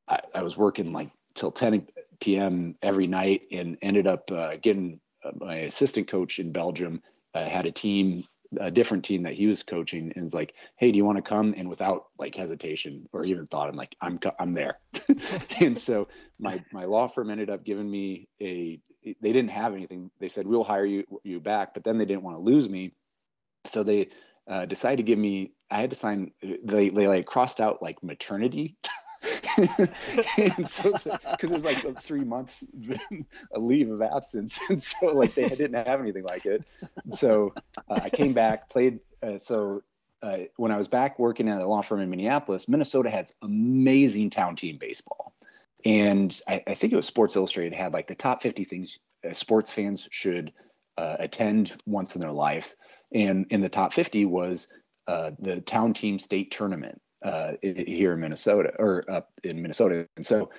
I, 0.08 0.20
I, 0.34 0.42
was 0.42 0.56
working 0.56 0.92
like 0.92 1.10
till 1.34 1.50
10 1.50 1.88
p.m. 2.20 2.76
every 2.82 3.06
night, 3.06 3.42
and 3.50 3.76
ended 3.82 4.06
up 4.06 4.30
uh, 4.30 4.56
getting 4.62 5.00
uh, 5.24 5.30
my 5.36 5.56
assistant 5.56 6.08
coach 6.08 6.38
in 6.38 6.52
Belgium 6.52 7.02
uh, 7.34 7.48
had 7.48 7.66
a 7.66 7.72
team. 7.72 8.24
A 8.60 8.70
different 8.70 9.04
team 9.04 9.24
that 9.24 9.34
he 9.34 9.48
was 9.48 9.64
coaching, 9.64 10.12
and 10.14 10.24
was 10.24 10.34
like, 10.34 10.54
"Hey, 10.76 10.92
do 10.92 10.96
you 10.96 11.04
want 11.04 11.16
to 11.16 11.22
come?" 11.22 11.54
And 11.56 11.68
without 11.68 12.04
like 12.20 12.36
hesitation 12.36 13.08
or 13.12 13.24
even 13.24 13.48
thought, 13.48 13.68
I'm 13.68 13.74
like, 13.74 13.96
"I'm 14.00 14.20
I'm 14.38 14.54
there." 14.54 14.78
and 15.60 15.76
so 15.76 16.06
my 16.38 16.62
my 16.72 16.84
law 16.84 17.08
firm 17.08 17.30
ended 17.30 17.50
up 17.50 17.64
giving 17.64 17.90
me 17.90 18.28
a. 18.40 18.78
They 19.02 19.32
didn't 19.32 19.48
have 19.48 19.74
anything. 19.74 20.08
They 20.20 20.28
said 20.28 20.46
we'll 20.46 20.62
hire 20.62 20.86
you 20.86 21.04
you 21.24 21.40
back, 21.40 21.74
but 21.74 21.82
then 21.82 21.98
they 21.98 22.04
didn't 22.04 22.22
want 22.22 22.36
to 22.36 22.42
lose 22.42 22.68
me, 22.68 22.92
so 23.70 23.82
they 23.82 24.08
uh, 24.48 24.64
decided 24.66 24.98
to 24.98 25.02
give 25.02 25.18
me 25.18 25.52
i 25.70 25.80
had 25.80 25.90
to 25.90 25.96
sign 25.96 26.30
they, 26.42 26.90
they 26.90 27.08
like 27.08 27.26
crossed 27.26 27.60
out 27.60 27.82
like 27.82 28.02
maternity. 28.02 28.76
And 29.56 30.68
so 30.68 30.92
because 30.92 31.14
it 31.42 31.50
was 31.50 31.64
like 31.64 31.84
a 31.84 31.94
three 32.00 32.24
month 32.24 32.52
a 33.54 33.58
leave 33.58 33.90
of 33.90 34.02
absence. 34.02 34.58
And 34.68 34.82
so 34.82 35.06
like 35.06 35.34
they 35.34 35.48
didn't 35.48 35.86
have 35.86 36.00
anything 36.00 36.24
like 36.24 36.46
it. 36.46 36.64
So 37.12 37.54
uh, 37.88 38.00
i 38.02 38.10
came 38.10 38.32
back 38.32 38.68
played 38.68 39.00
uh, 39.22 39.38
so 39.38 39.82
uh, 40.22 40.38
when 40.56 40.72
i 40.72 40.76
was 40.76 40.88
back 40.88 41.18
working 41.18 41.48
at 41.48 41.60
a 41.60 41.66
law 41.66 41.82
firm 41.82 42.00
in 42.00 42.08
minneapolis 42.10 42.66
minnesota 42.66 43.10
has 43.10 43.32
amazing 43.42 44.30
town 44.30 44.56
team 44.56 44.78
baseball. 44.78 45.34
And 45.84 46.38
I, 46.48 46.62
I 46.66 46.74
think 46.74 46.92
it 46.92 46.96
was 46.96 47.06
sports 47.06 47.36
illustrated 47.36 47.74
had 47.74 47.92
like 47.92 48.08
the 48.08 48.14
top 48.14 48.42
50 48.42 48.64
things 48.64 48.98
uh, 49.28 49.32
sports 49.32 49.70
fans 49.70 50.08
should 50.10 50.52
uh, 50.96 51.16
attend 51.18 51.72
once 51.86 52.14
in 52.14 52.20
their 52.20 52.32
lives 52.32 52.76
and 53.14 53.46
in 53.50 53.60
the 53.60 53.68
top 53.68 53.92
50 53.92 54.24
was 54.26 54.68
uh, 55.06 55.30
the 55.38 55.60
town 55.60 55.94
team 55.94 56.18
state 56.18 56.50
tournament 56.50 57.00
uh, 57.24 57.52
here 57.62 58.12
in 58.12 58.20
Minnesota 58.20 58.72
or 58.78 59.04
up 59.10 59.30
in 59.42 59.62
Minnesota. 59.62 60.06
And 60.16 60.26
so 60.26 60.50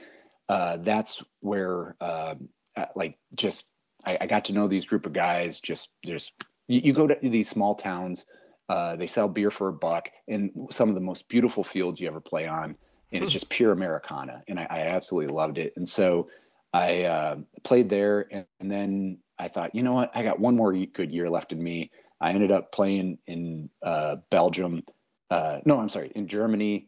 uh, 0.50 0.78
that's 0.78 1.22
where, 1.42 1.96
um, 2.02 2.50
uh, 2.76 2.86
like, 2.96 3.18
just 3.36 3.66
I, 4.06 4.18
I, 4.22 4.28
got 4.28 4.46
to 4.46 4.54
know 4.54 4.68
these 4.68 4.86
group 4.86 5.06
of 5.06 5.14
guys. 5.14 5.60
Just 5.60 5.90
there's 6.04 6.32
you, 6.68 6.82
you 6.86 6.94
go 6.94 7.08
to 7.08 7.18
these 7.22 7.50
small 7.50 7.76
towns. 7.76 8.26
Uh, 8.70 8.96
they 8.96 9.08
sell 9.08 9.28
beer 9.28 9.52
for 9.52 9.70
a 9.70 9.74
buck, 9.74 10.10
and 10.28 10.52
some 10.72 10.90
of 10.90 10.96
the 10.96 11.02
most 11.02 11.28
beautiful 11.30 11.64
fields 11.64 12.00
you 12.00 12.08
ever 12.08 12.20
play 12.20 12.48
on, 12.48 12.76
and 13.12 13.24
it's 13.24 13.34
just 13.34 13.50
pure 13.50 13.72
Americana, 13.72 14.44
and 14.48 14.60
I, 14.60 14.68
I 14.70 14.80
absolutely 14.82 15.34
loved 15.34 15.58
it. 15.58 15.74
And 15.78 15.88
so 15.88 16.30
I 16.74 17.04
uh, 17.04 17.36
played 17.64 17.90
there, 17.90 18.28
and, 18.32 18.46
and, 18.60 18.72
then 18.72 19.20
I 19.40 19.48
thought, 19.48 19.76
you 19.76 19.84
know 19.84 19.94
what, 19.94 20.12
I 20.16 20.24
got 20.24 20.40
one 20.40 20.56
more 20.56 20.74
good 20.74 21.12
year 21.12 21.30
left 21.30 21.52
in 21.52 21.62
me. 21.62 21.92
I 22.22 22.32
ended 22.32 22.52
up 22.52 22.72
playing 22.72 23.18
in 23.28 23.70
uh, 23.82 24.18
Belgium. 24.30 24.84
Uh, 25.30 25.60
no, 25.66 25.80
I'm 25.80 25.90
sorry, 25.90 26.12
in 26.16 26.28
Germany. 26.28 26.88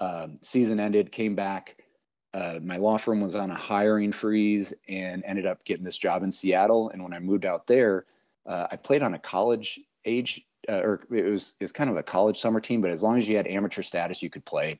Um, 0.00 0.38
season 0.42 0.78
ended, 0.78 1.10
came 1.10 1.34
back. 1.34 1.76
Uh, 2.34 2.58
my 2.62 2.76
law 2.76 2.98
firm 2.98 3.20
was 3.20 3.34
on 3.34 3.50
a 3.50 3.56
hiring 3.56 4.12
freeze 4.12 4.72
and 4.88 5.24
ended 5.24 5.46
up 5.46 5.64
getting 5.64 5.84
this 5.84 5.96
job 5.96 6.22
in 6.22 6.30
Seattle. 6.30 6.90
And 6.90 7.02
when 7.02 7.12
I 7.12 7.18
moved 7.18 7.44
out 7.44 7.66
there, 7.66 8.04
uh, 8.46 8.66
I 8.70 8.76
played 8.76 9.02
on 9.02 9.14
a 9.14 9.18
college 9.18 9.80
age, 10.04 10.42
uh, 10.68 10.80
or 10.80 11.00
it 11.10 11.24
was 11.24 11.54
it's 11.60 11.72
kind 11.72 11.90
of 11.90 11.96
a 11.96 12.02
college 12.02 12.40
summer 12.40 12.60
team, 12.60 12.80
but 12.80 12.90
as 12.90 13.02
long 13.02 13.18
as 13.18 13.28
you 13.28 13.36
had 13.36 13.46
amateur 13.46 13.82
status, 13.82 14.22
you 14.22 14.30
could 14.30 14.44
play. 14.44 14.78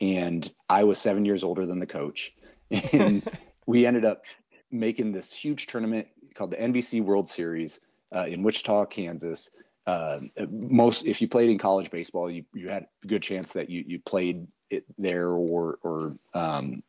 And 0.00 0.50
I 0.68 0.84
was 0.84 0.98
seven 0.98 1.24
years 1.24 1.42
older 1.42 1.66
than 1.66 1.80
the 1.80 1.86
coach, 1.86 2.32
and 2.70 3.28
we 3.66 3.86
ended 3.86 4.04
up 4.04 4.24
making 4.70 5.12
this 5.12 5.32
huge 5.32 5.66
tournament 5.66 6.06
called 6.34 6.50
the 6.50 6.56
NBC 6.56 7.02
World 7.02 7.28
Series 7.28 7.80
uh, 8.14 8.26
in 8.26 8.42
Wichita, 8.42 8.86
Kansas. 8.86 9.50
Uh, 9.86 10.20
most, 10.50 11.06
if 11.06 11.20
you 11.22 11.28
played 11.28 11.48
in 11.48 11.58
college 11.58 11.90
baseball, 11.90 12.30
you, 12.30 12.44
you 12.54 12.68
had 12.68 12.86
a 13.04 13.06
good 13.06 13.22
chance 13.22 13.52
that 13.52 13.70
you 13.70 13.84
you 13.86 13.98
played 14.00 14.46
it 14.70 14.84
there 14.98 15.30
or 15.30 15.78
or 15.82 16.16
um, 16.34 16.82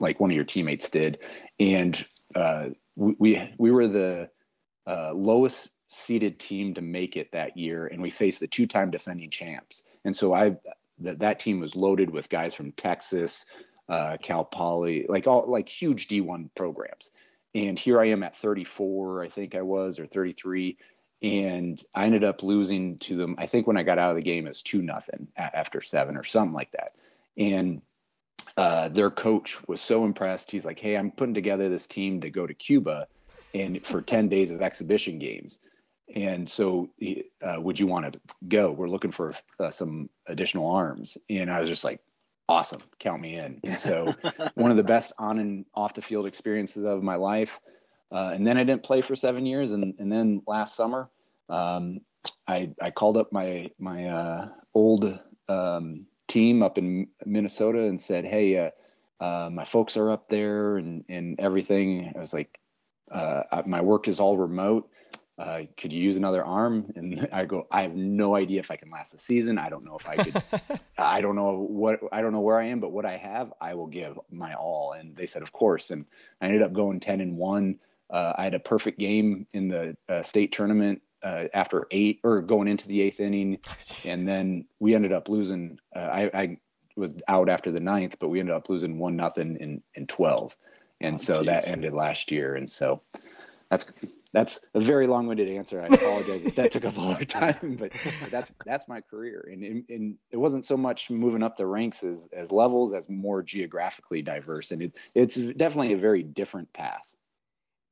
like 0.00 0.18
one 0.18 0.30
of 0.30 0.34
your 0.34 0.44
teammates 0.44 0.90
did, 0.90 1.18
and 1.60 2.04
uh, 2.34 2.70
we 2.96 3.52
we 3.56 3.70
were 3.70 3.86
the 3.86 4.28
uh, 4.86 5.12
lowest 5.14 5.68
seeded 5.88 6.40
team 6.40 6.74
to 6.74 6.80
make 6.80 7.16
it 7.16 7.30
that 7.32 7.56
year, 7.56 7.86
and 7.86 8.02
we 8.02 8.10
faced 8.10 8.40
the 8.40 8.48
two-time 8.48 8.90
defending 8.90 9.30
champs. 9.30 9.82
And 10.04 10.14
so 10.14 10.34
I 10.34 10.56
that 10.98 11.18
that 11.20 11.40
team 11.40 11.60
was 11.60 11.74
loaded 11.74 12.10
with 12.10 12.28
guys 12.28 12.54
from 12.54 12.72
Texas, 12.72 13.44
uh, 13.88 14.16
Cal 14.22 14.44
Poly, 14.44 15.06
like 15.08 15.26
all 15.26 15.44
like 15.48 15.68
huge 15.68 16.08
D1 16.08 16.50
programs. 16.54 17.10
And 17.54 17.78
here 17.78 18.00
I 18.00 18.06
am 18.06 18.22
at 18.22 18.36
34, 18.38 19.22
I 19.22 19.28
think 19.28 19.54
I 19.54 19.62
was, 19.62 19.98
or 19.98 20.06
33, 20.06 20.76
and 21.22 21.82
I 21.94 22.04
ended 22.04 22.24
up 22.24 22.42
losing 22.42 22.98
to 22.98 23.16
them. 23.16 23.36
I 23.38 23.46
think 23.46 23.66
when 23.66 23.76
I 23.76 23.82
got 23.82 23.98
out 23.98 24.10
of 24.10 24.16
the 24.16 24.22
game, 24.22 24.46
it 24.46 24.50
was 24.50 24.62
two 24.62 24.82
nothing 24.82 25.28
after 25.36 25.80
seven 25.80 26.16
or 26.16 26.24
something 26.24 26.52
like 26.52 26.72
that. 26.72 26.96
And 27.38 27.80
uh, 28.56 28.88
their 28.88 29.10
coach 29.10 29.56
was 29.66 29.80
so 29.80 30.04
impressed. 30.04 30.50
He's 30.50 30.64
like, 30.64 30.78
"Hey, 30.78 30.96
I'm 30.96 31.10
putting 31.10 31.34
together 31.34 31.68
this 31.68 31.86
team 31.86 32.20
to 32.20 32.30
go 32.30 32.46
to 32.46 32.54
Cuba, 32.54 33.08
and 33.54 33.84
for 33.86 34.02
10 34.02 34.28
days 34.28 34.50
of 34.50 34.62
exhibition 34.62 35.18
games. 35.18 35.60
And 36.14 36.48
so, 36.48 36.90
uh, 37.42 37.60
would 37.60 37.80
you 37.80 37.86
want 37.86 38.12
to 38.12 38.20
go? 38.48 38.70
We're 38.70 38.90
looking 38.90 39.10
for 39.12 39.34
uh, 39.58 39.70
some 39.70 40.10
additional 40.26 40.70
arms." 40.70 41.16
And 41.30 41.50
I 41.50 41.60
was 41.60 41.68
just 41.68 41.84
like, 41.84 42.00
"Awesome, 42.48 42.82
count 42.98 43.20
me 43.20 43.38
in." 43.38 43.60
And 43.64 43.78
so, 43.78 44.14
one 44.54 44.70
of 44.70 44.76
the 44.76 44.82
best 44.82 45.12
on 45.18 45.38
and 45.38 45.64
off 45.74 45.94
the 45.94 46.02
field 46.02 46.26
experiences 46.26 46.84
of 46.84 47.02
my 47.02 47.16
life. 47.16 47.50
Uh, 48.12 48.30
and 48.34 48.46
then 48.46 48.56
I 48.56 48.64
didn't 48.64 48.84
play 48.84 49.02
for 49.02 49.16
seven 49.16 49.46
years, 49.46 49.72
and 49.72 49.94
and 49.98 50.10
then 50.10 50.42
last 50.46 50.76
summer, 50.76 51.10
um, 51.48 52.00
I 52.46 52.70
I 52.80 52.90
called 52.90 53.16
up 53.16 53.32
my 53.32 53.70
my 53.78 54.06
uh, 54.06 54.48
old 54.74 55.18
um, 55.48 56.06
team 56.28 56.62
up 56.62 56.78
in 56.78 57.08
Minnesota 57.24 57.84
and 57.84 58.00
said, 58.00 58.24
"Hey, 58.24 58.56
uh, 58.58 59.24
uh, 59.24 59.50
my 59.50 59.64
folks 59.64 59.96
are 59.96 60.10
up 60.10 60.28
there 60.28 60.76
and 60.76 61.04
and 61.08 61.38
everything." 61.40 62.12
I 62.14 62.20
was 62.20 62.32
like, 62.32 62.58
uh, 63.10 63.62
"My 63.66 63.80
work 63.80 64.06
is 64.06 64.20
all 64.20 64.36
remote. 64.36 64.88
Uh, 65.36 65.62
could 65.76 65.92
you 65.92 66.02
use 66.02 66.16
another 66.16 66.44
arm?" 66.44 66.92
And 66.96 67.28
I 67.32 67.44
go, 67.44 67.66
"I 67.70 67.82
have 67.82 67.94
no 67.94 68.36
idea 68.36 68.60
if 68.60 68.70
I 68.70 68.76
can 68.76 68.90
last 68.90 69.12
the 69.12 69.18
season. 69.18 69.58
I 69.58 69.68
don't 69.68 69.84
know 69.84 69.98
if 69.98 70.08
I 70.08 70.16
could. 70.16 70.42
I 70.98 71.20
don't 71.20 71.36
know 71.36 71.66
what 71.68 72.00
I 72.12 72.22
don't 72.22 72.32
know 72.32 72.40
where 72.40 72.58
I 72.58 72.66
am, 72.66 72.80
but 72.80 72.92
what 72.92 73.04
I 73.04 73.16
have, 73.16 73.52
I 73.60 73.74
will 73.74 73.86
give 73.86 74.18
my 74.30 74.54
all." 74.54 74.92
And 74.92 75.16
they 75.16 75.26
said, 75.26 75.42
"Of 75.42 75.52
course." 75.52 75.90
And 75.90 76.04
I 76.40 76.46
ended 76.46 76.62
up 76.62 76.72
going 76.72 77.00
ten 77.00 77.20
and 77.20 77.36
one. 77.36 77.78
Uh, 78.10 78.32
I 78.36 78.44
had 78.44 78.54
a 78.54 78.60
perfect 78.60 78.98
game 78.98 79.46
in 79.52 79.68
the 79.68 79.96
uh, 80.08 80.22
state 80.22 80.52
tournament 80.52 81.00
uh, 81.24 81.44
after 81.54 81.86
eight 81.90 82.20
or 82.22 82.40
going 82.42 82.68
into 82.68 82.86
the 82.86 83.00
eighth 83.00 83.18
inning, 83.18 83.58
and 84.04 84.28
then 84.28 84.66
we 84.78 84.94
ended 84.94 85.12
up 85.12 85.28
losing. 85.28 85.78
Uh, 85.94 86.00
I, 86.00 86.22
I, 86.34 86.58
was 86.96 87.12
out 87.26 87.48
after 87.48 87.72
the 87.72 87.80
ninth, 87.80 88.14
but 88.20 88.28
we 88.28 88.38
ended 88.38 88.54
up 88.54 88.68
losing 88.68 89.00
one 89.00 89.16
nothing 89.16 89.56
in 89.58 89.82
in 89.94 90.06
twelve, 90.06 90.54
and 91.00 91.16
oh, 91.16 91.18
so 91.18 91.38
geez. 91.38 91.46
that 91.46 91.68
ended 91.68 91.92
last 91.92 92.30
year. 92.30 92.54
And 92.54 92.70
so 92.70 93.02
that's 93.68 93.84
that's 94.34 94.60
a 94.74 94.80
very 94.80 95.06
long-winded 95.06 95.48
answer. 95.48 95.80
I 95.80 95.86
apologize 95.86 96.42
if 96.44 96.56
that 96.56 96.72
took 96.72 96.84
up 96.84 96.98
a 96.98 97.00
lot 97.00 97.22
of 97.22 97.28
time, 97.28 97.76
but 97.80 97.92
that's 98.30 98.50
that's 98.66 98.86
my 98.86 99.00
career, 99.00 99.48
and, 99.50 99.62
and, 99.64 99.84
and 99.88 100.14
it 100.30 100.36
wasn't 100.36 100.66
so 100.66 100.76
much 100.76 101.08
moving 101.08 101.42
up 101.42 101.56
the 101.56 101.66
ranks 101.66 102.02
as 102.02 102.28
as 102.32 102.52
levels 102.52 102.92
as 102.92 103.08
more 103.08 103.42
geographically 103.42 104.20
diverse, 104.20 104.70
and 104.70 104.82
it, 104.82 104.98
it's 105.14 105.36
definitely 105.36 105.94
a 105.94 105.98
very 105.98 106.22
different 106.22 106.70
path. 106.74 107.06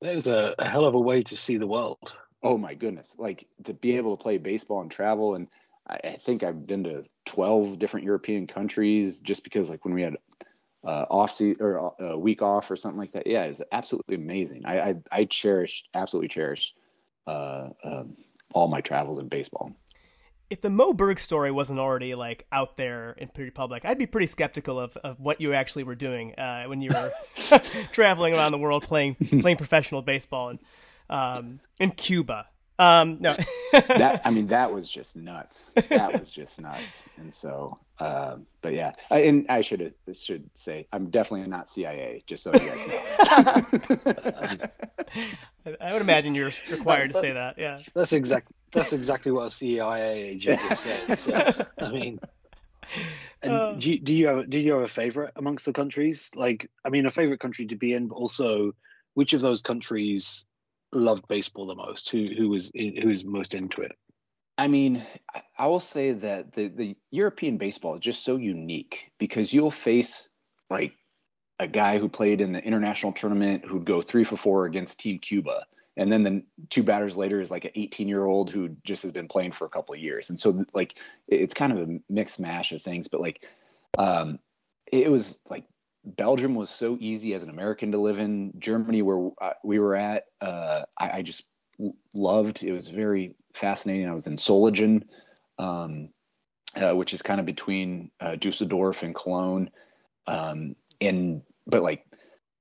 That 0.02 0.14
was 0.14 0.26
a, 0.26 0.54
a 0.58 0.68
hell 0.68 0.84
of 0.84 0.94
a 0.94 1.00
way 1.00 1.22
to 1.22 1.36
see 1.36 1.56
the 1.56 1.66
world 1.66 2.14
oh 2.42 2.58
my 2.58 2.74
goodness, 2.74 3.06
like 3.18 3.46
to 3.64 3.72
be 3.72 3.96
able 3.96 4.16
to 4.16 4.22
play 4.22 4.38
baseball 4.38 4.80
and 4.80 4.90
travel. 4.90 5.34
And 5.34 5.48
I, 5.88 6.00
I 6.04 6.18
think 6.24 6.42
I've 6.42 6.66
been 6.66 6.84
to 6.84 7.04
12 7.26 7.78
different 7.78 8.06
European 8.06 8.46
countries 8.46 9.20
just 9.20 9.44
because 9.44 9.68
like 9.70 9.84
when 9.84 9.94
we 9.94 10.02
had 10.02 10.16
uh, 10.84 11.06
off 11.10 11.36
season 11.36 11.62
or 11.62 11.94
uh, 12.00 12.04
a 12.04 12.18
week 12.18 12.42
off 12.42 12.70
or 12.70 12.76
something 12.76 12.98
like 12.98 13.12
that. 13.12 13.26
Yeah, 13.26 13.44
it's 13.44 13.60
absolutely 13.72 14.16
amazing. 14.16 14.64
I, 14.64 14.80
I, 14.80 14.94
I 15.10 15.24
cherish, 15.24 15.84
absolutely 15.94 16.28
cherish 16.28 16.72
uh, 17.26 17.68
um, 17.84 18.16
all 18.52 18.68
my 18.68 18.80
travels 18.80 19.18
in 19.18 19.28
baseball. 19.28 19.72
If 20.50 20.60
the 20.60 20.68
Moe 20.68 20.92
Berg 20.92 21.18
story 21.18 21.50
wasn't 21.50 21.78
already 21.80 22.14
like 22.14 22.46
out 22.52 22.76
there 22.76 23.12
in 23.12 23.28
pretty 23.28 23.50
public, 23.50 23.86
I'd 23.86 23.96
be 23.96 24.06
pretty 24.06 24.26
skeptical 24.26 24.78
of, 24.78 24.96
of 24.98 25.18
what 25.18 25.40
you 25.40 25.54
actually 25.54 25.84
were 25.84 25.94
doing 25.94 26.34
uh, 26.34 26.64
when 26.64 26.82
you 26.82 26.90
were 26.90 27.12
traveling 27.92 28.34
around 28.34 28.52
the 28.52 28.58
world 28.58 28.82
playing 28.82 29.14
playing 29.40 29.56
professional 29.56 30.02
baseball. 30.02 30.50
And 30.50 30.58
um, 31.08 31.60
in 31.78 31.90
Cuba. 31.92 32.46
Um, 32.82 33.18
no, 33.20 33.36
that 33.72 34.22
I 34.24 34.30
mean 34.30 34.48
that 34.48 34.72
was 34.72 34.88
just 34.88 35.14
nuts. 35.14 35.66
That 35.88 36.18
was 36.18 36.32
just 36.32 36.60
nuts. 36.60 36.82
And 37.16 37.32
so, 37.32 37.78
uh, 38.00 38.38
but 38.60 38.72
yeah, 38.72 38.94
I, 39.08 39.20
and 39.20 39.46
I 39.48 39.60
should 39.60 39.94
should 40.12 40.50
say 40.56 40.88
I'm 40.92 41.10
definitely 41.10 41.48
not 41.48 41.70
CIA. 41.70 42.24
Just 42.26 42.42
so 42.42 42.52
you 42.52 42.58
guys 42.58 42.88
know. 42.88 43.02
I 45.80 45.92
would 45.92 46.02
imagine 46.02 46.34
you're 46.34 46.50
required 46.70 47.12
to 47.12 47.20
say 47.20 47.32
that. 47.32 47.56
Yeah, 47.56 47.78
that's 47.94 48.12
exactly 48.12 48.56
that's 48.72 48.92
exactly 48.92 49.30
what 49.30 49.46
a 49.46 49.50
CIA 49.50 50.30
agent 50.30 50.60
would 50.68 50.76
say. 50.78 51.14
So, 51.14 51.52
I 51.78 51.88
mean. 51.88 52.18
And 53.42 53.52
uh, 53.52 53.72
do, 53.72 53.92
you, 53.92 53.98
do 54.00 54.14
you 54.14 54.26
have 54.26 54.50
do 54.50 54.60
you 54.60 54.72
have 54.72 54.82
a 54.82 54.88
favorite 54.88 55.32
amongst 55.36 55.66
the 55.66 55.72
countries? 55.72 56.30
Like, 56.34 56.68
I 56.84 56.90
mean, 56.90 57.06
a 57.06 57.10
favorite 57.10 57.40
country 57.40 57.66
to 57.66 57.76
be 57.76 57.94
in, 57.94 58.08
but 58.08 58.16
also 58.16 58.74
which 59.14 59.34
of 59.34 59.40
those 59.40 59.62
countries 59.62 60.44
loved 60.92 61.26
baseball 61.28 61.66
the 61.66 61.74
most? 61.74 62.10
Who 62.10 62.24
who 62.24 62.48
was 62.48 62.70
who 62.74 63.08
was 63.08 63.24
most 63.24 63.54
into 63.54 63.82
it? 63.82 63.92
I 64.58 64.68
mean, 64.68 65.04
I 65.58 65.66
will 65.66 65.80
say 65.80 66.12
that 66.12 66.52
the 66.52 66.68
the 66.68 66.96
European 67.10 67.56
baseball 67.56 67.94
is 67.94 68.00
just 68.00 68.24
so 68.24 68.36
unique 68.36 69.10
because 69.18 69.52
you'll 69.52 69.70
face 69.70 70.28
like 70.70 70.92
a 71.58 71.66
guy 71.66 71.98
who 71.98 72.08
played 72.08 72.40
in 72.40 72.52
the 72.52 72.62
international 72.62 73.12
tournament 73.12 73.64
who'd 73.64 73.84
go 73.84 74.02
three 74.02 74.24
for 74.24 74.36
four 74.36 74.66
against 74.66 74.98
Team 74.98 75.18
Cuba, 75.18 75.64
and 75.96 76.12
then 76.12 76.22
the 76.22 76.42
two 76.70 76.82
batters 76.82 77.16
later 77.16 77.40
is 77.40 77.50
like 77.50 77.64
an 77.64 77.72
18 77.74 78.08
year 78.08 78.24
old 78.24 78.50
who 78.50 78.70
just 78.84 79.02
has 79.02 79.12
been 79.12 79.28
playing 79.28 79.52
for 79.52 79.64
a 79.66 79.70
couple 79.70 79.94
of 79.94 80.00
years, 80.00 80.30
and 80.30 80.38
so 80.38 80.64
like 80.74 80.96
it's 81.28 81.54
kind 81.54 81.72
of 81.72 81.88
a 81.88 81.98
mixed 82.08 82.38
mash 82.38 82.72
of 82.72 82.82
things, 82.82 83.08
but 83.08 83.20
like 83.20 83.46
um, 83.98 84.38
it 84.90 85.10
was 85.10 85.38
like 85.48 85.64
Belgium 86.04 86.54
was 86.54 86.70
so 86.70 86.96
easy 87.00 87.34
as 87.34 87.42
an 87.42 87.50
American 87.50 87.92
to 87.92 87.98
live 87.98 88.18
in. 88.18 88.52
Germany, 88.58 89.02
where 89.02 89.30
uh, 89.40 89.52
we 89.62 89.78
were 89.78 89.94
at, 89.94 90.24
uh, 90.40 90.82
I, 90.98 91.10
I, 91.18 91.22
just 91.22 91.44
loved. 92.12 92.62
It 92.62 92.72
was 92.72 92.88
very 92.88 93.36
fascinating. 93.54 94.08
I 94.08 94.14
was 94.14 94.26
in 94.26 94.36
Solingen, 94.36 95.04
um, 95.58 96.08
uh, 96.74 96.94
which 96.96 97.14
is 97.14 97.22
kind 97.22 97.38
of 97.38 97.46
between 97.46 98.10
uh, 98.20 98.36
Dusseldorf 98.36 99.02
and 99.02 99.14
Cologne, 99.14 99.70
um, 100.26 100.74
and 101.00 101.42
but 101.66 101.82
like 101.82 102.04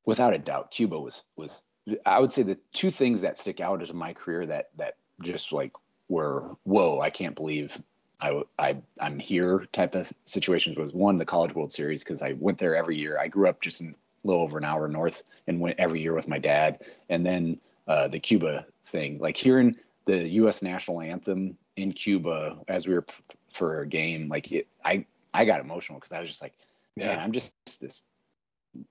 without 0.05 0.33
a 0.33 0.39
doubt, 0.39 0.71
Cuba 0.71 0.99
was 0.99 1.23
was. 1.35 1.63
I 2.05 2.19
would 2.19 2.31
say 2.31 2.43
the 2.43 2.59
two 2.73 2.91
things 2.91 3.21
that 3.21 3.39
stick 3.39 3.59
out 3.59 3.81
in 3.81 3.95
my 3.95 4.13
career 4.13 4.45
that 4.45 4.69
that 4.77 4.97
just 5.23 5.51
like 5.51 5.71
were 6.09 6.55
whoa, 6.63 6.99
I 6.99 7.09
can't 7.09 7.35
believe 7.35 7.75
I, 8.21 8.43
I 8.59 8.77
I'm 8.99 9.19
here 9.19 9.65
type 9.73 9.95
of 9.95 10.11
situations 10.25 10.77
was 10.77 10.93
one 10.93 11.17
the 11.17 11.25
College 11.25 11.55
World 11.55 11.73
Series 11.73 12.03
because 12.03 12.21
I 12.21 12.33
went 12.33 12.59
there 12.59 12.75
every 12.75 12.97
year. 12.97 13.19
I 13.19 13.27
grew 13.27 13.49
up 13.49 13.61
just 13.61 13.81
in 13.81 13.95
a 14.23 14.27
little 14.27 14.43
over 14.43 14.57
an 14.57 14.63
hour 14.63 14.87
north 14.87 15.23
and 15.47 15.59
went 15.59 15.79
every 15.79 16.01
year 16.01 16.13
with 16.13 16.27
my 16.27 16.37
dad. 16.37 16.81
And 17.09 17.25
then 17.25 17.59
uh, 17.87 18.07
the 18.07 18.19
Cuba 18.19 18.65
thing, 18.87 19.17
like 19.19 19.37
hearing 19.37 19.75
the 20.05 20.27
U.S. 20.29 20.61
national 20.61 21.01
anthem 21.01 21.57
in 21.77 21.93
Cuba 21.93 22.57
as 22.67 22.87
we 22.87 22.93
were 22.93 23.03
p- 23.03 23.13
for 23.53 23.81
a 23.81 23.87
game, 23.87 24.29
like 24.29 24.51
it, 24.51 24.67
I 24.85 25.05
I 25.33 25.45
got 25.45 25.61
emotional 25.61 25.99
because 25.99 26.11
I 26.11 26.19
was 26.19 26.29
just 26.29 26.41
like, 26.41 26.53
man, 26.95 27.17
I'm 27.19 27.31
just 27.31 27.49
this 27.79 28.01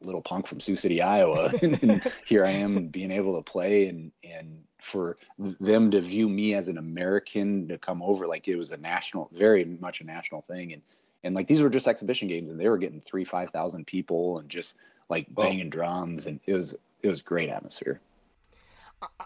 little 0.03 0.23
punk 0.23 0.47
from 0.47 0.61
Sioux 0.61 0.77
City, 0.77 1.01
Iowa, 1.01 1.53
and, 1.63 1.83
and 1.83 2.13
here 2.27 2.45
I 2.45 2.51
am 2.51 2.89
being 2.89 3.11
able 3.11 3.37
to 3.37 3.43
play 3.43 3.87
and 3.87 4.11
and 4.25 4.65
for 4.83 5.17
them 5.39 5.91
to 5.91 6.01
view 6.01 6.29
me 6.29 6.55
as 6.55 6.69
an 6.69 6.79
American 6.79 7.69
to 7.69 7.79
come 7.79 8.03
over, 8.03 8.27
like 8.27 8.49
it 8.49 8.57
was 8.57 8.73
a 8.73 8.77
national, 8.77 9.31
very 9.33 9.65
much 9.65 10.01
a 10.01 10.05
national 10.05 10.43
thing, 10.43 10.73
and 10.73 10.83
and 11.23 11.35
like 11.35 11.47
these 11.47 11.63
were 11.63 11.71
just 11.71 11.87
exhibition 11.87 12.29
games, 12.29 12.51
and 12.51 12.59
they 12.59 12.69
were 12.69 12.79
getting 12.79 13.01
three, 13.01 13.25
five 13.25 13.51
thousand 13.51 13.87
people, 13.87 14.39
and 14.39 14.49
just 14.49 14.75
like 15.09 15.27
banging 15.35 15.71
drums, 15.71 16.27
and 16.27 16.41
it 16.47 16.55
was 16.55 16.75
it 17.03 17.09
was 17.09 17.23
great 17.23 17.49
atmosphere. 17.49 18.01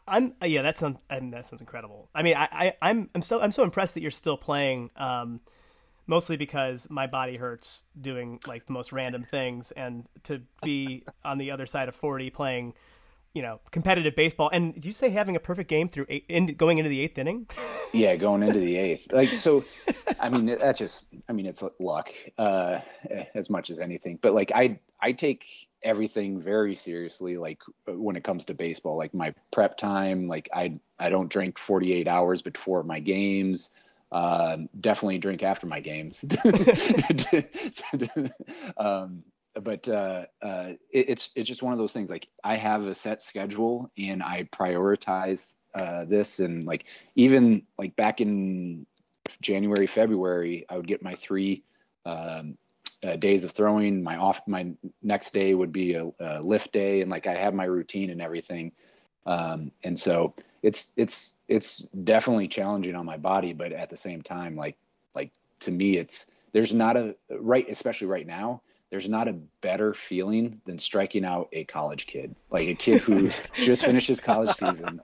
I'm 0.07 0.35
yeah, 0.43 0.63
that 0.63 0.79
sounds 0.79 0.99
I 1.11 1.21
mean, 1.21 1.31
that 1.31 1.47
sounds 1.47 1.61
incredible. 1.61 2.09
I 2.15 2.23
mean, 2.23 2.37
I, 2.37 2.49
I 2.51 2.75
I'm 2.83 3.11
I'm 3.15 3.23
so 3.23 3.41
I'm 3.41 3.53
so 3.53 3.63
impressed 3.63 3.95
that 3.95 4.03
you're 4.03 4.11
still 4.11 4.37
playing. 4.37 4.91
Um, 4.97 5.41
mostly 6.07 6.37
because 6.37 6.89
my 6.91 7.07
body 7.07 7.37
hurts 7.37 7.85
doing 8.01 8.39
like 8.47 8.67
the 8.67 8.73
most 8.73 8.93
random 8.93 9.25
things, 9.25 9.73
and 9.73 10.07
to 10.25 10.43
be 10.63 11.05
on 11.25 11.39
the 11.39 11.51
other 11.51 11.67
side 11.67 11.89
of 11.89 11.95
forty 11.95 12.31
playing, 12.31 12.75
you 13.35 13.43
know, 13.43 13.61
competitive 13.73 14.15
baseball. 14.15 14.49
And 14.53 14.75
did 14.75 14.87
you 14.87 14.93
say 14.93 15.11
having 15.11 15.37
a 15.37 15.41
perfect 15.41 15.69
game 15.69 15.89
through 15.89 16.07
eight, 16.09 16.25
in, 16.29 16.47
going 16.55 16.79
into 16.79 16.89
the 16.89 17.01
eighth 17.01 17.19
inning? 17.19 17.49
yeah, 17.93 18.17
going 18.17 18.43
into 18.43 18.61
the 18.61 18.77
eighth. 18.77 19.13
Like 19.13 19.29
so, 19.29 19.65
I 20.21 20.29
mean 20.29 20.47
that's 20.47 20.79
just 20.79 21.03
I 21.29 21.33
mean 21.33 21.47
it's 21.47 21.63
luck 21.81 22.11
uh, 22.39 22.79
as 23.35 23.51
much 23.51 23.71
as 23.71 23.81
anything. 23.81 24.21
But 24.23 24.35
like 24.35 24.53
I 24.55 24.79
I 25.01 25.13
take 25.13 25.45
everything 25.83 26.41
very 26.41 26.75
seriously 26.75 27.37
like 27.37 27.59
when 27.87 28.17
it 28.17 28.25
comes 28.25 28.47
to 28.47 28.55
baseball 28.55 28.97
like 28.97 29.13
my 29.13 29.35
prep 29.53 29.77
time 29.77 30.27
like 30.27 30.49
i 30.55 30.75
i 30.99 31.11
don't 31.11 31.29
drink 31.29 31.59
48 31.59 32.09
hours 32.09 32.41
before 32.41 32.83
my 32.83 33.01
games 33.01 33.69
uh, 34.11 34.57
definitely 34.81 35.19
drink 35.19 35.43
after 35.43 35.67
my 35.67 35.81
games 35.81 36.25
um, 38.79 39.23
but 39.63 39.89
uh, 39.89 40.25
uh, 40.43 40.71
it, 40.91 41.09
it's 41.09 41.31
it's 41.35 41.49
just 41.49 41.63
one 41.63 41.73
of 41.73 41.79
those 41.79 41.93
things 41.93 42.11
like 42.11 42.29
i 42.43 42.57
have 42.57 42.83
a 42.85 42.95
set 42.95 43.23
schedule 43.23 43.91
and 43.99 44.23
i 44.23 44.49
prioritize 44.53 45.47
uh, 45.75 46.05
this 46.05 46.39
and 46.41 46.67
like 46.67 46.85
even 47.15 47.63
like 47.79 47.95
back 47.97 48.21
in 48.21 48.87
january 49.41 49.87
february 49.87 50.65
i 50.69 50.77
would 50.77 50.87
get 50.87 51.03
my 51.03 51.15
three 51.15 51.63
um, 52.07 52.57
uh, 53.05 53.17
days 53.17 53.45
of 53.45 53.53
throwing. 53.53 54.03
My 54.03 54.17
off, 54.17 54.41
my 54.47 54.73
next 55.03 55.33
day 55.33 55.55
would 55.55 55.73
be 55.73 55.95
a, 55.95 56.11
a, 56.21 56.41
lift 56.41 56.73
day, 56.73 57.03
and 57.03 57.11
like 57.11 57.27
I 57.27 57.37
have 57.37 57.55
my 57.55 57.65
routine 57.65 58.11
and 58.11 58.21
everything. 58.21 58.73
Um, 59.27 59.71
and 59.83 59.99
so 59.99 60.35
it's 60.63 60.89
it's 60.97 61.35
it's 61.49 61.79
definitely 62.05 62.49
challenging 62.49 62.95
on 62.95 63.05
my 63.05 63.17
body, 63.17 63.53
but 63.53 63.73
at 63.73 63.91
the 63.91 63.97
same 63.97 64.23
time, 64.23 64.57
like 64.57 64.77
like 65.15 65.33
to 65.61 65.71
me, 65.71 65.99
it's 65.99 66.27
there's 66.53 66.73
not 66.73 66.97
a 66.97 67.15
right, 67.31 67.67
especially 67.69 68.07
right 68.07 68.27
now. 68.27 68.63
There's 68.95 69.09
not 69.09 69.27
a 69.27 69.33
better 69.61 69.93
feeling 69.93 70.61
than 70.67 70.79
striking 70.79 71.25
out 71.25 71.49
a 71.53 71.65
college 71.65 72.07
kid, 72.07 72.37
like 72.49 72.69
a 72.69 72.77
kid 72.77 73.03
who 73.03 73.29
just 73.57 73.85
finishes 73.85 74.21
college 74.21 74.57
season, 74.57 75.01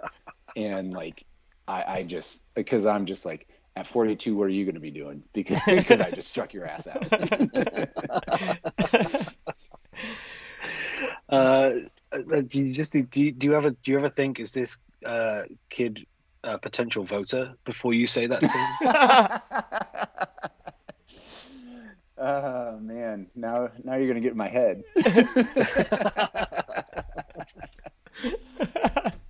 and 0.55 0.93
like 0.93 1.25
I, 1.67 1.83
I 1.83 2.05
just 2.05 2.39
because 2.55 2.87
I'm 2.87 3.05
just 3.05 3.25
like 3.25 3.49
at 3.75 3.89
42, 3.89 4.37
what 4.37 4.45
are 4.45 4.51
you 4.51 4.65
going 4.65 4.77
to 4.77 4.81
be 4.81 4.93
doing? 4.93 5.25
Because 5.33 5.59
because 5.67 5.99
I 5.99 6.13
just 6.13 6.29
struck 6.29 6.55
your 6.55 6.67
ass 6.67 6.87
out. 6.87 7.13
uh, 11.29 11.71
do 12.47 12.65
you 12.65 12.73
just 12.73 12.93
do 12.93 13.05
you, 13.21 13.33
do 13.33 13.49
you 13.49 13.57
ever 13.57 13.71
do 13.71 13.91
you 13.91 13.99
ever 13.99 14.09
think 14.09 14.39
is 14.39 14.53
this 14.53 14.79
uh, 15.05 15.43
kid 15.69 16.07
a 16.45 16.61
potential 16.61 17.03
voter 17.03 17.55
before 17.65 17.93
you 17.93 18.07
say 18.07 18.29
that 18.29 18.39
to 18.39 18.47
him? 18.47 18.61
Oh 22.23 22.79
man, 22.79 23.29
now 23.35 23.71
now 23.83 23.97
you're 23.97 24.09
gonna 24.09 24.21
get 24.21 24.33
in 24.33 24.37
my 24.37 24.49
head. 24.49 24.85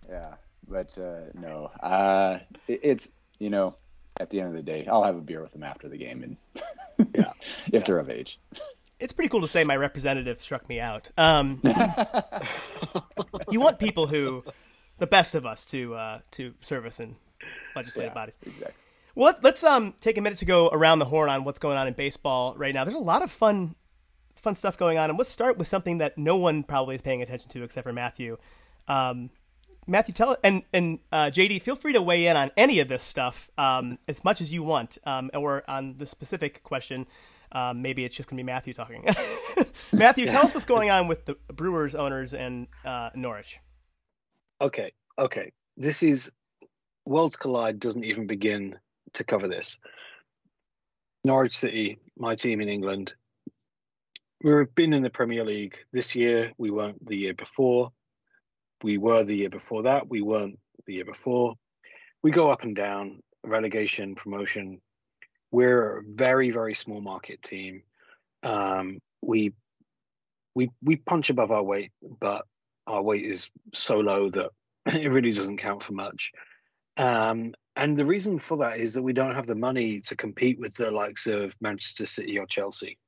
yeah, 0.09 0.35
but 0.69 0.99
uh, 0.99 1.21
no, 1.35 1.71
uh, 1.81 2.41
it, 2.67 2.81
it's 2.83 3.09
you 3.39 3.49
know 3.49 3.77
at 4.19 4.31
the 4.31 4.41
end 4.41 4.49
of 4.49 4.55
the 4.55 4.63
day, 4.63 4.89
I'll 4.91 5.05
have 5.05 5.17
a 5.17 5.21
beer 5.21 5.41
with 5.41 5.53
them 5.53 5.63
after 5.63 5.89
the 5.89 5.97
game, 5.97 6.25
and 6.25 6.37
yeah, 7.15 7.31
if 7.67 7.73
yeah. 7.73 7.81
they're 7.87 8.01
of 8.01 8.11
age. 8.11 8.41
It's 8.99 9.13
pretty 9.13 9.29
cool 9.29 9.41
to 9.43 9.49
say 9.49 9.63
my 9.63 9.77
representative 9.77 10.41
struck 10.41 10.69
me 10.69 10.81
out. 10.81 11.11
Um, 11.17 11.63
you 13.51 13.61
want 13.61 13.79
people 13.79 14.09
who, 14.09 14.45
the 14.99 15.07
best 15.07 15.37
of 15.37 15.47
us, 15.47 15.65
to 15.67 15.95
uh, 15.95 16.19
to 16.33 16.55
service 16.61 16.99
in 16.99 17.15
legislative 17.77 18.11
yeah, 18.11 18.15
bodies. 18.15 18.35
Exactly. 18.45 18.75
Well, 19.21 19.35
let, 19.43 19.53
us 19.53 19.65
um 19.65 19.93
take 20.01 20.17
a 20.17 20.23
minute 20.23 20.39
to 20.39 20.47
go 20.47 20.71
around 20.71 20.99
the 20.99 21.05
horn 21.05 21.29
on 21.29 21.45
what's 21.45 21.59
going 21.59 21.77
on 21.77 21.87
in 21.87 21.93
baseball 21.93 22.55
right 22.57 22.73
now. 22.73 22.85
There's 22.85 22.97
a 22.97 22.99
lot 22.99 23.21
of 23.21 23.31
fun, 23.31 23.75
fun 24.35 24.55
stuff 24.55 24.79
going 24.79 24.97
on, 24.97 25.11
and 25.11 25.19
let's 25.19 25.29
start 25.29 25.59
with 25.59 25.69
something 25.69 25.99
that 25.99 26.17
no 26.17 26.39
one 26.39 26.63
probably 26.63 26.95
is 26.95 27.03
paying 27.03 27.21
attention 27.21 27.51
to 27.51 27.63
except 27.63 27.87
for 27.87 27.93
Matthew. 27.93 28.39
Um, 28.89 29.29
Matthew, 29.87 30.15
tell 30.15 30.39
and 30.43 30.63
and 30.73 31.01
uh, 31.13 31.27
JD, 31.27 31.61
feel 31.61 31.77
free 31.77 31.93
to 31.93 32.01
weigh 32.01 32.29
in 32.29 32.37
on 32.39 32.51
any 32.57 32.81
of 32.81 32.89
this 32.89 33.03
stuff 33.03 33.51
um, 33.59 33.99
as 34.09 34.25
much 34.25 34.41
as 34.41 34.55
you 34.55 34.63
want, 34.63 34.97
um, 35.05 35.31
or 35.35 35.65
on 35.69 35.99
the 35.99 36.07
specific 36.07 36.63
question. 36.63 37.07
Um, 37.53 37.83
maybe 37.83 38.07
it's 38.07 38.15
just 38.15 38.31
gonna 38.31 38.41
be 38.41 38.45
Matthew 38.47 38.73
talking. 38.73 39.07
Matthew, 39.93 40.29
tell 40.29 40.47
us 40.47 40.55
what's 40.55 40.65
going 40.65 40.89
on 40.89 41.09
with 41.09 41.27
the 41.27 41.35
Brewers 41.53 41.95
owners 41.95 42.33
and 42.33 42.69
uh, 42.87 43.11
Norwich. 43.15 43.59
Okay, 44.63 44.93
okay. 45.19 45.53
This 45.77 46.03
is 46.03 46.33
Worlds 47.05 47.37
Collide 47.37 47.79
doesn't 47.79 48.05
even 48.05 48.27
begin 48.27 48.79
to 49.15 49.25
cover 49.25 49.49
this. 49.49 49.79
Norwich 51.25 51.57
City, 51.57 51.99
my 52.17 52.35
team 52.35 52.61
in 52.61 52.69
England, 52.69 53.15
we've 54.43 54.75
been 54.75 54.93
in 54.93 55.03
the 55.03 55.11
Premier 55.11 55.45
League 55.45 55.79
this 55.93 56.17
year. 56.17 56.53
We 56.57 56.71
weren't 56.71 57.07
the 57.07 57.17
year 57.17 57.35
before. 57.35 57.93
We 58.83 58.97
were 58.97 59.25
the 59.25 59.37
year 59.37 59.51
before 59.51 59.83
that. 59.83 60.09
We 60.09 60.23
weren't 60.23 60.59
the 60.87 60.95
year 60.95 61.05
before. 61.05 61.55
We 62.23 62.31
go 62.31 62.51
up 62.51 62.63
and 62.63 62.75
down, 62.75 63.23
relegation, 63.45 64.15
promotion. 64.15 64.81
We're 65.51 65.99
a 65.99 66.03
very, 66.03 66.51
very 66.51 66.75
small 66.75 67.01
market 67.01 67.43
team. 67.43 67.83
Um, 68.43 69.01
we 69.21 69.53
we 70.55 70.71
we 70.83 70.97
punch 70.97 71.31
above 71.31 71.51
our 71.51 71.63
weight, 71.63 71.93
but 72.21 72.45
our 72.87 73.03
weight 73.03 73.25
is 73.25 73.51
so 73.73 73.99
low 74.01 74.31
that 74.31 74.51
it 74.87 75.13
really 75.13 75.33
doesn't 75.33 75.59
count 75.59 75.83
for 75.83 75.93
much. 75.93 76.33
Um, 76.97 77.55
and 77.77 77.97
the 77.97 78.05
reason 78.05 78.39
for 78.39 78.59
that 78.59 78.79
is 78.79 78.95
that 78.95 79.03
we 79.03 79.13
don't 79.13 79.35
have 79.35 79.47
the 79.47 79.55
money 79.55 80.01
to 80.03 80.17
compete 80.17 80.59
with 80.59 80.75
the 80.75 80.91
likes 80.91 81.27
of 81.27 81.57
Manchester 81.61 82.07
City 82.07 82.39
or 82.39 82.47
Chelsea. 82.47 82.99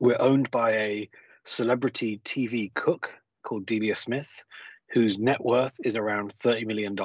We're 0.00 0.20
owned 0.20 0.50
by 0.50 0.72
a 0.72 1.10
celebrity 1.44 2.20
TV 2.24 2.72
cook 2.74 3.14
called 3.42 3.66
Delia 3.66 3.96
Smith, 3.96 4.44
whose 4.90 5.18
net 5.18 5.44
worth 5.44 5.76
is 5.84 5.96
around 5.96 6.32
$30 6.32 6.66
million. 6.66 6.96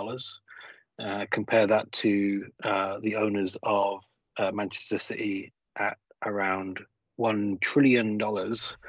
Uh, 1.00 1.26
compare 1.32 1.68
that 1.68 1.92
to 1.92 2.46
uh, 2.64 3.00
the 3.02 3.16
owners 3.16 3.58
of 3.64 4.04
uh, 4.38 4.52
Manchester 4.52 4.98
City 4.98 5.54
at 5.78 5.98
around 6.26 6.82
$1 7.20 7.60
trillion, 7.62 8.20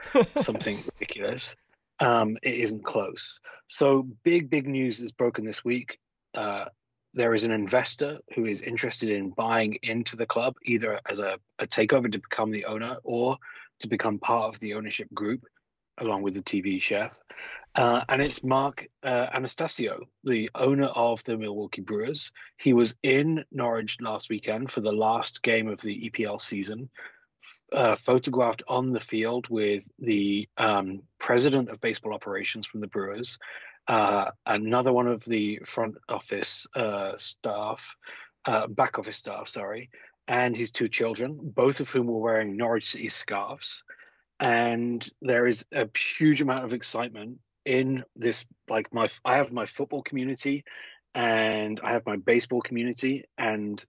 something 0.37 0.76
ridiculous. 0.76 1.56
Um, 2.00 2.37
it 2.42 2.54
isn't 2.54 2.84
close. 2.84 3.38
So, 3.68 4.08
big, 4.24 4.50
big 4.50 4.66
news 4.66 5.00
is 5.00 5.12
broken 5.12 5.44
this 5.44 5.64
week. 5.64 5.98
There 7.14 7.35
is 7.35 7.44
an 7.44 7.53
investor 7.53 8.18
who 8.35 8.46
is 8.46 8.61
interested 8.61 9.09
in 9.09 9.31
buying 9.31 9.79
into 9.83 10.16
the 10.16 10.27
club, 10.27 10.57
either 10.64 11.00
as 11.09 11.18
a, 11.18 11.38
a 11.59 11.66
takeover 11.66 12.11
to 12.11 12.18
become 12.18 12.50
the 12.50 12.66
owner 12.66 12.98
or 13.05 13.38
to 13.81 13.88
become 13.88 14.18
part 14.18 14.55
of 14.55 14.61
the 14.61 14.74
ownership 14.74 15.09
group 15.14 15.44
along 15.98 16.22
with 16.22 16.35
the 16.35 16.42
TV 16.42 16.81
chef. 16.81 17.18
Uh, 17.74 18.05
and 18.09 18.22
it's 18.22 18.44
Mark 18.44 18.88
uh, 19.03 19.27
Attanasio, 19.35 20.00
the 20.22 20.50
owner 20.55 20.87
of 20.87 21.22
the 21.24 21.37
Milwaukee 21.37 21.83
Brewers. 21.83 22.33
He 22.57 22.72
was 22.72 22.96
in 23.03 23.44
Norwich 23.50 23.98
last 24.00 24.31
weekend 24.31 24.70
for 24.70 24.81
the 24.81 24.92
last 24.92 25.42
game 25.42 25.68
of 25.68 25.81
the 25.81 26.11
EPL 26.11 26.40
season, 26.40 26.88
uh, 27.72 27.96
photographed 27.96 28.62
on 28.68 28.92
the 28.92 29.00
field 29.00 29.48
with 29.48 29.88
the 29.98 30.48
um, 30.57 31.03
president 31.18 31.68
of 31.68 31.81
baseball 31.81 32.14
operations 32.14 32.66
from 32.66 32.81
the 32.81 32.87
Brewers, 32.87 33.38
uh, 33.88 34.30
another 34.46 34.92
one 34.92 35.06
of 35.06 35.24
the 35.24 35.60
front 35.64 35.96
office 36.08 36.66
uh, 36.74 37.12
staff, 37.16 37.96
uh, 38.46 38.66
back 38.66 38.98
office 38.98 39.16
staff, 39.16 39.48
sorry, 39.48 39.90
and 40.26 40.56
his 40.56 40.70
two 40.70 40.88
children, 40.88 41.38
both 41.42 41.80
of 41.80 41.90
whom 41.90 42.06
were 42.06 42.18
wearing 42.18 42.56
Norwich 42.56 42.90
City 42.90 43.08
scarves. 43.08 43.84
And 44.40 45.06
there 45.22 45.46
is 45.46 45.64
a 45.72 45.88
huge 45.96 46.40
amount 46.40 46.64
of 46.64 46.74
excitement 46.74 47.38
in 47.64 48.04
this 48.14 48.46
like 48.68 48.92
my 48.92 49.08
i 49.24 49.36
have 49.36 49.50
my 49.50 49.64
football 49.64 50.02
community 50.02 50.64
and 51.14 51.80
i 51.82 51.92
have 51.92 52.04
my 52.04 52.16
baseball 52.16 52.60
community 52.60 53.24
and 53.38 53.82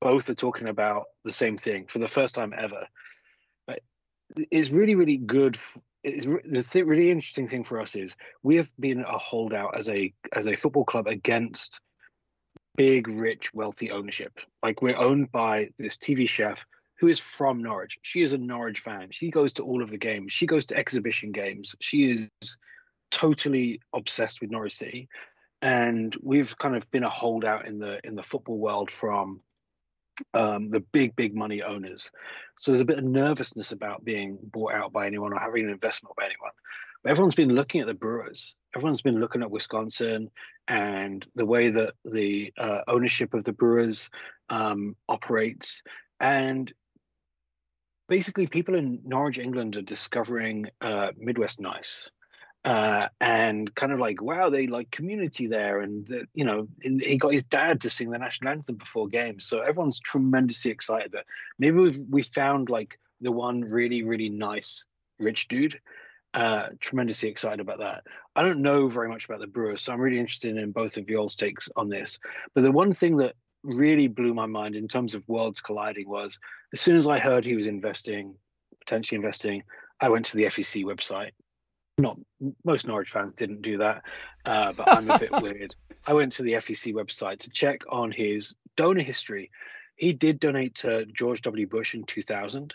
both 0.00 0.28
are 0.30 0.34
talking 0.34 0.68
about 0.68 1.04
the 1.24 1.32
same 1.32 1.56
thing 1.56 1.86
for 1.86 1.98
the 1.98 2.08
first 2.08 2.34
time 2.34 2.52
ever. 2.56 2.86
But 3.66 3.80
it's 4.50 4.70
really 4.70 4.94
really 4.94 5.16
good 5.16 5.58
the 6.04 6.66
th- 6.70 6.84
really 6.84 7.10
interesting 7.10 7.48
thing 7.48 7.64
for 7.64 7.80
us 7.80 7.96
is 7.96 8.14
we 8.42 8.56
have 8.56 8.70
been 8.78 9.00
a 9.00 9.18
holdout 9.18 9.76
as 9.76 9.88
a 9.88 10.12
as 10.32 10.46
a 10.46 10.56
football 10.56 10.84
club 10.84 11.06
against 11.06 11.80
big 12.76 13.08
rich 13.08 13.54
wealthy 13.54 13.90
ownership 13.90 14.38
like 14.62 14.82
we're 14.82 14.96
owned 14.96 15.32
by 15.32 15.68
this 15.78 15.96
tv 15.96 16.28
chef 16.28 16.66
who 17.00 17.08
is 17.08 17.18
from 17.18 17.60
Norwich. 17.60 17.98
She 18.02 18.22
is 18.22 18.32
a 18.32 18.38
Norwich 18.38 18.78
fan. 18.78 19.08
She 19.10 19.28
goes 19.28 19.54
to 19.54 19.64
all 19.64 19.82
of 19.82 19.90
the 19.90 19.98
games. 19.98 20.32
She 20.32 20.46
goes 20.46 20.64
to 20.66 20.76
exhibition 20.76 21.32
games. 21.32 21.74
She 21.80 22.10
is 22.10 22.56
totally 23.10 23.80
obsessed 23.92 24.40
with 24.40 24.50
Norwich 24.50 24.76
City. 24.76 25.08
and 25.64 26.14
we've 26.22 26.56
kind 26.58 26.76
of 26.76 26.90
been 26.90 27.04
a 27.04 27.08
holdout 27.08 27.66
in 27.66 27.78
the 27.78 27.98
in 28.04 28.14
the 28.14 28.22
football 28.22 28.58
world 28.58 28.90
from 28.90 29.40
um, 30.32 30.70
the 30.70 30.80
big 30.80 31.16
big 31.16 31.34
money 31.34 31.62
owners. 31.62 32.10
So 32.58 32.70
there's 32.70 32.82
a 32.82 32.86
bit 32.86 32.98
of 32.98 33.04
nervousness 33.04 33.72
about 33.72 34.04
being 34.04 34.38
bought 34.42 34.74
out 34.74 34.92
by 34.92 35.06
anyone 35.06 35.32
or 35.32 35.38
having 35.38 35.64
an 35.64 35.70
investment 35.70 36.16
by 36.16 36.24
anyone. 36.24 36.52
But 37.02 37.10
everyone's 37.10 37.34
been 37.34 37.54
looking 37.54 37.80
at 37.80 37.86
the 37.86 37.94
Brewers. 37.94 38.54
Everyone's 38.74 39.02
been 39.02 39.20
looking 39.20 39.42
at 39.42 39.50
Wisconsin 39.50 40.30
and 40.66 41.26
the 41.34 41.46
way 41.46 41.68
that 41.68 41.94
the 42.04 42.52
uh, 42.56 42.80
ownership 42.88 43.34
of 43.34 43.44
the 43.44 43.52
Brewers 43.52 44.10
um, 44.48 44.96
operates. 45.08 45.82
And 46.18 46.72
basically, 48.08 48.46
people 48.46 48.74
in 48.74 49.00
Norwich, 49.04 49.38
England, 49.38 49.76
are 49.76 49.82
discovering 49.82 50.66
uh, 50.80 51.08
Midwest 51.16 51.60
nice 51.60 52.10
uh, 52.64 53.08
and 53.20 53.74
kind 53.74 53.92
of 53.92 53.98
like 53.98 54.22
wow 54.22 54.48
they 54.48 54.66
like 54.66 54.90
community 54.90 55.46
there 55.46 55.80
and 55.80 56.10
uh, 56.10 56.24
you 56.32 56.44
know 56.44 56.66
he 56.80 57.18
got 57.18 57.32
his 57.32 57.44
dad 57.44 57.82
to 57.82 57.90
sing 57.90 58.10
the 58.10 58.18
national 58.18 58.50
anthem 58.50 58.76
before 58.76 59.06
games. 59.06 59.44
So 59.44 59.60
everyone's 59.60 60.00
tremendously 60.00 60.70
excited 60.70 61.12
that 61.12 61.26
maybe 61.58 61.78
we've 61.78 62.00
we 62.08 62.22
found 62.22 62.70
like 62.70 62.98
the 63.20 63.32
one 63.32 63.60
really 63.60 64.02
really 64.02 64.30
nice 64.30 64.86
rich 65.18 65.48
dude 65.48 65.78
uh, 66.32 66.70
tremendously 66.80 67.28
excited 67.28 67.60
about 67.60 67.78
that. 67.78 68.02
I 68.34 68.42
don't 68.42 68.62
know 68.62 68.88
very 68.88 69.08
much 69.08 69.26
about 69.26 69.40
the 69.40 69.46
brewers 69.46 69.82
so 69.82 69.92
i'm 69.92 70.00
really 70.00 70.18
interested 70.18 70.56
in 70.56 70.72
both 70.72 70.96
of 70.96 71.08
y'all's 71.08 71.36
takes 71.36 71.68
on 71.76 71.88
this. 71.88 72.18
But 72.54 72.62
the 72.62 72.72
one 72.72 72.94
thing 72.94 73.18
that 73.18 73.34
really 73.62 74.08
blew 74.08 74.34
my 74.34 74.46
mind 74.46 74.74
in 74.74 74.88
terms 74.88 75.14
of 75.14 75.26
worlds 75.28 75.60
colliding 75.60 76.08
was 76.08 76.38
as 76.74 76.80
soon 76.82 76.96
as 76.96 77.06
i 77.06 77.18
heard 77.18 77.46
he 77.46 77.56
was 77.56 77.66
investing 77.66 78.34
potentially 78.80 79.16
investing 79.16 79.62
i 80.02 80.08
went 80.10 80.26
to 80.26 80.36
the 80.36 80.44
fec 80.44 80.84
website 80.84 81.30
not 81.98 82.18
most 82.64 82.86
Norwich 82.86 83.10
fans 83.10 83.34
didn't 83.34 83.62
do 83.62 83.78
that, 83.78 84.02
uh, 84.44 84.72
but 84.72 84.88
I'm 84.88 85.10
a 85.10 85.18
bit 85.18 85.30
weird. 85.42 85.74
I 86.06 86.12
went 86.12 86.32
to 86.34 86.42
the 86.42 86.54
FEC 86.54 86.92
website 86.92 87.40
to 87.40 87.50
check 87.50 87.82
on 87.88 88.10
his 88.10 88.56
donor 88.76 89.02
history. 89.02 89.50
He 89.96 90.12
did 90.12 90.40
donate 90.40 90.76
to 90.76 91.06
George 91.06 91.42
W. 91.42 91.66
Bush 91.66 91.94
in 91.94 92.04
2000, 92.04 92.74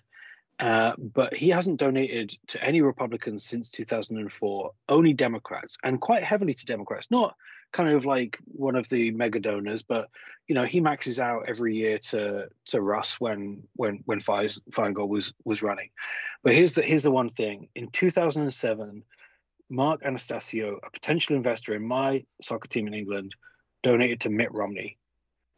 uh, 0.60 0.94
but 0.98 1.34
he 1.34 1.50
hasn't 1.50 1.80
donated 1.80 2.36
to 2.48 2.64
any 2.64 2.82
Republicans 2.82 3.46
since 3.46 3.70
2004, 3.72 4.72
only 4.88 5.14
Democrats, 5.14 5.78
and 5.84 6.00
quite 6.00 6.24
heavily 6.24 6.54
to 6.54 6.66
Democrats. 6.66 7.12
Not 7.12 7.36
kind 7.72 7.90
of 7.90 8.06
like 8.06 8.38
one 8.46 8.76
of 8.76 8.90
the 8.90 9.12
mega 9.12 9.40
donors, 9.40 9.84
but 9.84 10.10
you 10.48 10.56
know 10.56 10.66
he 10.66 10.80
maxes 10.80 11.20
out 11.20 11.46
every 11.48 11.76
year 11.76 11.98
to 11.98 12.48
to 12.66 12.82
Russ 12.82 13.20
when 13.20 13.64
when 13.76 14.02
when 14.06 14.20
Feingold 14.20 15.10
was 15.10 15.34
was 15.44 15.64
running. 15.64 15.90
But 16.44 16.54
here's 16.54 16.74
the 16.74 16.82
here's 16.82 17.04
the 17.04 17.12
one 17.12 17.30
thing: 17.30 17.70
in 17.76 17.90
2007, 17.90 19.04
Mark 19.70 20.02
Attanasio, 20.02 20.78
a 20.84 20.90
potential 20.92 21.36
investor 21.36 21.76
in 21.76 21.86
my 21.86 22.26
soccer 22.42 22.68
team 22.68 22.88
in 22.88 22.94
England, 22.94 23.36
donated 23.84 24.22
to 24.22 24.30
Mitt 24.30 24.52
Romney 24.52 24.98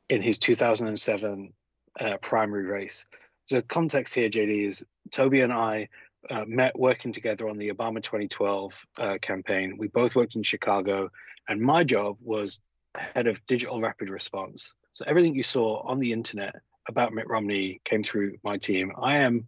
in 0.09 0.21
his 0.21 0.37
2007 0.39 1.53
uh, 1.99 2.17
primary 2.17 2.65
race. 2.65 3.05
The 3.49 3.61
context 3.61 4.13
here, 4.13 4.29
JD, 4.29 4.67
is 4.67 4.85
Toby 5.11 5.41
and 5.41 5.51
I 5.53 5.89
uh, 6.29 6.45
met 6.47 6.77
working 6.77 7.13
together 7.13 7.49
on 7.49 7.57
the 7.57 7.69
Obama 7.69 8.01
2012 8.01 8.85
uh, 8.97 9.17
campaign. 9.21 9.77
We 9.77 9.87
both 9.87 10.15
worked 10.15 10.35
in 10.35 10.43
Chicago, 10.43 11.09
and 11.51 11.59
my 11.59 11.83
job 11.83 12.15
was 12.21 12.61
head 12.95 13.27
of 13.27 13.45
digital 13.45 13.81
rapid 13.81 14.09
response. 14.09 14.73
So 14.93 15.03
everything 15.05 15.35
you 15.35 15.43
saw 15.43 15.81
on 15.81 15.99
the 15.99 16.13
internet 16.13 16.55
about 16.87 17.13
Mitt 17.13 17.27
Romney 17.27 17.81
came 17.83 18.03
through 18.03 18.37
my 18.41 18.57
team. 18.57 18.93
I 18.97 19.17
am 19.17 19.47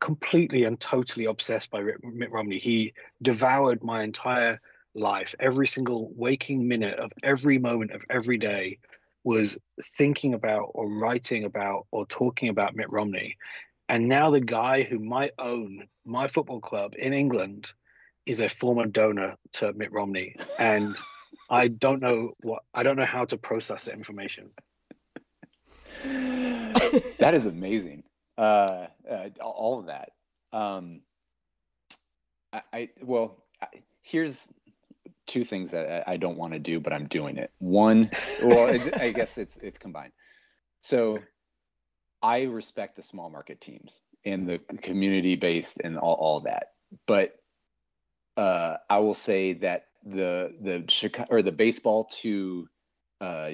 completely 0.00 0.62
and 0.62 0.78
totally 0.78 1.24
obsessed 1.24 1.72
by 1.72 1.82
Mitt 2.04 2.32
Romney. 2.32 2.60
He 2.60 2.94
devoured 3.20 3.82
my 3.82 4.04
entire 4.04 4.60
life. 4.94 5.34
Every 5.40 5.66
single 5.66 6.12
waking 6.14 6.68
minute 6.68 7.00
of 7.00 7.10
every 7.24 7.58
moment 7.58 7.90
of 7.90 8.04
every 8.08 8.38
day 8.38 8.78
was 9.24 9.58
thinking 9.82 10.34
about 10.34 10.70
or 10.72 10.88
writing 10.88 11.42
about 11.42 11.88
or 11.90 12.06
talking 12.06 12.48
about 12.48 12.76
Mitt 12.76 12.92
Romney. 12.92 13.38
And 13.88 14.08
now 14.08 14.30
the 14.30 14.40
guy 14.40 14.84
who 14.84 15.00
might 15.00 15.32
own 15.36 15.88
my 16.04 16.28
football 16.28 16.60
club 16.60 16.92
in 16.96 17.12
England 17.12 17.72
is 18.24 18.40
a 18.40 18.48
former 18.48 18.86
donor 18.86 19.36
to 19.54 19.72
Mitt 19.72 19.92
Romney. 19.92 20.36
And 20.60 20.96
I 21.50 21.68
don't 21.68 22.00
know 22.00 22.32
what 22.40 22.62
I 22.72 22.82
don't 22.82 22.96
know 22.96 23.04
how 23.04 23.24
to 23.26 23.36
process 23.36 23.86
the 23.86 23.92
information. 23.92 24.50
that 27.18 27.34
is 27.34 27.46
amazing 27.46 28.04
uh, 28.36 28.86
uh, 29.10 29.28
all 29.40 29.80
of 29.80 29.86
that. 29.86 30.10
Um, 30.52 31.00
I, 32.52 32.62
I 32.72 32.88
well, 33.02 33.44
I, 33.60 33.66
here's 34.02 34.36
two 35.26 35.44
things 35.44 35.70
that 35.70 36.04
I, 36.08 36.12
I 36.12 36.16
don't 36.16 36.36
want 36.36 36.52
to 36.52 36.58
do, 36.58 36.80
but 36.80 36.92
I'm 36.92 37.06
doing 37.06 37.36
it. 37.36 37.50
One, 37.58 38.10
well, 38.42 38.68
I 38.94 39.12
guess 39.12 39.38
it's 39.38 39.56
it's 39.58 39.78
combined. 39.78 40.12
So, 40.82 41.20
I 42.22 42.42
respect 42.42 42.96
the 42.96 43.02
small 43.02 43.30
market 43.30 43.60
teams 43.60 44.00
and 44.24 44.48
the 44.48 44.58
community 44.82 45.36
based 45.36 45.76
and 45.82 45.98
all, 45.98 46.14
all 46.14 46.40
that, 46.40 46.72
but 47.06 47.36
uh, 48.36 48.76
I 48.88 48.98
will 48.98 49.14
say 49.14 49.54
that 49.54 49.86
the 50.04 50.54
the 50.60 50.84
Chicago 50.88 51.28
or 51.30 51.42
the 51.42 51.52
baseball 51.52 52.10
to 52.22 52.68
uh, 53.20 53.50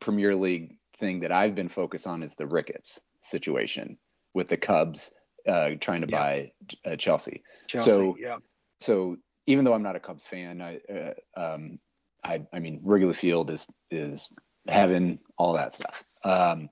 Premier 0.00 0.34
League 0.34 0.76
thing 0.98 1.20
that 1.20 1.32
I've 1.32 1.54
been 1.54 1.68
focused 1.68 2.06
on 2.06 2.22
is 2.22 2.34
the 2.34 2.46
Ricketts 2.46 3.00
situation 3.22 3.98
with 4.34 4.48
the 4.48 4.56
Cubs 4.56 5.10
uh, 5.46 5.70
trying 5.80 6.02
to 6.02 6.08
yeah. 6.08 6.18
buy 6.18 6.52
uh, 6.84 6.96
Chelsea. 6.96 7.42
Chelsea. 7.66 7.90
So, 7.90 8.16
yeah. 8.18 8.36
So 8.80 9.16
even 9.46 9.64
though 9.64 9.74
I'm 9.74 9.82
not 9.82 9.96
a 9.96 10.00
Cubs 10.00 10.26
fan, 10.26 10.60
I, 10.60 10.78
uh, 10.92 11.40
um, 11.40 11.78
I, 12.24 12.42
I 12.52 12.58
mean, 12.58 12.80
Wrigley 12.82 13.14
Field 13.14 13.50
is 13.50 13.66
is 13.90 14.28
heaven, 14.66 15.18
all 15.38 15.54
that 15.54 15.74
stuff. 15.74 16.04
Um, 16.24 16.68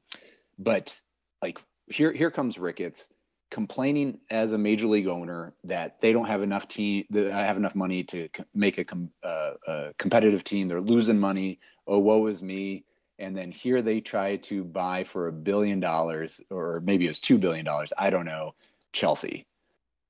but 0.59 0.99
like 1.43 1.59
here, 1.89 2.13
here 2.13 2.31
comes 2.31 2.59
Ricketts 2.59 3.09
complaining 3.51 4.19
as 4.31 4.53
a 4.53 4.59
major 4.59 4.87
league 4.87 5.07
owner 5.07 5.55
that 5.65 6.01
they 6.01 6.13
don't 6.13 6.27
have 6.27 6.43
enough 6.43 6.69
team, 6.69 7.05
that 7.11 7.33
I 7.33 7.45
have 7.45 7.57
enough 7.57 7.75
money 7.75 8.03
to 8.05 8.29
make 8.55 8.79
a, 8.79 8.85
com- 8.85 9.11
uh, 9.23 9.53
a 9.67 9.95
competitive 9.99 10.45
team. 10.45 10.69
They're 10.69 10.81
losing 10.81 11.19
money. 11.19 11.61
Oh, 11.87 11.99
woe 11.99 12.27
is 12.27 12.43
me. 12.43 12.85
And 13.19 13.37
then 13.37 13.51
here 13.51 13.83
they 13.83 14.01
try 14.01 14.37
to 14.37 14.65
buy 14.65 15.05
for 15.05 15.29
a 15.29 15.33
billion 15.33 15.81
dollars 15.81 16.41
or 16.51 16.83
maybe 16.85 17.07
it 17.07 17.09
was 17.09 17.21
two 17.21 17.39
billion 17.39 17.65
dollars. 17.65 17.93
I 17.97 18.11
don't 18.11 18.27
know. 18.27 18.55
Chelsea. 18.93 19.47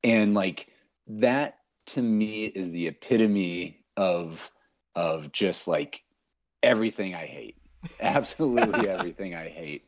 And 0.03 0.35
like 0.35 0.69
that 1.07 1.59
to 1.87 2.03
me 2.03 2.47
is 2.47 2.71
the 2.73 2.89
epitome 2.89 3.85
of 3.97 4.51
of 4.95 5.31
just 5.31 5.69
like 5.69 6.01
everything 6.63 7.15
i 7.15 7.27
hate. 7.27 7.57
Absolutely 8.01 8.89
everything 8.89 9.35
i 9.35 9.49
hate. 9.49 9.85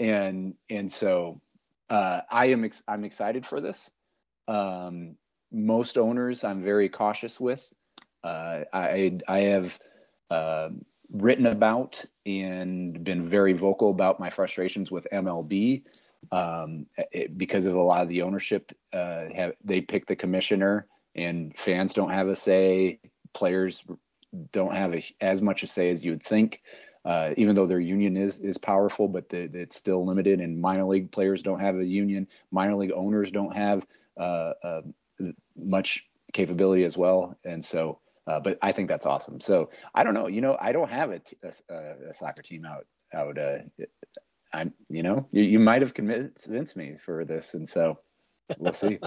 And 0.00 0.54
and 0.70 0.90
so 0.90 1.40
uh, 1.92 2.20
i 2.30 2.46
am 2.46 2.64
ex- 2.64 2.82
i'm 2.88 3.04
excited 3.04 3.46
for 3.46 3.60
this 3.60 3.90
um, 4.48 5.16
most 5.52 5.96
owners 5.98 6.44
i'm 6.44 6.62
very 6.62 6.88
cautious 6.88 7.38
with 7.38 7.62
uh, 8.24 8.60
i 8.72 9.18
i 9.28 9.38
have 9.38 9.78
uh, 10.30 10.70
written 11.12 11.46
about 11.46 12.04
and 12.26 13.04
been 13.04 13.28
very 13.28 13.52
vocal 13.52 13.90
about 13.90 14.18
my 14.18 14.30
frustrations 14.30 14.90
with 14.90 15.06
MLB 15.12 15.82
um, 16.30 16.86
it, 17.12 17.36
because 17.36 17.66
of 17.66 17.74
a 17.74 17.82
lot 17.82 18.02
of 18.02 18.08
the 18.08 18.22
ownership. 18.22 18.72
Uh, 18.92 19.24
have, 19.34 19.52
they 19.64 19.80
pick 19.80 20.06
the 20.06 20.16
commissioner, 20.16 20.86
and 21.14 21.56
fans 21.58 21.92
don't 21.92 22.10
have 22.10 22.28
a 22.28 22.36
say. 22.36 22.98
Players 23.34 23.82
don't 24.52 24.74
have 24.74 24.94
a, 24.94 25.04
as 25.20 25.42
much 25.42 25.62
a 25.62 25.66
say 25.66 25.90
as 25.90 26.02
you 26.02 26.12
would 26.12 26.24
think. 26.24 26.62
Uh, 27.04 27.30
even 27.36 27.56
though 27.56 27.66
their 27.66 27.80
union 27.80 28.16
is 28.16 28.38
is 28.38 28.58
powerful, 28.58 29.08
but 29.08 29.28
the, 29.28 29.50
it's 29.54 29.76
still 29.76 30.06
limited. 30.06 30.40
And 30.40 30.60
minor 30.60 30.84
league 30.84 31.10
players 31.10 31.42
don't 31.42 31.60
have 31.60 31.76
a 31.76 31.84
union. 31.84 32.28
Minor 32.50 32.76
league 32.76 32.92
owners 32.92 33.30
don't 33.30 33.54
have 33.54 33.84
uh, 34.18 34.52
uh 34.62 34.82
much 35.56 36.04
capability 36.32 36.84
as 36.84 36.96
well. 36.96 37.36
And 37.44 37.64
so 37.64 37.98
uh, 38.26 38.40
but 38.40 38.58
I 38.62 38.72
think 38.72 38.88
that's 38.88 39.06
awesome. 39.06 39.40
So 39.40 39.70
I 39.94 40.04
don't 40.04 40.14
know. 40.14 40.28
You 40.28 40.40
know, 40.40 40.56
I 40.60 40.72
don't 40.72 40.90
have 40.90 41.10
a, 41.10 41.18
t- 41.18 41.36
a, 41.42 41.74
a 42.10 42.14
soccer 42.14 42.42
team 42.42 42.64
out 42.64 42.86
out. 43.14 43.38
Uh, 43.38 43.58
I'm. 44.52 44.72
You 44.88 45.02
know, 45.02 45.26
you, 45.32 45.42
you 45.42 45.58
might 45.58 45.82
have 45.82 45.94
convinced 45.94 46.76
me 46.76 46.96
for 47.04 47.24
this, 47.24 47.54
and 47.54 47.68
so 47.68 47.98
we'll 48.58 48.74
see. 48.74 48.98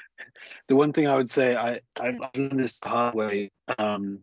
the 0.68 0.76
one 0.76 0.92
thing 0.92 1.06
I 1.06 1.16
would 1.16 1.30
say, 1.30 1.54
I 1.54 1.80
I've 2.00 2.18
learned 2.34 2.58
this 2.58 2.78
the 2.80 2.88
hard 2.88 3.14
way. 3.14 3.50
Um, 3.78 4.20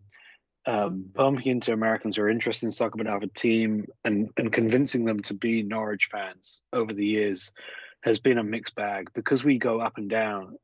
um, 0.65 1.05
bumping 1.13 1.47
into 1.47 1.73
Americans 1.73 2.17
who 2.17 2.23
are 2.23 2.29
interested 2.29 2.67
in 2.67 2.71
soccer 2.71 2.97
but 2.97 3.07
have 3.07 3.23
a 3.23 3.27
team 3.27 3.87
and, 4.05 4.29
and 4.37 4.51
convincing 4.51 5.05
them 5.05 5.19
to 5.21 5.33
be 5.33 5.63
Norwich 5.63 6.09
fans 6.11 6.61
over 6.71 6.93
the 6.93 7.05
years 7.05 7.51
has 8.01 8.19
been 8.19 8.37
a 8.37 8.43
mixed 8.43 8.75
bag 8.75 9.09
because 9.13 9.43
we 9.43 9.57
go 9.57 9.79
up 9.79 9.97
and 9.97 10.09
down 10.09 10.57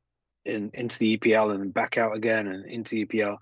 in, 0.45 0.71
into 0.73 0.97
the 0.99 1.17
EPL 1.17 1.53
and 1.53 1.73
back 1.73 1.97
out 1.97 2.15
again 2.15 2.47
and 2.47 2.65
into 2.65 3.05
EPL. 3.05 3.37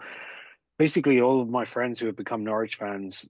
Basically, 0.77 1.21
all 1.21 1.41
of 1.41 1.49
my 1.49 1.65
friends 1.65 1.99
who 1.99 2.07
have 2.07 2.17
become 2.17 2.43
Norwich 2.43 2.75
fans 2.75 3.29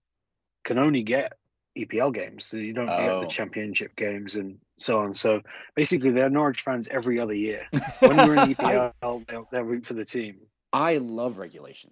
can 0.64 0.80
only 0.80 1.04
get 1.04 1.34
EPL 1.78 2.14
games. 2.14 2.46
So 2.46 2.58
you 2.58 2.74
don't 2.74 2.90
oh. 2.90 2.98
get 2.98 3.08
the 3.08 3.26
oh. 3.26 3.28
championship 3.28 3.96
games 3.96 4.36
and 4.36 4.58
so 4.78 5.00
on. 5.00 5.14
So 5.14 5.42
basically, 5.76 6.12
they're 6.12 6.30
Norwich 6.30 6.62
fans 6.62 6.88
every 6.90 7.20
other 7.20 7.34
year. 7.34 7.68
When 8.00 8.18
we're 8.18 8.34
in 8.34 8.56
EPL, 8.56 8.94
they'll, 9.28 9.48
they'll 9.52 9.64
root 9.64 9.86
for 9.86 9.94
the 9.94 10.06
team. 10.06 10.38
I 10.74 10.98
love 10.98 11.38
relegation. 11.38 11.92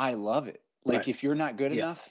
I 0.00 0.14
love 0.14 0.48
it. 0.48 0.62
Like 0.86 1.00
Right. 1.00 1.08
if 1.08 1.22
you're 1.22 1.34
not 1.34 1.58
good 1.58 1.72
Yeah. 1.74 1.84
enough, 1.84 2.10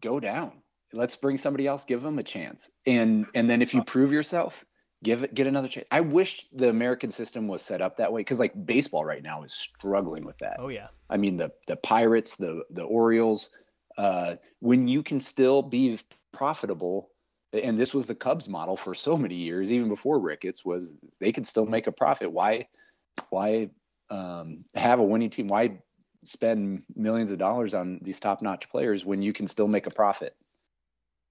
go 0.00 0.18
down. 0.18 0.60
Let's 0.92 1.14
bring 1.14 1.38
somebody 1.38 1.68
else, 1.68 1.84
give 1.84 2.02
them 2.02 2.18
a 2.18 2.24
chance. 2.24 2.68
And 2.84 3.24
and 3.34 3.48
then 3.48 3.62
if 3.62 3.72
you 3.74 3.84
prove 3.84 4.12
yourself, 4.12 4.64
give 5.04 5.22
it 5.22 5.34
get 5.34 5.46
another 5.46 5.68
chance. 5.68 5.86
I 5.92 6.00
wish 6.00 6.48
the 6.52 6.68
American 6.68 7.12
system 7.12 7.46
was 7.46 7.62
set 7.62 7.80
up 7.80 7.96
that 7.98 8.12
way 8.12 8.24
cuz 8.24 8.40
like 8.40 8.66
baseball 8.66 9.04
right 9.04 9.22
now 9.22 9.44
is 9.44 9.54
struggling 9.54 10.24
with 10.24 10.36
that. 10.38 10.56
Oh 10.58 10.68
yeah. 10.68 10.88
I 11.08 11.16
mean 11.16 11.36
the 11.36 11.52
the 11.68 11.76
Pirates, 11.76 12.34
the 12.34 12.64
the 12.70 12.82
Orioles, 12.82 13.50
uh, 13.96 14.36
when 14.58 14.88
you 14.88 15.04
can 15.04 15.20
still 15.20 15.62
be 15.62 16.00
profitable, 16.32 17.12
and 17.52 17.78
this 17.78 17.94
was 17.94 18.06
the 18.06 18.16
Cubs 18.16 18.48
model 18.48 18.76
for 18.76 18.94
so 18.94 19.16
many 19.16 19.36
years, 19.36 19.70
even 19.70 19.88
before 19.88 20.18
Ricketts, 20.18 20.64
was 20.64 20.92
they 21.20 21.30
could 21.30 21.46
still 21.46 21.66
make 21.66 21.86
a 21.86 21.92
profit. 21.92 22.32
Why 22.32 22.66
why 23.30 23.70
um, 24.10 24.64
have 24.74 24.98
a 24.98 25.04
winning 25.04 25.30
team? 25.30 25.46
Why 25.48 25.80
spend 26.28 26.82
millions 26.94 27.30
of 27.30 27.38
dollars 27.38 27.74
on 27.74 28.00
these 28.02 28.20
top 28.20 28.42
notch 28.42 28.68
players 28.70 29.04
when 29.04 29.22
you 29.22 29.32
can 29.32 29.48
still 29.48 29.68
make 29.68 29.86
a 29.86 29.90
profit? 29.90 30.34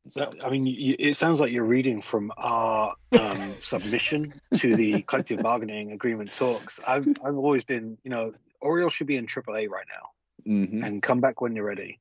So, 0.10 0.34
I 0.42 0.50
mean, 0.50 0.66
you, 0.66 0.96
it 0.98 1.16
sounds 1.18 1.42
like 1.42 1.52
you're 1.52 1.66
reading 1.66 2.02
from 2.02 2.32
our 2.38 2.96
um, 3.20 3.56
submission 3.60 4.34
to 4.56 4.76
the 4.76 5.02
collective 5.02 5.42
bargaining 5.44 5.92
agreement 5.92 6.32
talks. 6.32 6.80
I've 6.88 7.08
I've 7.24 7.36
always 7.36 7.66
been, 7.66 7.98
you 8.04 8.12
know, 8.12 8.34
Orioles 8.62 8.94
should 8.94 9.08
be 9.08 9.18
in 9.18 9.26
AAA 9.28 9.70
right 9.70 9.86
now 9.90 10.52
Mhm. 10.52 10.86
and 10.86 11.04
come 11.04 11.20
back 11.20 11.42
when 11.42 11.56
you're 11.56 11.66
ready. 11.66 12.00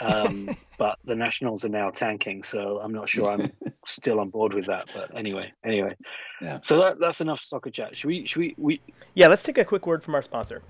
Um, 0.00 0.56
but 0.78 0.98
the 1.04 1.14
Nationals 1.14 1.66
are 1.66 1.68
now 1.68 1.90
tanking, 1.90 2.42
so 2.42 2.80
I'm 2.82 2.92
not 2.92 3.08
sure 3.08 3.30
I'm 3.30 3.52
still 3.86 4.18
on 4.20 4.30
board 4.30 4.54
with 4.54 4.66
that. 4.66 4.88
But 4.94 5.14
anyway, 5.14 5.52
anyway, 5.62 5.94
Yeah. 6.40 6.60
So 6.62 6.78
that, 6.78 6.98
that's 7.00 7.20
enough 7.20 7.40
soccer 7.40 7.70
chat. 7.70 7.98
Should 7.98 8.08
we? 8.08 8.24
Should 8.24 8.40
we? 8.40 8.54
We 8.56 8.80
Yeah, 9.14 9.28
let's 9.28 9.42
take 9.42 9.58
a 9.58 9.64
quick 9.64 9.86
word 9.86 10.02
from 10.02 10.14
our 10.14 10.22
sponsor. 10.22 10.62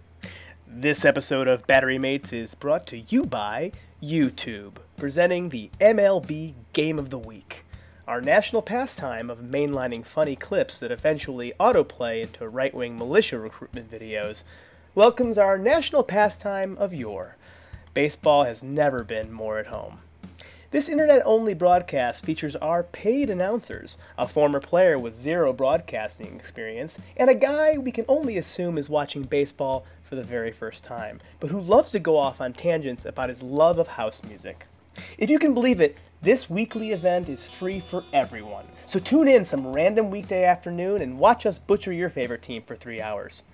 This 0.75 1.05
episode 1.05 1.49
of 1.49 1.67
Battery 1.67 1.99
Mates 1.99 2.33
is 2.33 2.55
brought 2.55 2.87
to 2.87 2.99
you 3.01 3.25
by 3.25 3.73
YouTube, 4.03 4.77
presenting 4.97 5.51
the 5.51 5.71
MLB 5.79 6.55
Game 6.73 6.99
of 6.99 7.11
the 7.11 7.19
Week, 7.19 7.67
our 8.09 8.23
national 8.23 8.63
pastime 8.63 9.29
of 9.29 9.41
mainlining 9.41 10.03
funny 10.03 10.35
clips 10.35 10.81
that 10.81 10.91
eventually 10.91 11.53
autoplay 11.61 12.23
into 12.23 12.49
right 12.49 12.73
wing 12.73 12.97
militia 12.97 13.39
recruitment 13.39 13.91
videos, 13.91 14.45
welcomes 14.95 15.37
our 15.37 15.59
national 15.59 16.05
pastime 16.05 16.79
of 16.79 16.95
yore. 16.95 17.37
Baseball 17.93 18.45
has 18.45 18.63
never 18.63 19.05
been 19.05 19.31
more 19.31 19.59
at 19.59 19.67
home. 19.67 19.99
This 20.71 20.89
internet 20.89 21.21
only 21.27 21.53
broadcast 21.53 22.25
features 22.25 22.57
our 22.57 22.83
paid 22.83 23.29
announcers, 23.29 23.99
a 24.17 24.27
former 24.27 24.59
player 24.59 24.99
with 24.99 25.15
zero 25.15 25.53
broadcasting 25.53 26.35
experience, 26.35 26.99
and 27.15 27.29
a 27.29 27.35
guy 27.35 27.77
we 27.77 27.93
can 27.93 28.07
only 28.09 28.39
assume 28.39 28.79
is 28.79 28.89
watching 28.89 29.25
baseball 29.25 29.85
for 30.13 30.17
the 30.17 30.23
very 30.23 30.53
first 30.53 30.85
time, 30.85 31.23
but 31.41 31.49
who 31.49 31.59
loves 31.59 31.91
to 31.91 31.99
go 31.99 32.19
off 32.19 32.43
on 32.43 32.53
tangents 32.53 33.07
about 33.07 33.31
his 33.31 33.43
love 33.43 33.79
of 33.79 33.89
house 33.89 34.23
music. 34.23 34.67
If 35.17 35.31
you 35.31 35.39
can 35.39 35.55
believe 35.55 35.81
it, 35.81 35.97
this 36.21 36.51
weekly 36.51 36.93
event 36.93 37.31
is 37.31 37.49
free 37.49 37.81
for 37.81 38.05
everyone. 38.13 38.67
So 38.85 38.99
tune 38.99 39.27
in 39.27 39.43
some 39.47 39.73
random 39.73 40.11
weekday 40.11 40.45
afternoon 40.45 41.01
and 41.01 41.19
watch 41.19 41.47
us 41.47 41.59
butcher 41.59 41.95
your 41.95 42.11
favorite 42.11 42.43
team 42.43 42.61
for 42.61 42.77
three 42.77 43.01
hours. 43.01 43.45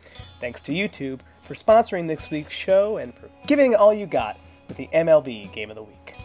Thanks 0.40 0.60
to 0.62 0.72
YouTube 0.72 1.20
for 1.42 1.54
sponsoring 1.54 2.08
this 2.08 2.28
week's 2.28 2.54
show 2.54 2.96
and 2.96 3.14
for 3.14 3.30
giving 3.46 3.76
all 3.76 3.94
you 3.94 4.06
got 4.06 4.36
with 4.66 4.78
the 4.78 4.88
MLB 4.92 5.52
Game 5.52 5.70
of 5.70 5.76
the 5.76 5.84
Week. 5.84 6.16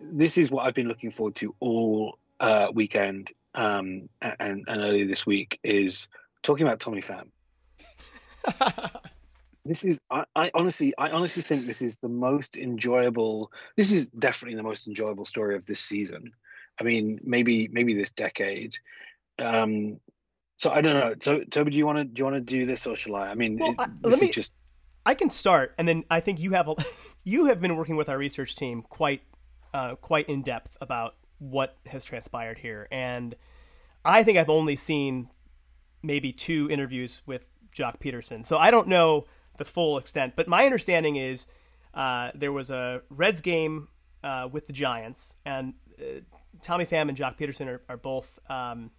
this 0.00 0.38
is 0.38 0.52
what 0.52 0.66
I've 0.66 0.74
been 0.74 0.86
looking 0.86 1.10
forward 1.10 1.34
to 1.34 1.52
all 1.58 2.16
uh, 2.38 2.68
weekend 2.72 3.32
um, 3.56 4.08
and, 4.22 4.36
and 4.38 4.64
earlier 4.68 5.08
this 5.08 5.26
week 5.26 5.58
is 5.64 6.06
talking 6.44 6.64
about 6.64 6.78
Tommy 6.78 7.00
Pham. 7.00 7.30
this 9.64 9.84
is 9.84 10.00
I, 10.10 10.24
I 10.34 10.50
honestly 10.54 10.94
I 10.96 11.10
honestly 11.10 11.42
think 11.42 11.66
this 11.66 11.82
is 11.82 11.98
the 11.98 12.08
most 12.08 12.56
enjoyable 12.56 13.52
this 13.76 13.92
is 13.92 14.08
definitely 14.08 14.56
the 14.56 14.62
most 14.62 14.86
enjoyable 14.86 15.24
story 15.24 15.56
of 15.56 15.66
this 15.66 15.80
season. 15.80 16.32
I 16.80 16.84
mean 16.84 17.20
maybe 17.22 17.68
maybe 17.68 17.94
this 17.94 18.12
decade. 18.12 18.76
Um 19.38 20.00
so 20.56 20.70
I 20.70 20.82
don't 20.82 20.94
know. 20.94 21.14
So 21.20 21.42
Toby, 21.44 21.70
do 21.70 21.78
you 21.78 21.86
want 21.86 21.98
to 21.98 22.04
do 22.04 22.20
you 22.20 22.24
want 22.24 22.36
to 22.36 22.40
do 22.42 22.66
this 22.66 22.86
or 22.86 22.94
shall 22.94 23.16
I? 23.16 23.28
I 23.28 23.34
mean, 23.34 23.58
Well, 23.58 23.70
it, 23.70 23.76
I- 23.78 23.86
this 24.02 24.12
let 24.12 24.20
me- 24.20 24.30
just 24.30 24.52
I 25.06 25.14
can 25.14 25.30
start, 25.30 25.74
and 25.78 25.88
then 25.88 26.04
I 26.10 26.20
think 26.20 26.38
you 26.38 26.52
have 26.52 26.68
a, 26.68 26.74
you 27.24 27.46
have 27.46 27.58
been 27.58 27.74
working 27.76 27.96
with 27.96 28.10
our 28.10 28.18
research 28.18 28.54
team 28.54 28.82
quite 28.82 29.22
uh, 29.72 29.94
quite 29.94 30.28
in 30.28 30.42
depth 30.42 30.76
about 30.82 31.14
what 31.38 31.78
has 31.86 32.04
transpired 32.04 32.58
here, 32.58 32.86
and 32.92 33.34
I 34.04 34.22
think 34.22 34.36
I've 34.36 34.50
only 34.50 34.76
seen 34.76 35.30
maybe 36.02 36.32
two 36.32 36.68
interviews 36.70 37.22
with 37.24 37.46
Joc 37.74 38.00
Pederson, 38.00 38.44
so 38.44 38.58
I 38.58 38.70
don't 38.70 38.88
know 38.88 39.26
the 39.56 39.64
full 39.64 39.98
extent. 39.98 40.34
But 40.36 40.48
my 40.48 40.64
understanding 40.64 41.16
is 41.16 41.46
uh, 41.94 42.30
there 42.34 42.52
was 42.52 42.70
a 42.70 43.02
Reds 43.10 43.40
game 43.40 43.88
uh, 44.22 44.48
with 44.50 44.66
the 44.66 44.72
Giants, 44.72 45.34
and 45.44 45.74
uh, 45.98 46.20
Tommy 46.62 46.86
Pham 46.86 47.08
and 47.08 47.16
Joc 47.16 47.38
Pederson 47.38 47.68
are, 47.68 47.82
are 47.88 47.96
both. 47.96 48.38
Um, 48.48 48.90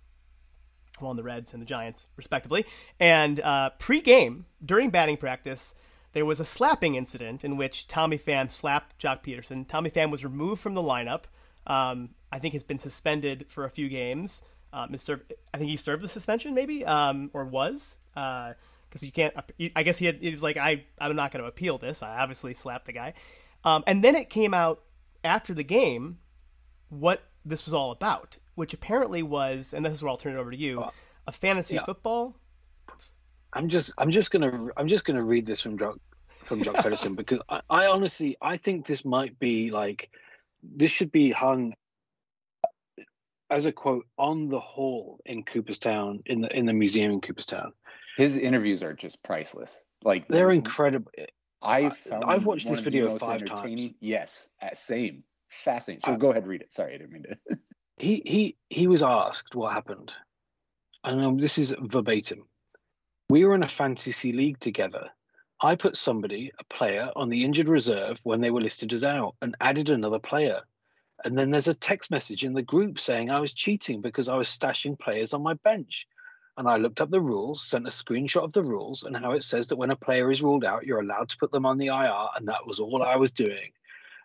well, 1.00 1.10
on 1.10 1.16
the 1.16 1.24
Reds 1.24 1.54
and 1.54 1.62
the 1.62 1.66
Giants, 1.66 2.10
respectively. 2.16 2.66
And 3.00 3.40
uh, 3.40 3.72
pre-game, 3.80 4.46
during 4.64 4.92
batting 4.92 5.18
practice, 5.18 5.74
there 6.14 6.26
was 6.26 6.40
a 6.40 6.46
slapping 6.46 6.96
incident 6.96 7.44
in 7.44 7.58
which 7.58 7.88
Tommy 7.88 8.18
Pham 8.18 8.52
slapped 8.52 9.00
Jock 9.00 9.24
Peterson. 9.24 9.66
Tommy 9.66 9.90
Pham 9.90 10.12
was 10.12 10.24
removed 10.24 10.62
from 10.62 10.74
the 10.74 10.82
lineup. 10.82 11.24
Um, 11.66 12.10
I 12.32 12.40
think 12.40 12.54
has 12.54 12.64
been 12.64 12.80
suspended 12.80 13.46
for 13.48 13.66
a 13.66 13.70
few 13.70 13.90
games. 13.90 14.42
Um, 14.74 14.94
is 14.94 15.02
served, 15.02 15.34
I 15.54 15.58
think 15.58 15.70
he 15.70 15.76
served 15.76 16.02
the 16.02 16.08
suspension, 16.08 16.54
maybe, 16.54 16.86
um, 16.86 17.30
or 17.34 17.44
was, 17.44 17.98
because 18.14 18.56
you 19.02 19.12
can't. 19.12 19.34
I 19.76 19.84
guess 19.84 19.98
he 19.98 20.06
had. 20.06 20.18
He 20.22 20.30
was 20.30 20.42
like, 20.44 20.58
I, 20.58 20.86
I'm 21.00 21.16
not 21.16 21.32
going 21.32 21.44
to 21.44 21.50
appeal 21.50 21.78
this. 21.78 22.02
I 22.02 22.20
obviously 22.20 22.54
slapped 22.54 22.86
the 22.86 22.94
guy. 22.94 23.14
Um, 23.64 23.84
and 23.86 24.04
then 24.04 24.16
it 24.16 24.30
came 24.30 24.54
out 24.54 24.82
after 25.24 25.54
the 25.54 25.64
game 25.64 26.20
what 26.90 27.24
this 27.46 27.66
was 27.66 27.74
all 27.74 27.92
about, 27.92 28.38
which 28.56 28.74
apparently 28.74 29.24
was, 29.24 29.74
and 29.74 29.86
this 29.86 29.94
is 29.94 30.04
where 30.04 30.10
I'll 30.10 30.18
turn 30.18 30.36
it 30.36 30.40
over 30.40 30.52
to 30.52 30.58
you, 30.58 30.86
a 31.28 31.32
fantasy 31.32 31.76
yeah. 31.76 31.86
football. 31.86 32.36
I'm 33.54 33.68
just 33.68 33.94
I'm 33.98 34.12
just 34.12 34.32
gonna 34.32 34.70
I'm 34.78 34.88
just 34.88 35.06
gonna 35.06 35.24
read 35.24 35.46
this 35.46 35.62
from 35.62 35.78
Joc 35.78 35.98
from 36.44 36.62
Joc 36.62 36.76
Pederson 36.76 37.16
because 37.16 37.42
I, 37.50 37.62
I 37.70 37.86
honestly 37.88 38.38
I 38.42 38.58
think 38.58 38.86
this 38.86 39.04
might 39.04 39.38
be 39.40 39.70
like 39.70 40.10
this 40.64 40.92
should 40.92 41.12
be 41.12 41.32
hung 41.32 41.74
as 43.52 43.66
a 43.66 43.72
quote 43.72 44.08
on 44.18 44.47
the 44.47 44.60
hall 44.60 45.20
in 45.26 45.43
Cooperstown 45.43 46.22
in 46.26 46.41
the 46.41 46.58
in 46.58 46.66
the 46.66 46.74
museum 46.74 47.12
in 47.12 47.22
Cooperstown. 47.22 47.74
His 48.18 48.38
interviews 48.38 48.82
are 48.82 48.93
just 48.93 49.22
priceless. 49.24 49.72
Like 50.04 50.28
They're 50.28 50.52
incredible. 50.52 51.12
I 51.62 51.88
I- 51.88 51.89
found 51.89 52.24
I've 52.26 52.45
watched 52.45 52.68
this 52.68 52.82
video 52.82 53.18
five 53.18 53.45
times. 53.45 53.93
Yes, 53.99 54.47
same, 54.74 55.24
fascinating. 55.64 56.02
So 56.04 56.16
go 56.16 56.32
ahead, 56.32 56.47
read 56.47 56.62
it. 56.62 56.74
Sorry, 56.74 56.95
I 56.95 56.97
didn't 56.97 57.12
mean 57.12 57.24
to. 57.24 57.58
He 57.97 58.24
he 58.26 58.58
he 58.70 58.88
was 58.88 59.04
asked 59.04 59.54
what 59.54 59.74
happened. 59.74 60.12
And 61.04 61.24
um, 61.24 61.38
this 61.38 61.60
is 61.60 61.76
verbatim. 61.80 62.45
We 63.30 63.45
were 63.45 63.54
in 63.54 63.62
a 63.62 63.68
fantasy 63.68 64.34
league 64.34 64.60
together. 64.60 65.10
I 65.62 65.76
put 65.76 65.95
somebody, 65.95 66.52
a 66.58 66.64
player, 66.64 67.12
on 67.16 67.30
the 67.30 67.43
injured 67.43 67.70
reserve 67.70 68.20
when 68.24 68.41
they 68.41 68.49
were 68.49 68.62
listed 68.62 68.91
as 68.93 69.04
out 69.04 69.36
and 69.41 69.56
added 69.62 69.91
another 69.91 70.18
player. 70.18 70.62
And 71.24 71.38
then 71.38 71.52
there's 71.52 71.68
a 71.68 71.74
text 71.74 72.12
message 72.12 72.44
in 72.44 72.54
the 72.54 72.62
group 72.62 73.00
saying 73.00 73.30
I 73.30 73.40
was 73.40 73.54
cheating 73.54 74.02
because 74.02 74.30
I 74.30 74.36
was 74.36 74.48
stashing 74.48 75.00
players 75.00 75.34
on 75.34 75.44
my 75.44 75.54
bench. 75.56 76.08
And 76.58 76.68
I 76.68 76.78
looked 76.78 77.00
up 77.00 77.10
the 77.10 77.22
rules, 77.22 77.64
sent 77.64 77.88
a 77.88 77.92
screenshot 77.92 78.44
of 78.44 78.54
the 78.54 78.64
rules 78.64 79.04
and 79.04 79.16
how 79.16 79.32
it 79.32 79.44
says 79.44 79.68
that 79.68 79.78
when 79.78 79.92
a 79.92 79.96
player 79.96 80.30
is 80.32 80.44
ruled 80.44 80.66
out, 80.66 80.86
you're 80.86 81.00
allowed 81.00 81.30
to 81.30 81.38
put 81.38 81.52
them 81.52 81.66
on 81.66 81.78
the 81.78 81.88
IR. 81.88 82.28
And 82.36 82.48
that 82.48 82.68
was 82.68 82.80
all 82.80 83.02
I 83.02 83.16
was 83.16 83.32
doing. 83.32 83.72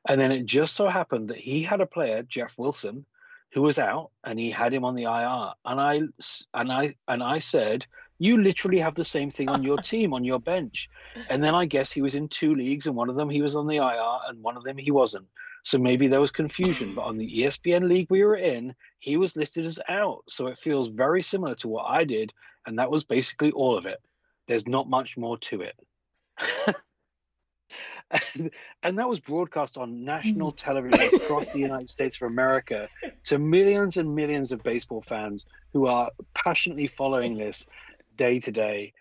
And 0.08 0.20
then 0.20 0.32
it 0.32 0.46
just 0.46 0.74
so 0.74 0.88
happened 0.88 1.28
that 1.28 1.38
he 1.38 1.62
had 1.62 1.80
a 1.80 1.86
player, 1.86 2.22
Jeff 2.22 2.58
Wilson, 2.58 3.06
who 3.52 3.62
was 3.62 3.78
out 3.78 4.10
and 4.24 4.38
he 4.38 4.50
had 4.50 4.72
him 4.72 4.84
on 4.84 4.94
the 4.94 5.04
IR. 5.04 5.52
And 5.64 5.80
I 5.80 6.00
and 6.54 6.72
I 6.72 6.94
and 7.08 7.22
I 7.22 7.38
said, 7.38 7.86
"You 8.18 8.38
literally 8.38 8.78
have 8.80 8.94
the 8.94 9.04
same 9.04 9.30
thing 9.30 9.48
on 9.48 9.62
your 9.62 9.78
team 9.92 10.12
on 10.12 10.24
your 10.24 10.40
bench." 10.40 10.90
And 11.30 11.42
then 11.42 11.54
I 11.54 11.66
guess 11.66 11.92
he 11.92 12.02
was 12.02 12.16
in 12.16 12.28
two 12.28 12.54
leagues, 12.54 12.86
and 12.86 12.96
one 12.96 13.08
of 13.08 13.16
them 13.16 13.30
he 13.30 13.42
was 13.42 13.56
on 13.56 13.66
the 13.66 13.76
IR, 13.76 14.18
and 14.28 14.42
one 14.42 14.56
of 14.56 14.64
them 14.64 14.76
he 14.76 14.90
wasn't. 14.90 15.26
So 15.66 15.78
maybe 15.78 16.06
there 16.06 16.20
was 16.20 16.30
confusion. 16.30 16.94
But 16.94 17.06
on 17.06 17.18
the 17.18 17.28
ESPN 17.28 17.88
league 17.88 18.06
we 18.08 18.22
were 18.22 18.36
in, 18.36 18.72
he 19.00 19.16
was 19.16 19.34
listed 19.34 19.66
as 19.66 19.80
out. 19.88 20.22
So 20.28 20.46
it 20.46 20.58
feels 20.58 20.90
very 20.90 21.22
similar 21.22 21.56
to 21.56 21.66
what 21.66 21.86
I 21.88 22.04
did, 22.04 22.32
and 22.66 22.78
that 22.78 22.88
was 22.88 23.02
basically 23.02 23.50
all 23.50 23.76
of 23.76 23.84
it. 23.84 23.98
There's 24.46 24.68
not 24.68 24.88
much 24.88 25.18
more 25.18 25.36
to 25.38 25.62
it. 25.62 25.74
and, 28.12 28.50
and 28.84 28.98
that 29.00 29.08
was 29.08 29.18
broadcast 29.18 29.76
on 29.76 30.04
national 30.04 30.52
television 30.52 31.10
across 31.16 31.52
the 31.52 31.58
United 31.58 31.90
States 31.90 32.22
of 32.22 32.30
America 32.30 32.88
to 33.24 33.40
millions 33.40 33.96
and 33.96 34.14
millions 34.14 34.52
of 34.52 34.62
baseball 34.62 35.02
fans 35.02 35.46
who 35.72 35.88
are 35.88 36.12
passionately 36.32 36.86
following 36.86 37.36
this 37.36 37.66
day 38.14 38.38
to 38.38 38.52
day. 38.52 38.92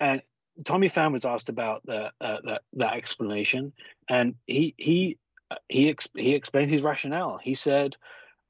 And 0.00 0.22
Tommy 0.64 0.88
Pham 0.88 1.12
was 1.12 1.26
asked 1.26 1.50
about 1.50 1.84
the, 1.84 2.12
uh, 2.18 2.38
that 2.44 2.62
that 2.72 2.94
explanation, 2.94 3.74
and 4.08 4.36
he 4.46 4.74
he 4.78 5.18
he 5.68 5.90
ex- 5.90 6.08
he 6.14 6.34
explained 6.34 6.70
his 6.70 6.82
rationale. 6.82 7.38
He 7.38 7.54
said, 7.54 7.96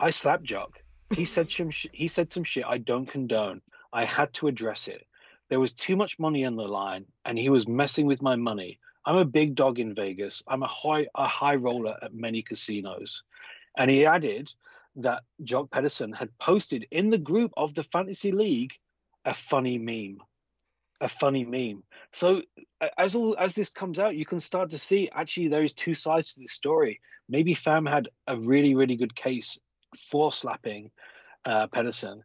"I 0.00 0.10
slapped 0.10 0.44
Joc. 0.44 0.74
He 1.14 1.24
said 1.34 1.50
some 1.50 1.70
sh- 1.70 1.86
he 1.92 2.08
said 2.08 2.32
some 2.32 2.44
shit 2.44 2.64
I 2.66 2.78
don't 2.78 3.06
condone. 3.06 3.62
I 3.92 4.04
had 4.04 4.32
to 4.34 4.48
address 4.48 4.88
it. 4.88 5.06
There 5.48 5.60
was 5.60 5.72
too 5.72 5.96
much 5.96 6.18
money 6.18 6.44
on 6.44 6.56
the 6.56 6.66
line, 6.68 7.06
and 7.24 7.38
he 7.38 7.48
was 7.48 7.68
messing 7.68 8.06
with 8.06 8.22
my 8.22 8.36
money. 8.36 8.78
I'm 9.06 9.16
a 9.16 9.24
big 9.24 9.54
dog 9.54 9.78
in 9.78 9.94
Vegas. 9.94 10.42
I'm 10.48 10.62
a 10.62 10.66
high 10.66 11.06
a 11.14 11.26
high 11.26 11.56
roller 11.56 11.96
at 12.02 12.14
many 12.14 12.42
casinos. 12.42 13.22
And 13.76 13.90
he 13.90 14.06
added 14.06 14.52
that 14.96 15.24
Joc 15.42 15.70
Pederson 15.70 16.14
had 16.14 16.36
posted 16.38 16.86
in 16.90 17.10
the 17.10 17.18
group 17.18 17.52
of 17.56 17.74
the 17.74 17.82
fantasy 17.82 18.32
league 18.32 18.72
a 19.24 19.34
funny 19.34 19.78
meme. 19.78 20.18
A 21.04 21.08
funny 21.08 21.44
meme. 21.44 21.82
So 22.12 22.40
as 22.96 23.14
all 23.14 23.36
as 23.38 23.54
this 23.54 23.68
comes 23.68 23.98
out, 23.98 24.16
you 24.16 24.24
can 24.24 24.40
start 24.40 24.70
to 24.70 24.78
see 24.78 25.10
actually 25.12 25.48
there 25.48 25.62
is 25.62 25.74
two 25.74 25.92
sides 25.92 26.32
to 26.32 26.40
this 26.40 26.52
story. 26.52 27.00
Maybe 27.28 27.54
Pham 27.54 27.86
had 27.86 28.08
a 28.26 28.40
really, 28.40 28.74
really 28.74 28.96
good 28.96 29.14
case 29.14 29.58
for 30.10 30.32
slapping 30.32 30.90
uh, 31.44 31.66
Pederson. 31.66 32.20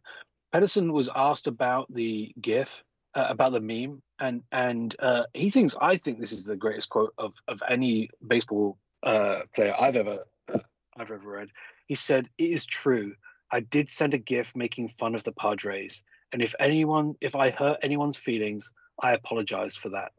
Pederson 0.54 0.92
was 0.92 1.10
asked 1.14 1.46
about 1.46 1.92
the 1.92 2.32
GIF, 2.40 2.82
uh, 3.14 3.26
about 3.28 3.52
the 3.52 3.60
meme, 3.60 4.02
and 4.18 4.42
and 4.50 4.96
uh, 4.98 5.24
he 5.34 5.50
thinks 5.50 5.76
I 5.78 5.96
think 5.96 6.18
this 6.18 6.32
is 6.32 6.44
the 6.44 6.56
greatest 6.56 6.88
quote 6.88 7.12
of 7.18 7.34
of 7.48 7.62
any 7.68 8.08
baseball 8.26 8.78
uh, 9.02 9.40
player 9.54 9.74
I've 9.78 9.96
ever 9.96 10.20
uh, 10.52 10.58
I've 10.96 11.10
ever 11.10 11.30
read. 11.30 11.48
He 11.86 11.96
said, 11.96 12.30
"It 12.38 12.50
is 12.50 12.64
true. 12.64 13.14
I 13.50 13.60
did 13.60 13.90
send 13.90 14.14
a 14.14 14.18
GIF 14.18 14.56
making 14.56 14.88
fun 14.88 15.14
of 15.14 15.24
the 15.24 15.32
Padres, 15.32 16.02
and 16.32 16.42
if 16.42 16.54
anyone, 16.60 17.16
if 17.20 17.34
I 17.34 17.50
hurt 17.50 17.78
anyone's 17.82 18.16
feelings, 18.16 18.72
I 19.00 19.14
apologize 19.14 19.76
for 19.76 19.90
that." 19.90 20.12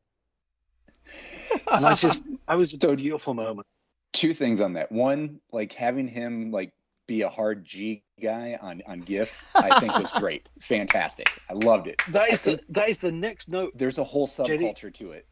and 1.72 1.86
I 1.86 1.96
just, 1.96 2.24
I 2.48 2.56
was 2.56 2.74
a 2.74 2.78
beautiful 2.78 3.34
moment. 3.34 3.68
Two 4.14 4.34
things 4.34 4.62
on 4.62 4.74
that. 4.74 4.92
One, 4.92 5.40
like 5.52 5.74
having 5.74 6.08
him 6.08 6.52
like 6.52 6.74
be 7.08 7.22
a 7.22 7.30
hard 7.30 7.66
G 7.66 8.04
guy 8.22 8.58
on 8.62 8.82
on 8.88 9.00
GIF, 9.00 9.50
I 9.56 9.80
think 9.80 9.94
was 9.98 10.12
great, 10.20 10.50
fantastic. 10.62 11.28
I 11.50 11.54
loved 11.54 11.88
it. 11.88 12.02
That 12.10 12.30
is 12.32 12.42
the 12.42 12.60
that 12.70 12.90
is 12.90 13.00
the 13.00 13.12
next 13.12 13.50
note. 13.50 13.74
There's 13.76 13.98
a 13.98 14.04
whole 14.04 14.28
subculture 14.28 14.94
to 14.96 15.12
it. 15.12 15.26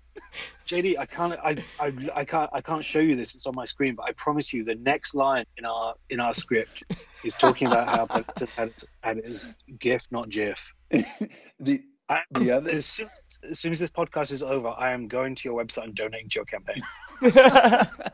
JD, 0.68 0.98
I 0.98 1.06
can't 1.06 1.34
I, 1.44 1.64
I 1.80 1.94
I 2.16 2.26
can't 2.26 2.50
I 2.54 2.62
can't 2.62 2.84
show 2.84 3.00
you 3.00 3.16
this. 3.16 3.36
It's 3.36 3.46
on 3.48 3.56
my 3.56 3.66
screen, 3.66 3.96
but 3.96 4.04
I 4.04 4.12
promise 4.14 4.54
you, 4.54 4.64
the 4.64 4.76
next 4.76 5.16
line 5.16 5.46
in 5.58 5.66
our 5.66 5.96
in 6.10 6.20
our 6.20 6.34
script 6.34 6.84
is 7.24 7.34
talking 7.36 7.68
about 7.68 7.90
how 7.90 8.06
Benson 8.06 8.48
had, 8.56 8.74
had 9.02 9.18
his 9.18 9.48
GIF, 9.80 10.08
not 10.12 10.30
GIF. 10.30 10.74
the 10.92 11.84
I, 12.10 12.22
the 12.32 12.52
other... 12.52 12.72
as, 12.72 12.88
soon, 12.88 13.08
as 13.48 13.60
soon 13.60 13.72
as 13.72 13.80
this 13.80 13.92
podcast 13.92 14.32
is 14.32 14.42
over, 14.42 14.74
I 14.76 14.92
am 14.94 15.08
going 15.08 15.36
to 15.36 15.48
your 15.48 15.64
website 15.64 15.84
and 15.84 15.96
donating 15.96 16.30
to 16.30 16.40
your 16.40 16.46
campaign. 16.46 16.82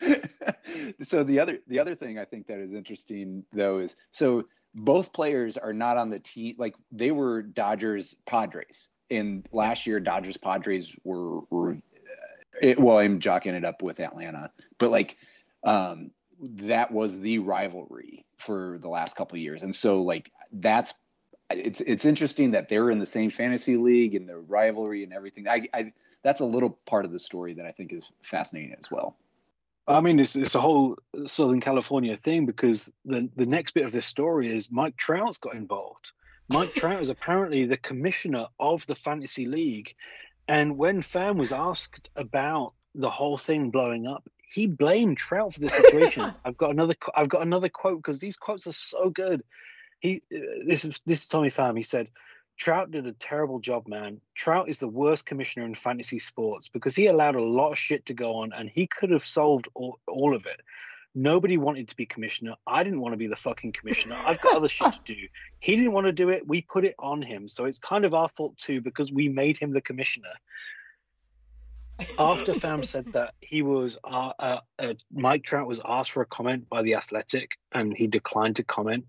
so 1.02 1.24
the 1.24 1.40
other 1.40 1.58
the 1.66 1.78
other 1.78 1.94
thing 1.94 2.18
I 2.18 2.24
think 2.24 2.46
that 2.46 2.58
is 2.58 2.72
interesting 2.72 3.44
though 3.52 3.78
is 3.78 3.96
so 4.12 4.44
both 4.74 5.12
players 5.12 5.56
are 5.56 5.72
not 5.72 5.96
on 5.96 6.10
the 6.10 6.18
team 6.18 6.54
like 6.58 6.74
they 6.92 7.10
were 7.10 7.42
Dodgers 7.42 8.16
Padres 8.26 8.88
and 9.10 9.48
last 9.52 9.86
year 9.86 10.00
Dodgers 10.00 10.36
Padres 10.36 10.88
were 11.04 11.40
were 11.50 11.76
it, 12.60 12.78
well 12.78 12.98
I'm 12.98 13.20
jocking 13.20 13.54
it 13.54 13.64
up 13.64 13.82
with 13.82 14.00
Atlanta 14.00 14.50
but 14.78 14.90
like 14.90 15.16
um 15.64 16.10
that 16.40 16.90
was 16.90 17.18
the 17.18 17.38
rivalry 17.38 18.24
for 18.38 18.78
the 18.80 18.88
last 18.88 19.16
couple 19.16 19.36
of 19.36 19.42
years 19.42 19.62
and 19.62 19.74
so 19.74 20.02
like 20.02 20.30
that's 20.52 20.92
it's 21.50 21.80
it's 21.80 22.04
interesting 22.04 22.52
that 22.52 22.68
they're 22.68 22.90
in 22.90 22.98
the 22.98 23.06
same 23.06 23.30
fantasy 23.30 23.76
league 23.76 24.14
and 24.14 24.28
the 24.28 24.38
rivalry 24.38 25.02
and 25.02 25.12
everything 25.12 25.48
I, 25.48 25.68
I 25.74 25.92
that's 26.22 26.40
a 26.40 26.44
little 26.44 26.78
part 26.86 27.04
of 27.04 27.12
the 27.12 27.18
story 27.18 27.54
that 27.54 27.66
I 27.66 27.72
think 27.72 27.92
is 27.92 28.04
fascinating 28.22 28.76
as 28.78 28.90
well. 28.90 29.16
I 29.86 30.00
mean, 30.00 30.20
it's 30.20 30.36
it's 30.36 30.54
a 30.54 30.60
whole 30.60 30.96
Southern 31.26 31.60
California 31.60 32.16
thing 32.16 32.46
because 32.46 32.92
the 33.04 33.28
the 33.36 33.46
next 33.46 33.72
bit 33.72 33.84
of 33.84 33.92
this 33.92 34.06
story 34.06 34.54
is 34.54 34.70
Mike 34.70 34.96
Trout's 34.96 35.38
got 35.38 35.54
involved. 35.54 36.12
Mike 36.50 36.74
Trout 36.74 37.00
is 37.00 37.08
apparently 37.08 37.64
the 37.64 37.76
commissioner 37.76 38.46
of 38.58 38.86
the 38.86 38.94
fantasy 38.94 39.46
league, 39.46 39.94
and 40.48 40.76
when 40.76 41.00
Pham 41.00 41.36
was 41.36 41.52
asked 41.52 42.10
about 42.16 42.74
the 42.94 43.10
whole 43.10 43.38
thing 43.38 43.70
blowing 43.70 44.06
up, 44.06 44.28
he 44.52 44.66
blamed 44.66 45.16
Trout 45.16 45.54
for 45.54 45.60
the 45.60 45.70
situation. 45.70 46.34
I've 46.44 46.56
got 46.56 46.70
another 46.70 46.94
I've 47.14 47.28
got 47.28 47.42
another 47.42 47.68
quote 47.68 47.98
because 47.98 48.18
these 48.18 48.36
quotes 48.36 48.66
are 48.66 48.72
so 48.72 49.10
good. 49.10 49.44
He 50.00 50.22
uh, 50.34 50.66
this 50.66 50.84
is 50.84 51.00
this 51.06 51.22
is 51.22 51.28
Tommy 51.28 51.48
Pham. 51.48 51.76
He 51.76 51.84
said, 51.84 52.10
Trout 52.60 52.90
did 52.90 53.06
a 53.06 53.12
terrible 53.12 53.58
job, 53.60 53.88
man. 53.88 54.20
Trout 54.34 54.68
is 54.68 54.78
the 54.78 54.88
worst 54.88 55.24
commissioner 55.24 55.64
in 55.64 55.74
fantasy 55.74 56.18
sports 56.18 56.68
because 56.68 56.94
he 56.94 57.06
allowed 57.06 57.36
a 57.36 57.42
lot 57.42 57.72
of 57.72 57.78
shit 57.78 58.04
to 58.06 58.14
go 58.14 58.36
on 58.36 58.52
and 58.52 58.68
he 58.68 58.86
could 58.86 59.10
have 59.10 59.24
solved 59.24 59.68
all, 59.72 59.98
all 60.06 60.34
of 60.34 60.44
it. 60.44 60.60
Nobody 61.14 61.56
wanted 61.56 61.88
to 61.88 61.96
be 61.96 62.06
commissioner. 62.06 62.54
I 62.66 62.84
didn't 62.84 63.00
want 63.00 63.14
to 63.14 63.16
be 63.16 63.26
the 63.26 63.36
fucking 63.36 63.72
commissioner. 63.72 64.16
I've 64.24 64.40
got 64.40 64.56
other 64.56 64.68
shit 64.68 64.92
to 64.92 65.00
do. 65.14 65.28
He 65.58 65.74
didn't 65.74 65.92
want 65.92 66.06
to 66.06 66.12
do 66.12 66.28
it. 66.28 66.46
We 66.46 66.62
put 66.62 66.84
it 66.84 66.94
on 66.98 67.20
him. 67.20 67.48
So 67.48 67.64
it's 67.64 67.78
kind 67.78 68.04
of 68.04 68.14
our 68.14 68.28
fault 68.28 68.56
too 68.58 68.80
because 68.80 69.12
we 69.12 69.28
made 69.28 69.58
him 69.58 69.72
the 69.72 69.80
commissioner. 69.80 70.32
After 72.18 72.54
Pham 72.54 72.84
said 72.84 73.12
that, 73.12 73.34
he 73.40 73.62
was 73.62 73.98
uh, 74.04 74.32
uh, 74.38 74.60
uh, 74.78 74.94
Mike 75.12 75.42
Trout 75.42 75.66
was 75.66 75.80
asked 75.84 76.12
for 76.12 76.22
a 76.22 76.26
comment 76.26 76.68
by 76.68 76.82
the 76.82 76.94
Athletic 76.94 77.58
and 77.72 77.94
he 77.94 78.06
declined 78.06 78.56
to 78.56 78.64
comment. 78.64 79.04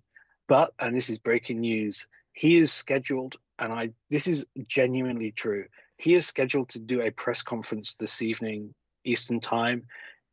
But 0.47 0.73
and 0.79 0.95
this 0.95 1.09
is 1.09 1.19
breaking 1.19 1.61
news 1.61 2.07
he 2.33 2.57
is 2.57 2.71
scheduled, 2.71 3.37
and 3.59 3.73
I 3.73 3.91
this 4.09 4.27
is 4.27 4.45
genuinely 4.67 5.31
true. 5.31 5.65
He 5.97 6.15
is 6.15 6.25
scheduled 6.25 6.69
to 6.69 6.79
do 6.79 7.01
a 7.01 7.11
press 7.11 7.41
conference 7.41 7.95
this 7.95 8.21
evening 8.21 8.73
Eastern 9.03 9.39
Time 9.39 9.83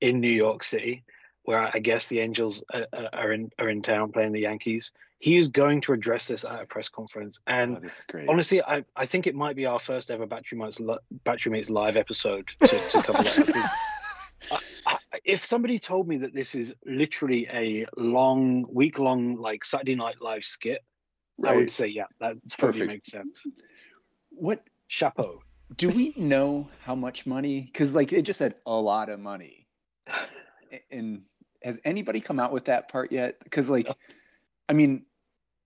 in 0.01 0.21
New 0.21 0.31
York 0.31 0.63
City, 0.63 1.05
where 1.49 1.71
I 1.75 1.79
guess 1.79 2.09
the 2.09 2.21
Angels 2.21 2.63
uh, 2.75 2.83
uh, 2.93 3.09
are 3.13 3.33
in 3.33 3.51
are 3.59 3.71
in 3.71 3.81
town 3.81 4.13
playing 4.13 4.33
the 4.33 4.41
Yankees. 4.41 4.93
He 5.19 5.39
is 5.39 5.49
going 5.49 5.81
to 5.83 5.95
address 5.95 6.29
this 6.29 6.45
at 6.45 6.63
a 6.63 6.67
press 6.67 6.91
conference, 6.91 7.41
and 7.47 7.91
oh, 8.15 8.21
honestly, 8.29 8.63
I, 8.63 8.85
I 8.95 9.07
think 9.07 9.27
it 9.27 9.35
might 9.35 9.57
be 9.57 9.65
our 9.65 9.79
first 9.79 10.11
ever 10.11 10.27
Battery 10.27 10.59
Mates 10.59 10.79
Battery 11.25 11.53
Mates 11.53 11.71
live 11.71 11.97
episode 11.97 12.49
to, 12.61 12.89
to 12.91 13.03
cover 13.03 13.23
that. 13.23 13.71
I, 14.51 14.59
I, 14.87 14.93
uh, 14.95 14.97
if 15.25 15.43
somebody 15.43 15.79
told 15.79 16.07
me 16.07 16.19
that 16.19 16.35
this 16.35 16.55
is 16.55 16.75
literally 16.85 17.49
a 17.51 17.87
long 17.97 18.67
week 18.71 18.99
long 18.99 19.37
like 19.37 19.65
Saturday 19.65 19.95
Night 19.95 20.21
Live 20.21 20.45
skit 20.45 20.85
Right. 21.39 21.55
I 21.55 21.57
would 21.57 21.71
say, 21.71 21.87
yeah, 21.87 22.07
that 22.21 22.37
totally 22.49 22.87
makes 22.87 23.11
sense. 23.11 23.47
What 24.31 24.63
chapeau? 24.89 25.41
Do 25.77 25.89
we 25.89 26.13
know 26.17 26.69
how 26.85 26.97
much 26.97 27.27
money? 27.27 27.61
Because 27.61 27.93
like 27.93 28.13
it 28.13 28.23
just 28.23 28.39
said 28.39 28.57
a 28.67 28.73
lot 28.73 29.09
of 29.09 29.21
money. 29.21 29.67
and 30.91 31.23
has 31.63 31.79
anybody 31.85 32.21
come 32.21 32.39
out 32.41 32.53
with 32.53 32.67
that 32.67 32.89
part 32.89 33.13
yet? 33.13 33.37
Because 33.43 33.69
like, 33.69 33.89
I 34.69 34.73
mean, 34.73 35.05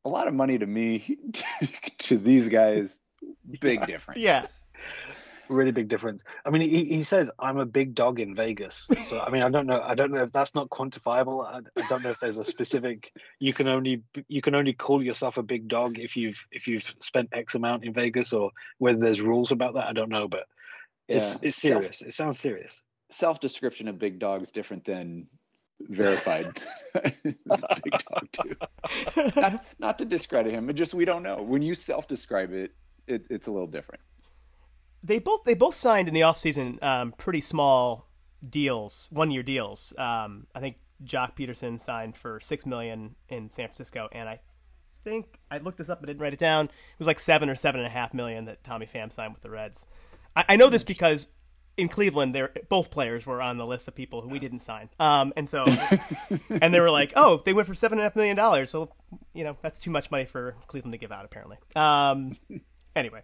a 0.04 0.08
lot 0.08 0.28
of 0.28 0.34
money 0.34 0.58
to 0.58 0.66
me, 0.66 1.18
to 1.98 2.18
these 2.18 2.48
guys, 2.48 2.94
big 3.60 3.80
yeah. 3.80 3.86
difference. 3.86 4.20
Yeah 4.20 4.46
really 5.52 5.70
big 5.70 5.88
difference. 5.88 6.24
I 6.44 6.50
mean, 6.50 6.62
he, 6.62 6.84
he 6.84 7.00
says 7.02 7.30
I'm 7.38 7.58
a 7.58 7.66
big 7.66 7.94
dog 7.94 8.20
in 8.20 8.34
Vegas. 8.34 8.88
So 9.02 9.20
I 9.20 9.30
mean, 9.30 9.42
I 9.42 9.50
don't 9.50 9.66
know. 9.66 9.80
I 9.80 9.94
don't 9.94 10.12
know 10.12 10.22
if 10.22 10.32
that's 10.32 10.54
not 10.54 10.70
quantifiable. 10.70 11.44
I, 11.46 11.60
I, 11.80 11.86
don't 11.86 12.02
know 12.02 12.10
if 12.10 12.20
there's 12.20 12.38
a 12.38 12.44
specific. 12.44 13.12
You 13.38 13.52
can 13.52 13.68
only 13.68 14.02
you 14.28 14.40
can 14.40 14.54
only 14.54 14.72
call 14.72 15.02
yourself 15.02 15.36
a 15.36 15.42
big 15.42 15.68
dog 15.68 15.98
if 15.98 16.16
you've 16.16 16.46
if 16.50 16.68
you've 16.68 16.94
spent 17.00 17.30
X 17.32 17.54
amount 17.54 17.84
in 17.84 17.92
Vegas, 17.92 18.32
or 18.32 18.52
whether 18.78 18.98
there's 18.98 19.20
rules 19.20 19.50
about 19.50 19.74
that. 19.74 19.86
I 19.86 19.92
don't 19.92 20.08
know, 20.08 20.28
but 20.28 20.46
it's 21.08 21.34
yeah. 21.34 21.48
it's 21.48 21.56
serious. 21.56 21.98
Self, 21.98 22.08
it 22.08 22.14
sounds 22.14 22.38
serious. 22.40 22.82
Self 23.10 23.40
description 23.40 23.88
of 23.88 23.98
big 23.98 24.18
dog 24.18 24.42
is 24.42 24.50
different 24.50 24.84
than 24.84 25.26
verified 25.88 26.60
dog 26.94 28.28
too. 28.32 28.56
Not, 29.36 29.64
not 29.78 29.98
to 29.98 30.04
discredit 30.04 30.52
him, 30.52 30.66
but 30.66 30.76
just 30.76 30.94
we 30.94 31.04
don't 31.04 31.22
know. 31.22 31.42
When 31.42 31.62
you 31.62 31.74
self 31.74 32.08
describe 32.08 32.52
it, 32.52 32.72
it, 33.06 33.24
it's 33.30 33.46
a 33.46 33.50
little 33.50 33.66
different 33.66 34.00
they 35.02 35.18
both 35.18 35.44
they 35.44 35.54
both 35.54 35.74
signed 35.74 36.08
in 36.08 36.14
the 36.14 36.20
offseason 36.20 36.82
um, 36.82 37.12
pretty 37.12 37.40
small 37.40 38.08
deals, 38.48 39.08
one 39.12 39.30
year 39.30 39.42
deals. 39.42 39.92
Um, 39.98 40.46
I 40.54 40.60
think 40.60 40.78
Joc 41.04 41.36
Pederson 41.36 41.80
signed 41.80 42.16
for 42.16 42.40
six 42.40 42.64
million 42.66 43.16
in 43.28 43.50
San 43.50 43.66
Francisco, 43.66 44.08
and 44.12 44.28
I 44.28 44.40
think 45.04 45.38
I 45.50 45.58
looked 45.58 45.78
this 45.78 45.88
up 45.88 46.00
but 46.00 46.06
didn't 46.06 46.22
write 46.22 46.32
it 46.32 46.38
down. 46.38 46.66
It 46.66 46.98
was 46.98 47.06
like 47.06 47.18
seven 47.18 47.50
or 47.50 47.56
seven 47.56 47.80
and 47.80 47.86
a 47.86 47.90
half 47.90 48.14
million 48.14 48.44
that 48.44 48.62
Tommy 48.62 48.86
Pham 48.86 49.12
signed 49.12 49.34
with 49.34 49.42
the 49.42 49.50
Reds. 49.50 49.86
I, 50.36 50.44
I 50.50 50.56
know 50.56 50.70
this 50.70 50.84
because 50.84 51.26
in 51.76 51.88
Cleveland, 51.88 52.34
they 52.34 52.46
both 52.68 52.90
players 52.90 53.26
were 53.26 53.40
on 53.40 53.56
the 53.56 53.66
list 53.66 53.88
of 53.88 53.94
people 53.94 54.20
who 54.20 54.28
we 54.28 54.38
didn't 54.38 54.60
sign. 54.60 54.88
Um, 55.00 55.32
and 55.36 55.48
so, 55.48 55.64
and 56.50 56.72
they 56.74 56.80
were 56.80 56.90
like, 56.90 57.12
"Oh, 57.16 57.42
they 57.44 57.52
went 57.52 57.66
for 57.68 57.74
seven 57.74 57.98
and 57.98 58.02
a 58.02 58.04
half 58.04 58.16
million 58.16 58.36
dollars." 58.36 58.70
So, 58.70 58.90
you 59.34 59.44
know, 59.44 59.56
that's 59.62 59.80
too 59.80 59.90
much 59.90 60.10
money 60.10 60.24
for 60.24 60.56
Cleveland 60.66 60.92
to 60.92 60.98
give 60.98 61.12
out, 61.12 61.24
apparently. 61.24 61.56
Um, 61.74 62.36
anyway, 62.96 63.22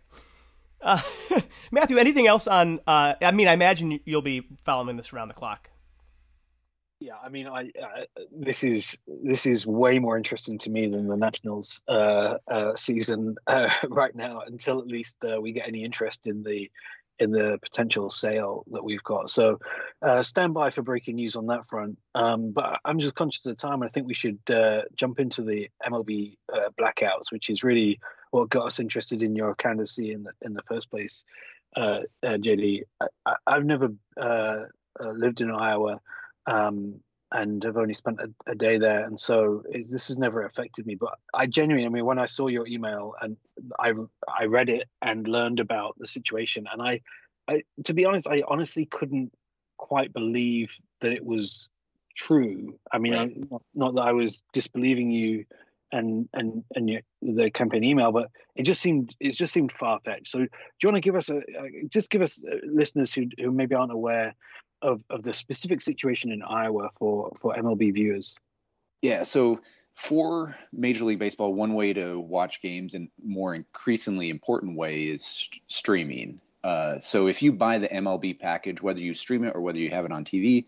uh, 0.81 1.01
Matthew, 1.71 1.99
anything 1.99 2.27
else 2.27 2.47
on? 2.47 2.81
Uh, 2.87 3.15
I 3.21 3.33
mean, 3.33 3.49
I 3.49 3.53
imagine 3.53 4.01
you'll 4.05 4.23
be 4.23 4.43
following 4.65 4.97
this 4.97 5.13
around 5.13 5.29
the 5.29 5.35
clock. 5.35 5.71
Yeah, 7.01 7.15
I 7.23 7.29
mean, 7.29 7.47
I 7.47 7.71
uh, 7.81 8.23
this 8.33 8.65
is 8.65 8.99
this 9.07 9.47
is 9.47 9.65
way 9.65 10.01
more 10.01 10.17
interesting 10.17 10.59
to 10.59 10.71
me 10.71 10.89
than 10.89 11.07
the 11.07 11.17
Nationals 11.17 11.85
uh, 11.87 12.39
uh, 12.49 12.75
season 12.75 13.37
uh, 13.47 13.69
right 13.89 14.15
now. 14.15 14.41
Until 14.45 14.81
at 14.81 14.89
least 14.89 15.17
we 15.41 15.53
get 15.53 15.69
any 15.69 15.85
interest 15.85 16.27
in 16.27 16.43
the 16.43 16.69
in 17.19 17.31
the 17.31 17.59
potential 17.63 18.11
sale 18.11 18.65
that 18.71 18.85
we've 18.85 19.03
got. 19.03 19.31
So 19.31 19.59
stand 20.21 20.55
by 20.55 20.71
for 20.71 20.83
breaking 20.83 21.17
news 21.17 21.37
on 21.37 21.47
that 21.47 21.67
front. 21.67 21.99
Um, 22.15 22.53
but 22.53 22.81
I'm 22.85 22.99
just 22.99 23.15
conscious 23.15 23.45
of 23.47 23.57
the 23.57 23.61
time. 23.61 23.83
I 23.83 23.89
think 23.89 24.07
we 24.07 24.15
should 24.15 24.39
jump 24.95 25.21
into 25.21 25.43
the 25.43 25.69
MLB 25.85 26.37
blackouts, 26.79 27.31
which 27.31 27.51
is 27.51 27.65
really 27.65 28.01
what 28.31 28.51
got 28.51 28.67
us 28.67 28.81
interested 28.81 29.23
in 29.23 29.35
your 29.35 29.55
candidacy 29.55 30.13
in 30.13 30.25
the 30.25 30.33
in 30.43 30.55
the 30.55 30.63
first 30.63 30.91
place. 30.91 31.25
uh, 31.77 32.01
uh, 32.23 32.37
JD. 32.39 32.83
I, 33.27 33.35
have 33.47 33.65
never 33.65 33.91
uh, 34.21 34.65
uh, 35.01 35.11
lived 35.15 35.41
in 35.41 35.51
Iowa 35.51 36.01
um, 36.47 37.01
and 37.33 37.63
have 37.65 37.77
only 37.77 37.95
spent 37.95 38.21
a, 38.21 38.31
a 38.51 38.55
day 38.55 38.79
there, 38.79 39.05
and 39.05 39.19
so 39.19 39.63
this 39.73 40.09
has 40.09 40.19
never 40.19 40.45
affected 40.45 40.87
me. 40.87 40.95
But 40.95 41.19
I 41.35 41.47
genuinely, 41.47 41.87
I 41.87 41.91
mean, 41.91 42.05
when 42.05 42.19
I 42.19 42.27
saw 42.27 42.49
your 42.49 42.67
email 42.67 43.15
and 43.21 43.37
I 43.79 43.93
I 44.29 44.47
read 44.47 44.69
it 44.69 44.89
and 45.03 45.29
learned 45.29 45.61
about 45.61 45.97
the 45.99 46.07
situation, 46.07 46.67
and 46.73 46.81
I, 46.81 47.01
I 47.47 47.65
to 47.85 47.95
be 47.95 48.05
honest, 48.05 48.27
I 48.27 48.43
honestly 48.49 48.87
couldn't 48.87 49.33
quite 49.77 50.13
believe 50.13 50.75
that 51.01 51.13
it 51.13 51.25
was 51.25 51.69
true. 52.15 52.79
I 52.93 52.99
mean, 52.99 53.13
right. 53.13 53.31
I, 53.31 53.47
not, 53.51 53.63
not 53.75 53.95
that 53.95 54.03
I 54.03 54.13
was 54.13 54.43
disbelieving 54.53 55.11
you 55.11 55.45
and 55.93 56.29
and 56.33 56.65
and 56.75 56.89
your, 56.89 57.01
the 57.23 57.51
campaign 57.51 57.85
email, 57.85 58.13
but 58.13 58.31
it 58.57 58.65
just 58.65 58.81
seemed 58.81 59.15
it 59.21 59.33
just 59.33 59.53
seemed 59.53 59.73
far 59.73 60.01
fetched. 60.05 60.29
So, 60.29 60.39
do 60.39 60.49
you 60.83 60.89
want 60.89 60.97
to 60.97 61.01
give 61.01 61.17
us 61.17 61.31
a, 61.31 61.41
just 61.89 62.11
give 62.11 62.23
us 62.23 62.43
uh, 62.45 62.57
listeners 62.67 63.13
who 63.13 63.27
who 63.39 63.51
maybe 63.51 63.75
aren't 63.75 63.93
aware 63.93 64.35
of 64.83 65.03
of 65.11 65.23
the 65.23 65.35
specific 65.35 65.81
situation 65.81 66.33
in 66.33 66.43
Iowa 66.43 66.91
for 66.99 67.33
for 67.41 67.55
MLB 67.55 67.95
viewers? 67.95 68.37
Yeah. 69.03 69.25
So 69.25 69.61
for 69.95 70.57
Major 70.73 71.05
League 71.05 71.19
Baseball, 71.19 71.55
one 71.55 71.75
way 71.75 71.93
to 71.93 72.19
watch 72.19 72.61
games 72.63 72.95
and 72.95 73.09
more 73.25 73.55
increasingly 73.55 74.31
important 74.31 74.77
way 74.77 75.05
is 75.05 75.25
st- 75.25 75.63
streaming. 75.69 76.41
Uh, 76.65 76.99
so 77.01 77.29
if 77.29 77.43
you 77.43 77.53
buy 77.53 77.79
the 77.79 77.89
MLB 77.89 78.39
package, 78.39 78.83
whether 78.83 79.01
you 79.01 79.15
stream 79.15 79.45
it 79.45 79.55
or 79.55 79.61
whether 79.61 79.79
you 79.79 79.91
have 79.91 80.05
it 80.05 80.13
on 80.13 80.25
TV, 80.25 80.67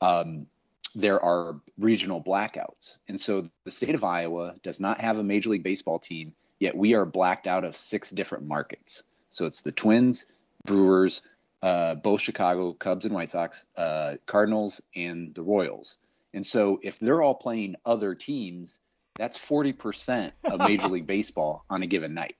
um, 0.00 0.46
there 0.94 1.22
are 1.22 1.60
regional 1.78 2.22
blackouts. 2.22 2.98
And 3.08 3.20
so 3.20 3.48
the 3.64 3.70
state 3.70 3.94
of 3.94 4.04
Iowa 4.04 4.54
does 4.62 4.80
not 4.80 5.00
have 5.00 5.18
a 5.18 5.22
Major 5.22 5.50
League 5.50 5.62
Baseball 5.62 5.98
team, 5.98 6.34
yet 6.60 6.76
we 6.76 6.94
are 6.94 7.04
blacked 7.04 7.46
out 7.46 7.64
of 7.64 7.76
six 7.76 8.10
different 8.10 8.46
markets. 8.46 9.02
So 9.30 9.46
it's 9.46 9.62
the 9.62 9.72
Twins, 9.72 10.26
Brewers, 10.64 11.22
uh, 11.62 11.96
both 11.96 12.20
Chicago 12.20 12.72
Cubs 12.74 13.04
and 13.04 13.14
White 13.14 13.30
Sox, 13.30 13.64
uh, 13.76 14.14
Cardinals, 14.26 14.80
and 14.94 15.34
the 15.34 15.42
Royals. 15.42 15.98
And 16.32 16.46
so 16.46 16.78
if 16.82 16.98
they're 17.00 17.22
all 17.22 17.34
playing 17.34 17.76
other 17.86 18.14
teams, 18.14 18.78
that's 19.16 19.38
40% 19.38 20.32
of 20.44 20.58
Major 20.68 20.88
League 20.88 21.06
Baseball 21.06 21.64
on 21.70 21.82
a 21.82 21.86
given 21.86 22.14
night. 22.14 22.36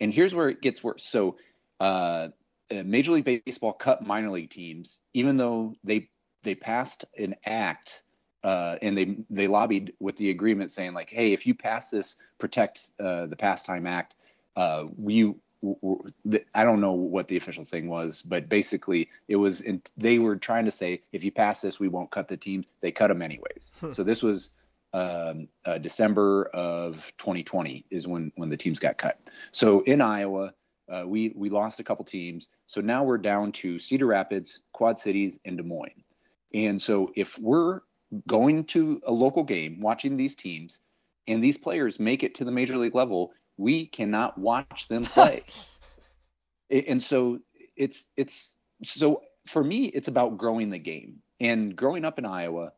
And 0.00 0.12
here's 0.12 0.34
where 0.34 0.48
it 0.48 0.62
gets 0.62 0.82
worse. 0.82 1.04
So 1.04 1.36
uh, 1.80 2.28
Major 2.70 3.12
League 3.12 3.42
Baseball 3.44 3.72
cut 3.72 4.06
minor 4.06 4.30
league 4.30 4.50
teams, 4.50 4.98
even 5.14 5.36
though 5.36 5.74
they 5.84 6.08
they 6.42 6.54
passed 6.54 7.04
an 7.18 7.34
act 7.44 8.02
uh, 8.44 8.76
and 8.82 8.96
they 8.96 9.16
they 9.30 9.46
lobbied 9.46 9.92
with 10.00 10.16
the 10.16 10.30
agreement 10.30 10.70
saying 10.70 10.94
like, 10.94 11.10
hey, 11.10 11.32
if 11.32 11.46
you 11.46 11.54
pass 11.54 11.88
this 11.88 12.16
Protect 12.38 12.88
uh, 12.98 13.26
the 13.26 13.36
Pastime 13.36 13.86
Act, 13.86 14.16
uh, 14.56 14.84
we 14.96 15.34
I 16.54 16.64
don't 16.64 16.80
know 16.80 16.92
what 16.92 17.28
the 17.28 17.36
official 17.36 17.64
thing 17.64 17.88
was, 17.88 18.20
but 18.22 18.48
basically 18.48 19.08
it 19.28 19.36
was 19.36 19.60
in, 19.60 19.80
they 19.96 20.18
were 20.18 20.34
trying 20.34 20.64
to 20.64 20.72
say 20.72 21.02
if 21.12 21.22
you 21.22 21.30
pass 21.30 21.60
this, 21.60 21.78
we 21.78 21.86
won't 21.86 22.10
cut 22.10 22.26
the 22.26 22.36
teams. 22.36 22.66
They 22.80 22.90
cut 22.90 23.08
them 23.08 23.22
anyways. 23.22 23.72
Hmm. 23.78 23.92
So 23.92 24.02
this 24.02 24.22
was 24.22 24.50
um, 24.92 25.46
uh, 25.64 25.78
December 25.78 26.46
of 26.52 26.96
2020 27.18 27.86
is 27.90 28.08
when 28.08 28.32
when 28.34 28.50
the 28.50 28.56
teams 28.56 28.80
got 28.80 28.98
cut. 28.98 29.20
So 29.52 29.82
in 29.82 30.00
Iowa, 30.00 30.52
uh, 30.92 31.04
we 31.06 31.32
we 31.36 31.48
lost 31.48 31.78
a 31.78 31.84
couple 31.84 32.04
teams. 32.04 32.48
So 32.66 32.80
now 32.80 33.04
we're 33.04 33.18
down 33.18 33.52
to 33.52 33.78
Cedar 33.78 34.06
Rapids, 34.06 34.60
Quad 34.72 34.98
Cities, 34.98 35.38
and 35.44 35.56
Des 35.56 35.62
Moines. 35.62 36.02
And 36.54 36.80
so 36.80 37.10
if 37.16 37.38
we're 37.38 37.80
going 38.28 38.64
to 38.64 39.00
a 39.06 39.12
local 39.12 39.42
game, 39.42 39.80
watching 39.80 40.16
these 40.16 40.34
teams, 40.34 40.80
and 41.28 41.42
these 41.42 41.56
players 41.56 42.00
make 42.00 42.22
it 42.22 42.34
to 42.36 42.44
the 42.44 42.50
major 42.50 42.76
league 42.76 42.94
level, 42.94 43.32
we 43.56 43.86
cannot 43.86 44.38
watch 44.38 44.86
them 44.88 45.02
play. 45.04 45.44
and 46.70 47.02
so 47.02 47.38
it's 47.76 48.04
it's 48.16 48.54
so 48.82 49.22
for 49.48 49.62
me, 49.62 49.86
it's 49.86 50.08
about 50.08 50.38
growing 50.38 50.70
the 50.70 50.78
game. 50.78 51.16
And 51.40 51.74
growing 51.74 52.04
up 52.04 52.18
in 52.18 52.24
Iowa, 52.24 52.72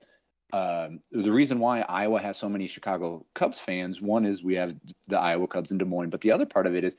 um, 0.52 1.00
the 1.12 1.30
reason 1.30 1.58
why 1.58 1.80
Iowa 1.82 2.20
has 2.20 2.38
so 2.38 2.48
many 2.48 2.68
Chicago 2.68 3.26
Cubs 3.34 3.58
fans, 3.58 4.00
one 4.00 4.24
is 4.24 4.42
we 4.42 4.54
have 4.54 4.74
the 5.08 5.18
Iowa 5.18 5.46
Cubs 5.46 5.70
in 5.70 5.78
Des 5.78 5.84
Moines, 5.84 6.10
but 6.10 6.20
the 6.22 6.32
other 6.32 6.46
part 6.46 6.66
of 6.66 6.74
it 6.74 6.84
is 6.84 6.96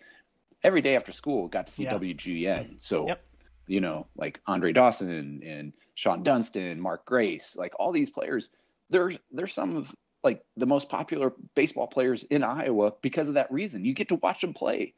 every 0.63 0.81
day 0.81 0.95
after 0.95 1.11
school 1.11 1.47
got 1.47 1.67
to 1.67 1.73
see 1.73 1.83
yeah. 1.83 1.93
WGN. 1.93 2.75
So 2.79 3.07
yep 3.07 3.23
you 3.67 3.81
know, 3.81 4.07
like 4.15 4.39
Andre 4.47 4.71
Dawson 4.71 5.09
and, 5.09 5.43
and 5.43 5.73
Shawon 5.97 6.23
Dunston, 6.23 6.79
Mark 6.79 7.05
Grace, 7.05 7.55
like 7.55 7.73
all 7.79 7.91
these 7.91 8.09
players, 8.09 8.49
they're 8.89 9.13
they're 9.31 9.47
some 9.47 9.75
of 9.75 9.93
like 10.23 10.43
the 10.57 10.65
most 10.65 10.89
popular 10.89 11.33
baseball 11.55 11.87
players 11.87 12.23
in 12.23 12.43
Iowa 12.43 12.93
because 13.01 13.27
of 13.27 13.35
that 13.35 13.51
reason. 13.51 13.85
You 13.85 13.93
get 13.93 14.09
to 14.09 14.15
watch 14.15 14.41
them 14.41 14.53
play, 14.53 14.93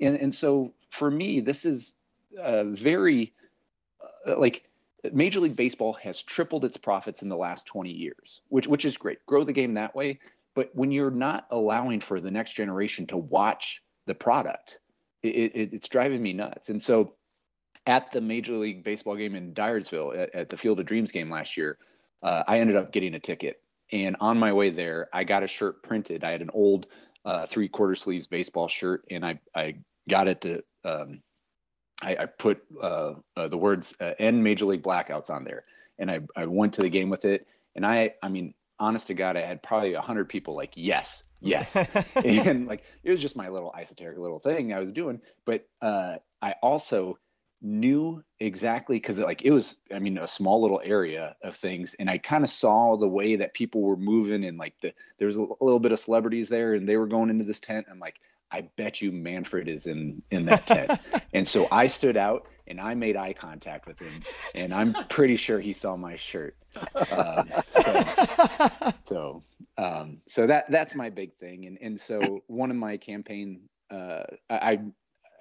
and 0.00 0.16
and 0.16 0.34
so 0.34 0.72
for 0.90 1.10
me, 1.10 1.40
this 1.40 1.64
is 1.64 1.94
very 2.34 3.32
uh, 4.26 4.38
like 4.38 4.64
Major 5.12 5.40
League 5.40 5.56
Baseball 5.56 5.94
has 5.94 6.22
tripled 6.22 6.64
its 6.64 6.76
profits 6.76 7.22
in 7.22 7.28
the 7.28 7.36
last 7.36 7.66
20 7.66 7.90
years, 7.90 8.40
which 8.48 8.66
which 8.66 8.84
is 8.84 8.96
great. 8.96 9.24
Grow 9.26 9.44
the 9.44 9.52
game 9.52 9.74
that 9.74 9.94
way, 9.94 10.20
but 10.54 10.70
when 10.74 10.92
you're 10.92 11.10
not 11.10 11.46
allowing 11.50 12.00
for 12.00 12.20
the 12.20 12.30
next 12.30 12.52
generation 12.52 13.06
to 13.08 13.16
watch 13.16 13.82
the 14.06 14.14
product, 14.14 14.78
it, 15.22 15.28
it, 15.28 15.70
it's 15.72 15.88
driving 15.88 16.22
me 16.22 16.32
nuts. 16.32 16.68
And 16.68 16.82
so 16.82 17.14
at 17.86 18.12
the 18.12 18.20
Major 18.20 18.56
League 18.56 18.84
Baseball 18.84 19.16
game 19.16 19.34
in 19.34 19.54
Dyersville 19.54 20.16
at, 20.16 20.34
at 20.34 20.48
the 20.50 20.56
Field 20.56 20.80
of 20.80 20.86
Dreams 20.86 21.10
game 21.10 21.30
last 21.30 21.56
year, 21.56 21.78
uh, 22.22 22.44
I 22.46 22.60
ended 22.60 22.76
up 22.76 22.92
getting 22.92 23.14
a 23.14 23.20
ticket. 23.20 23.60
And 23.90 24.16
on 24.20 24.38
my 24.38 24.52
way 24.52 24.70
there, 24.70 25.08
I 25.12 25.24
got 25.24 25.42
a 25.42 25.48
shirt 25.48 25.82
printed. 25.82 26.24
I 26.24 26.30
had 26.30 26.40
an 26.40 26.50
old 26.54 26.86
uh, 27.24 27.46
three 27.46 27.68
quarter 27.68 27.94
sleeves 27.94 28.26
baseball 28.26 28.68
shirt, 28.68 29.04
and 29.10 29.24
I, 29.24 29.38
I 29.54 29.76
got 30.08 30.28
it 30.28 30.40
to, 30.42 30.62
um, 30.84 31.20
I, 32.00 32.16
I, 32.16 32.26
put 32.26 32.62
uh, 32.82 33.14
uh 33.36 33.48
the 33.48 33.56
words 33.56 33.94
uh, 34.00 34.12
end 34.18 34.42
Major 34.42 34.64
League 34.64 34.82
Blackouts 34.82 35.30
on 35.30 35.44
there. 35.44 35.64
And 35.98 36.10
I, 36.10 36.20
I 36.36 36.46
went 36.46 36.72
to 36.74 36.80
the 36.80 36.88
game 36.88 37.10
with 37.10 37.24
it. 37.24 37.46
And 37.76 37.86
I, 37.86 38.14
I 38.22 38.28
mean, 38.28 38.54
honest 38.78 39.06
to 39.08 39.14
God, 39.14 39.36
I 39.36 39.42
had 39.42 39.62
probably 39.62 39.94
a 39.94 40.00
hundred 40.00 40.28
people 40.28 40.56
like, 40.56 40.72
yes, 40.74 41.22
yes. 41.40 41.76
and 42.16 42.66
like, 42.66 42.82
it 43.04 43.10
was 43.10 43.20
just 43.20 43.36
my 43.36 43.48
little 43.48 43.72
esoteric 43.78 44.18
little 44.18 44.40
thing 44.40 44.72
I 44.72 44.80
was 44.80 44.90
doing. 44.90 45.20
But 45.44 45.66
uh, 45.80 46.16
I 46.40 46.54
also, 46.62 47.18
knew 47.62 48.22
exactly 48.40 48.96
because 48.96 49.18
like 49.18 49.42
it 49.42 49.52
was 49.52 49.76
i 49.94 49.98
mean 49.98 50.18
a 50.18 50.26
small 50.26 50.60
little 50.60 50.80
area 50.84 51.36
of 51.42 51.56
things 51.56 51.94
and 52.00 52.10
i 52.10 52.18
kind 52.18 52.42
of 52.42 52.50
saw 52.50 52.96
the 52.96 53.06
way 53.06 53.36
that 53.36 53.54
people 53.54 53.82
were 53.82 53.96
moving 53.96 54.44
and 54.44 54.58
like 54.58 54.74
the 54.82 54.92
there 55.18 55.28
was 55.28 55.36
a 55.36 55.46
little 55.60 55.78
bit 55.78 55.92
of 55.92 56.00
celebrities 56.00 56.48
there 56.48 56.74
and 56.74 56.88
they 56.88 56.96
were 56.96 57.06
going 57.06 57.30
into 57.30 57.44
this 57.44 57.60
tent. 57.60 57.86
I'm 57.90 58.00
like 58.00 58.16
i 58.50 58.62
bet 58.76 59.00
you 59.00 59.12
manfred 59.12 59.68
is 59.68 59.86
in 59.86 60.22
in 60.30 60.44
that 60.46 60.66
tent. 60.66 61.00
And 61.34 61.48
so 61.48 61.68
i 61.70 61.86
stood 61.86 62.16
out 62.16 62.46
and 62.66 62.80
i 62.80 62.94
made 62.94 63.16
eye 63.16 63.32
contact 63.32 63.86
with 63.86 63.98
him 63.98 64.22
and 64.54 64.74
i'm 64.74 64.92
pretty 65.08 65.36
sure 65.36 65.60
he 65.60 65.72
saw 65.72 65.96
my 65.96 66.16
shirt. 66.16 66.56
Um, 67.10 67.48
so 67.80 68.92
so, 69.08 69.42
um, 69.78 70.18
so 70.28 70.46
that 70.46 70.70
that's 70.70 70.94
my 70.94 71.10
big 71.10 71.34
thing. 71.36 71.66
And 71.66 71.78
and 71.80 72.00
so 72.00 72.42
one 72.48 72.70
of 72.70 72.76
my 72.76 72.96
campaign 72.96 73.68
uh, 73.90 74.24
I, 74.48 74.80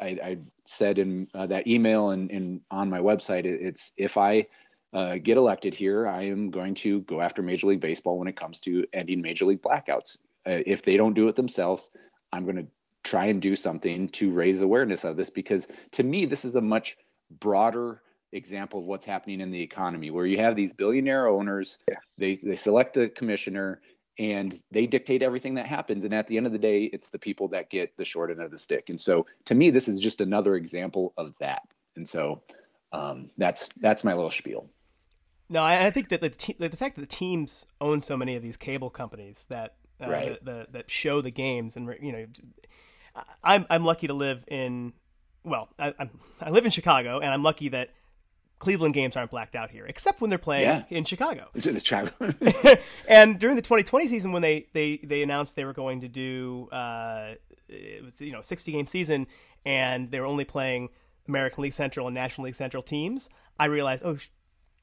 I, 0.02 0.06
I 0.24 0.38
said 0.66 0.97
in 0.97 1.28
uh, 1.34 1.45
that 1.47 1.68
email 1.68 2.10
and, 2.10 2.30
and, 2.32 2.62
on 2.72 2.89
my 2.89 2.99
website, 2.99 3.45
it's 3.45 3.91
if 3.97 4.18
I 4.18 4.47
uh, 4.93 5.18
get 5.18 5.38
elected 5.38 5.74
here, 5.74 6.08
I 6.08 6.24
am 6.24 6.49
going 6.49 6.74
to 6.76 7.02
go 7.02 7.22
after 7.22 7.41
Major 7.41 7.68
League 7.68 7.80
Baseball 7.80 8.18
when 8.18 8.28
it 8.28 8.36
comes 8.36 8.60
to 8.62 8.86
ending 8.93 9.22
Major 9.22 9.45
League 9.45 9.62
blackouts. 9.62 10.18
Uh, 10.45 10.60
if 10.66 10.84
they 10.84 10.97
don't 10.97 11.14
do 11.14 11.28
it 11.28 11.36
themselves, 11.36 11.91
I'm 12.34 12.43
going 12.43 12.58
to 12.58 12.68
try 13.04 13.26
and 13.26 13.41
do 13.41 13.56
something 13.56 14.10
to 14.10 14.32
raise 14.32 14.62
awareness 14.62 15.04
of 15.04 15.18
this 15.18 15.30
because 15.30 15.68
to 15.91 16.04
me, 16.04 16.26
this 16.26 16.45
is 16.45 16.56
a 16.56 16.62
much 16.62 16.97
broader 17.39 18.02
example 18.34 18.80
of 18.80 18.86
what's 18.86 19.06
happening 19.06 19.41
in 19.41 19.52
the 19.52 19.62
economy 19.62 20.10
where 20.10 20.26
you 20.26 20.38
have 20.38 20.56
these 20.56 20.74
billionaire 20.74 21.28
owners, 21.28 21.78
yes. 21.88 21.97
they, 22.18 22.39
they 22.43 22.56
select 22.56 22.97
a 22.97 23.10
commissioner 23.10 23.82
and 24.22 24.59
they 24.69 24.86
dictate 24.86 25.24
everything 25.24 25.55
that 25.55 25.65
happens. 25.65 26.05
And 26.05 26.13
at 26.13 26.28
the 26.28 26.38
end 26.38 26.45
of 26.45 26.51
the 26.51 26.59
day 26.59 26.84
it's 26.84 27.07
the 27.07 27.17
people 27.17 27.47
that 27.49 27.72
get 27.72 27.97
the 27.97 28.05
short 28.05 28.30
end 28.30 28.39
of 28.39 28.51
the 28.51 28.59
stick. 28.59 28.89
And 28.89 29.01
so 29.01 29.26
to 29.45 29.55
me 29.55 29.72
this 29.72 29.88
is 29.88 29.99
just 29.99 30.22
another 30.22 30.55
example 30.55 31.11
of 31.17 31.34
that. 31.39 31.63
And 31.95 32.07
so 32.07 32.43
um, 32.93 33.32
that's 33.38 33.67
that's 33.82 34.03
my 34.03 34.13
little 34.13 34.30
spiel. 34.30 34.69
No 35.49 35.61
i, 35.61 35.88
I 35.88 35.91
think 35.91 36.09
that 36.09 36.22
the, 36.22 36.30
te- 36.30 36.55
the 36.59 36.69
fact 36.69 36.95
that 36.95 37.01
the 37.01 37.07
teams 37.07 37.65
own 37.82 37.99
so 37.99 38.15
many 38.15 38.36
of 38.36 38.43
these 38.43 38.57
cable 38.57 38.91
companies 38.91 39.47
that 39.49 39.76
uh, 39.99 40.09
right. 40.09 40.45
the, 40.45 40.51
the, 40.51 40.67
that 40.72 40.89
show 40.91 41.22
the 41.22 41.32
games 41.32 41.76
and 41.76 41.93
you 41.99 42.11
know 42.11 42.26
i'm 43.43 43.65
i'm 43.69 43.84
lucky 43.84 44.07
to 44.07 44.13
live 44.13 44.45
in 44.47 44.93
well 45.43 45.67
I, 45.78 45.93
I'm, 45.99 46.09
I 46.39 46.49
live 46.51 46.63
in 46.63 46.72
chicago 46.72 47.19
and 47.19 47.34
i'm 47.34 47.43
lucky 47.43 47.69
that 47.69 47.89
Cleveland 48.62 48.93
games 48.93 49.18
aren't 49.18 49.32
blacked 49.32 49.55
out 49.55 49.72
here, 49.72 49.86
except 49.88 50.22
when 50.22 50.30
they're 50.30 50.38
playing 50.38 50.68
yeah. 50.68 50.84
in 50.89 51.03
Chicago. 51.03 51.47
and 53.07 53.39
during 53.39 53.55
the 53.55 53.62
2020 53.62 54.07
season, 54.07 54.32
when 54.32 54.43
they, 54.43 54.68
they, 54.74 54.97
they 55.03 55.24
announced 55.24 55.55
they 55.55 55.66
were 55.66 55.74
going 55.74 56.01
to 56.01 56.07
do 56.07 56.70
uh, 56.72 57.34
it 57.72 58.03
was 58.03 58.22
you 58.22 58.32
know 58.32 58.41
60 58.41 58.72
game 58.72 58.86
season, 58.86 59.28
and 59.66 60.12
they 60.12 60.20
were 60.20 60.26
only 60.26 60.45
playing 60.45 60.89
American 61.28 61.64
League 61.64 61.74
Central 61.74 62.07
and 62.07 62.14
National 62.14 62.45
League 62.45 62.55
Central 62.55 62.84
teams, 62.84 63.30
I 63.59 63.66
realized 63.66 64.05
oh. 64.05 64.18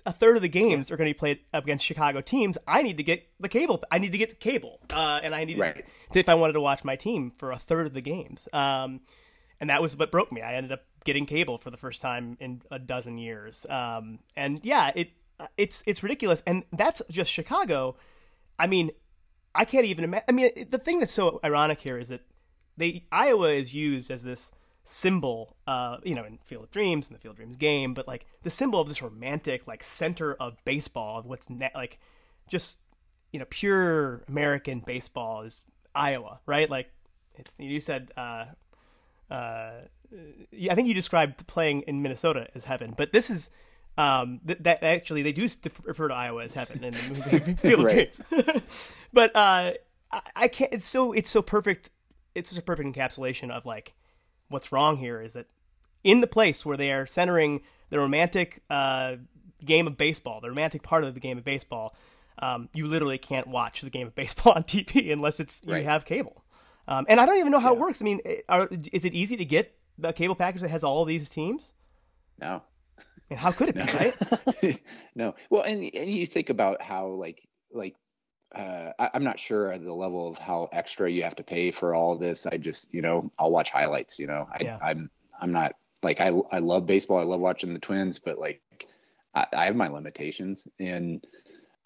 A 0.06 0.12
third 0.12 0.36
of 0.36 0.42
the 0.42 0.48
games 0.48 0.90
are 0.90 0.96
going 0.96 1.06
to 1.06 1.12
be 1.12 1.18
played 1.18 1.40
up 1.52 1.64
against 1.64 1.84
Chicago 1.84 2.22
teams. 2.22 2.56
I 2.66 2.82
need 2.82 2.96
to 2.96 3.02
get 3.02 3.28
the 3.40 3.48
cable. 3.48 3.82
I 3.90 3.98
need 3.98 4.12
to 4.12 4.16
get 4.16 4.30
the 4.30 4.36
cable, 4.36 4.80
uh, 4.90 5.20
and 5.22 5.34
I 5.34 5.44
need 5.44 5.58
right. 5.58 5.84
to, 6.12 6.18
if 6.18 6.30
I 6.30 6.34
wanted 6.34 6.54
to 6.54 6.62
watch 6.62 6.82
my 6.82 6.96
team 6.96 7.30
for 7.36 7.52
a 7.52 7.58
third 7.58 7.86
of 7.86 7.92
the 7.92 8.00
games. 8.00 8.48
Um, 8.54 9.00
and 9.60 9.68
that 9.68 9.82
was 9.82 9.98
what 9.98 10.10
broke 10.10 10.32
me. 10.32 10.40
I 10.40 10.54
ended 10.54 10.72
up 10.72 10.84
getting 11.04 11.26
cable 11.26 11.58
for 11.58 11.70
the 11.70 11.76
first 11.76 12.00
time 12.00 12.36
in 12.40 12.62
a 12.70 12.78
dozen 12.78 13.18
years. 13.18 13.66
Um, 13.68 14.20
and 14.36 14.60
yeah, 14.62 14.92
it 14.94 15.10
it's 15.56 15.82
it's 15.86 16.02
ridiculous, 16.02 16.42
and 16.46 16.64
that's 16.72 17.02
just 17.10 17.30
Chicago. 17.30 17.96
I 18.58 18.66
mean, 18.66 18.90
I 19.54 19.64
can't 19.64 19.84
even 19.84 20.04
imagine. 20.04 20.24
I 20.28 20.32
mean, 20.32 20.66
the 20.70 20.78
thing 20.78 20.98
that's 20.98 21.12
so 21.12 21.40
ironic 21.44 21.80
here 21.80 21.98
is 21.98 22.08
that 22.08 22.22
they 22.76 23.04
Iowa 23.12 23.50
is 23.50 23.74
used 23.74 24.10
as 24.10 24.24
this 24.24 24.52
symbol, 24.84 25.56
uh, 25.66 25.98
you 26.02 26.14
know, 26.14 26.24
in 26.24 26.38
Field 26.44 26.64
of 26.64 26.70
Dreams 26.70 27.08
and 27.08 27.16
the 27.16 27.20
Field 27.20 27.32
of 27.32 27.36
Dreams 27.36 27.56
game, 27.56 27.94
but 27.94 28.08
like 28.08 28.26
the 28.42 28.50
symbol 28.50 28.80
of 28.80 28.88
this 28.88 29.02
romantic, 29.02 29.66
like 29.66 29.84
center 29.84 30.34
of 30.34 30.56
baseball, 30.64 31.18
of 31.18 31.26
what's 31.26 31.48
ne- 31.50 31.70
like 31.74 31.98
just 32.48 32.78
you 33.32 33.38
know 33.38 33.46
pure 33.50 34.24
American 34.28 34.80
baseball 34.80 35.42
is 35.42 35.62
Iowa, 35.94 36.40
right? 36.46 36.68
Like 36.68 36.90
it's 37.36 37.58
you 37.58 37.80
said. 37.80 38.10
Uh, 38.16 38.46
uh, 39.30 39.82
I 40.12 40.74
think 40.74 40.88
you 40.88 40.94
described 40.94 41.46
playing 41.46 41.82
in 41.82 42.02
Minnesota 42.02 42.48
as 42.54 42.64
heaven, 42.64 42.94
but 42.96 43.12
this 43.12 43.30
is 43.30 43.50
um, 43.98 44.40
th- 44.46 44.60
that 44.60 44.82
actually 44.82 45.22
they 45.22 45.32
do 45.32 45.48
refer 45.82 46.08
to 46.08 46.14
Iowa 46.14 46.44
as 46.44 46.54
heaven 46.54 46.84
in 46.84 46.94
the 46.94 47.02
movie 47.02 47.54
Field 47.54 47.84
of 47.84 47.90
Dreams. 47.90 48.22
but 49.12 49.34
uh, 49.34 49.72
I, 50.12 50.20
I, 50.36 50.48
can't. 50.48 50.72
It's 50.72 50.88
so 50.88 51.12
it's 51.12 51.28
so 51.28 51.42
perfect. 51.42 51.90
It's 52.34 52.50
just 52.50 52.60
a 52.60 52.62
perfect 52.62 52.94
encapsulation 52.94 53.50
of 53.50 53.66
like 53.66 53.94
what's 54.48 54.72
wrong 54.72 54.96
here 54.96 55.20
is 55.20 55.32
that 55.34 55.46
in 56.04 56.20
the 56.20 56.26
place 56.26 56.64
where 56.64 56.76
they 56.76 56.92
are 56.92 57.06
centering 57.06 57.60
the 57.90 57.98
romantic 57.98 58.62
uh, 58.70 59.16
game 59.64 59.86
of 59.86 59.98
baseball, 59.98 60.40
the 60.40 60.48
romantic 60.48 60.82
part 60.82 61.04
of 61.04 61.14
the 61.14 61.20
game 61.20 61.36
of 61.36 61.44
baseball, 61.44 61.96
um, 62.38 62.68
you 62.72 62.86
literally 62.86 63.18
can't 63.18 63.48
watch 63.48 63.80
the 63.80 63.90
game 63.90 64.06
of 64.06 64.14
baseball 64.14 64.52
on 64.54 64.62
TV 64.62 65.12
unless 65.12 65.40
it's 65.40 65.60
you 65.66 65.74
have 65.82 66.04
cable. 66.04 66.44
Um, 66.86 67.04
and 67.08 67.20
I 67.20 67.26
don't 67.26 67.38
even 67.38 67.52
know 67.52 67.58
how 67.58 67.72
yeah. 67.72 67.76
it 67.76 67.80
works. 67.80 68.00
I 68.00 68.04
mean, 68.04 68.20
are, 68.48 68.68
is 68.92 69.04
it 69.04 69.12
easy 69.12 69.36
to 69.36 69.44
get 69.44 69.77
the 69.98 70.12
cable 70.12 70.34
package 70.34 70.62
that 70.62 70.70
has 70.70 70.84
all 70.84 71.04
these 71.04 71.28
teams? 71.28 71.72
No. 72.40 72.62
And 73.30 73.38
how 73.38 73.52
could 73.52 73.70
it 73.70 73.76
no. 73.76 73.84
be, 73.84 73.92
right? 73.92 74.80
no. 75.14 75.34
Well, 75.50 75.62
and 75.62 75.82
and 75.94 76.10
you 76.10 76.26
think 76.26 76.50
about 76.50 76.80
how 76.80 77.08
like 77.08 77.46
like 77.72 77.94
uh, 78.54 78.92
I, 78.98 79.10
am 79.12 79.24
not 79.24 79.38
sure 79.38 79.76
the 79.78 79.92
level 79.92 80.30
of 80.30 80.38
how 80.38 80.68
extra 80.72 81.10
you 81.10 81.22
have 81.22 81.36
to 81.36 81.42
pay 81.42 81.70
for 81.70 81.94
all 81.94 82.16
this. 82.16 82.46
I 82.46 82.56
just 82.56 82.88
you 82.92 83.02
know 83.02 83.30
I'll 83.38 83.50
watch 83.50 83.70
highlights. 83.70 84.18
You 84.18 84.28
know 84.28 84.48
I, 84.50 84.62
yeah. 84.62 84.78
I'm 84.80 85.10
I'm 85.40 85.52
not 85.52 85.72
like 86.02 86.20
I 86.20 86.28
I 86.50 86.58
love 86.58 86.86
baseball. 86.86 87.18
I 87.18 87.24
love 87.24 87.40
watching 87.40 87.74
the 87.74 87.80
Twins, 87.80 88.18
but 88.18 88.38
like 88.38 88.62
I, 89.34 89.46
I 89.52 89.64
have 89.66 89.76
my 89.76 89.88
limitations 89.88 90.66
and 90.78 91.24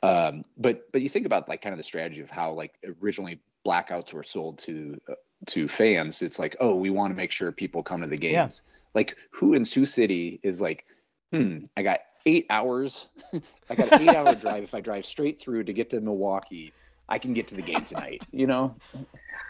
um 0.04 0.44
but 0.56 0.90
but 0.92 1.00
you 1.00 1.08
think 1.08 1.26
about 1.26 1.48
like 1.48 1.62
kind 1.62 1.72
of 1.72 1.78
the 1.78 1.84
strategy 1.84 2.20
of 2.20 2.30
how 2.30 2.52
like 2.52 2.74
originally 3.00 3.40
blackouts 3.66 4.12
were 4.12 4.24
sold 4.24 4.58
to 4.58 5.00
uh, 5.08 5.14
to 5.46 5.68
fans 5.68 6.22
it's 6.22 6.38
like 6.38 6.56
oh 6.60 6.74
we 6.74 6.90
want 6.90 7.10
to 7.10 7.16
make 7.16 7.30
sure 7.30 7.50
people 7.52 7.82
come 7.82 8.00
to 8.00 8.06
the 8.06 8.16
games. 8.16 8.62
Yeah. 8.64 8.72
like 8.94 9.16
who 9.30 9.54
in 9.54 9.64
sioux 9.64 9.86
city 9.86 10.40
is 10.42 10.60
like 10.60 10.84
hmm 11.32 11.58
i 11.76 11.82
got 11.82 12.00
eight 12.26 12.46
hours 12.50 13.06
i 13.70 13.74
got 13.74 13.92
an 13.92 14.02
eight 14.02 14.14
hour 14.14 14.34
drive. 14.34 14.62
If 14.64 14.74
i 14.74 14.80
drive 14.80 15.04
straight 15.04 15.40
through 15.40 15.64
to 15.64 15.72
get 15.72 15.90
to 15.90 16.00
milwaukee 16.00 16.72
i 17.08 17.18
can 17.18 17.34
get 17.34 17.48
to 17.48 17.54
the 17.54 17.62
game 17.62 17.84
tonight 17.84 18.22
you 18.30 18.46
know? 18.46 18.74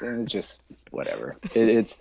And 0.00 0.22
it's 0.22 0.32
just 0.32 0.60
whatever. 0.90 1.36
It, 1.54 1.68
it's 1.68 1.96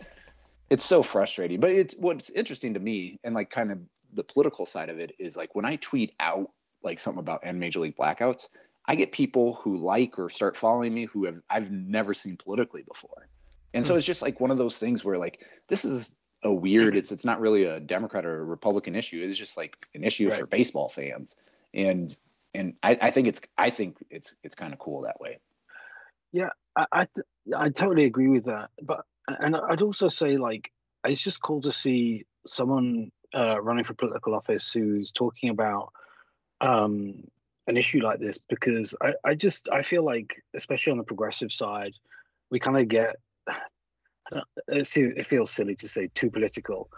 it's 0.70 0.86
so 0.86 1.04
frustrating. 1.04 1.60
But 1.60 1.72
it's 1.72 1.94
what's 1.98 2.30
interesting 2.30 2.74
to 2.76 2.80
me 2.80 3.20
and 3.26 3.36
like 3.36 3.50
kind 3.50 3.72
of 3.72 3.80
the 4.14 4.24
political 4.24 4.66
side 4.66 4.90
of 4.90 5.00
it 5.00 5.12
is 5.20 5.36
like 5.36 5.54
when 5.54 5.66
i 5.66 5.76
tweet 5.78 6.14
out 6.20 6.50
like 6.84 7.00
something 7.00 7.20
about 7.20 7.42
end 7.46 7.60
major 7.60 7.80
league 7.80 7.96
blackouts 7.96 8.48
I 8.86 8.96
get 8.96 9.12
people 9.12 9.54
who 9.62 9.78
like 9.78 10.18
or 10.18 10.30
start 10.30 10.58
following 10.58 10.94
me 10.94 11.06
who 11.06 11.26
have 11.26 11.36
I've 11.50 11.72
never 11.72 12.14
seen 12.14 12.38
politically 12.38 12.82
before. 12.84 13.28
And 13.74 13.86
so 13.86 13.94
hmm. 13.94 13.98
it's 13.98 14.08
just 14.08 14.22
like 14.22 14.40
one 14.40 14.52
of 14.52 14.58
those 14.58 14.78
things 14.78 15.04
where 15.04 15.18
like 15.18 15.40
this 15.70 15.86
is 15.86 16.10
a 16.44 16.52
weird 16.52 16.96
it's 16.96 17.12
it's 17.12 17.26
not 17.26 17.40
really 17.40 17.66
a 17.66 17.80
Democrat 17.80 18.26
or 18.26 18.42
a 18.42 18.44
Republican 18.44 18.96
issue. 18.96 19.26
It's 19.28 19.38
just 19.38 19.58
like 19.58 19.76
an 19.94 20.04
issue 20.04 20.30
right. 20.30 20.40
for 20.40 20.46
baseball 20.46 20.90
fans. 20.90 21.36
And 21.74 22.16
and 22.54 22.74
I, 22.84 22.98
I 23.02 23.12
think 23.12 23.28
it's 23.28 23.42
I 23.58 23.70
think 23.70 23.98
it's 24.10 24.34
it's 24.44 24.56
kind 24.56 24.74
of 24.74 24.80
cool 24.80 25.02
that 25.04 25.20
way. 25.20 25.40
Yeah, 26.32 26.50
I 26.76 26.86
I, 26.92 27.06
th- 27.06 27.28
I 27.58 27.70
totally 27.70 28.06
agree 28.06 28.28
with 28.28 28.46
that. 28.46 28.72
But 28.82 29.06
and 29.28 29.56
I'd 29.56 29.82
also 29.82 30.08
say 30.08 30.38
like 30.38 30.72
it's 31.06 31.24
just 31.24 31.42
cool 31.42 31.62
to 31.62 31.72
see 31.72 32.26
someone 32.48 33.12
uh, 33.34 33.62
running 33.62 33.84
for 33.84 33.94
political 33.94 34.36
office 34.36 34.72
who's 34.72 35.12
talking 35.12 35.50
about 35.50 35.94
um, 36.60 37.24
an 37.68 37.78
issue 37.78 38.02
like 38.02 38.20
this 38.20 38.40
because 38.50 38.96
I, 39.02 39.14
I 39.24 39.36
just 39.36 39.70
I 39.72 39.82
feel 39.84 40.04
like 40.04 40.44
especially 40.54 40.92
on 40.92 40.98
the 40.98 41.04
progressive 41.04 41.52
side 41.52 41.94
we 42.50 42.60
kind 42.60 42.78
of 42.78 42.88
get 42.88 43.16
it 44.68 45.26
feels 45.26 45.52
silly 45.52 45.76
to 45.76 45.88
say 45.88 46.10
too 46.14 46.30
political 46.30 46.90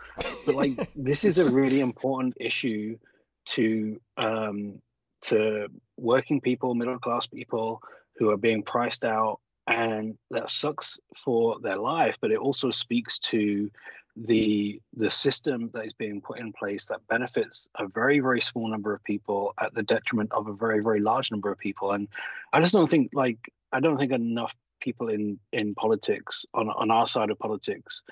but 0.46 0.56
like 0.56 0.90
this 0.96 1.26
is 1.26 1.40
a 1.40 1.50
really 1.50 1.80
important 1.80 2.36
issue 2.40 2.98
to 3.46 4.00
um 4.18 4.82
to 5.22 5.68
working 5.98 6.42
people 6.42 6.76
middle 6.76 7.00
class 7.00 7.28
people 7.28 7.82
who 8.18 8.30
are 8.30 8.38
being 8.38 8.62
priced 8.62 9.04
out 9.04 9.40
and 9.68 10.18
that 10.30 10.50
sucks 10.50 11.00
for 11.16 11.60
their 11.62 11.78
life 11.78 12.18
but 12.22 12.32
it 12.32 12.38
also 12.38 12.70
speaks 12.70 13.18
to 13.20 13.70
the 14.16 14.80
the 14.94 15.10
system 15.10 15.72
that 15.74 15.86
is 15.86 15.94
being 15.94 16.22
put 16.22 16.40
in 16.40 16.54
place 16.54 16.86
that 16.86 17.06
benefits 17.08 17.68
a 17.80 17.88
very 17.88 18.20
very 18.20 18.42
small 18.42 18.68
number 18.68 18.94
of 18.94 19.04
people 19.04 19.54
at 19.60 19.74
the 19.74 19.82
detriment 19.82 20.32
of 20.34 20.48
a 20.48 20.54
very 20.54 20.84
very 20.84 21.00
large 21.00 21.32
number 21.32 21.52
of 21.52 21.58
people. 21.58 21.92
And 21.92 22.08
i 22.52 22.62
just 22.62 22.74
don't 22.74 22.90
think 22.90 23.10
like 23.14 23.52
i 23.72 23.80
don't 23.80 23.98
think 23.98 24.12
enough 24.12 24.56
people 24.84 25.10
in 25.10 25.40
in 25.52 25.74
politics 25.76 26.46
on 26.54 26.70
on 26.70 26.92
our 26.92 27.08
side 27.08 27.32
of 27.32 27.40
politics 27.40 28.04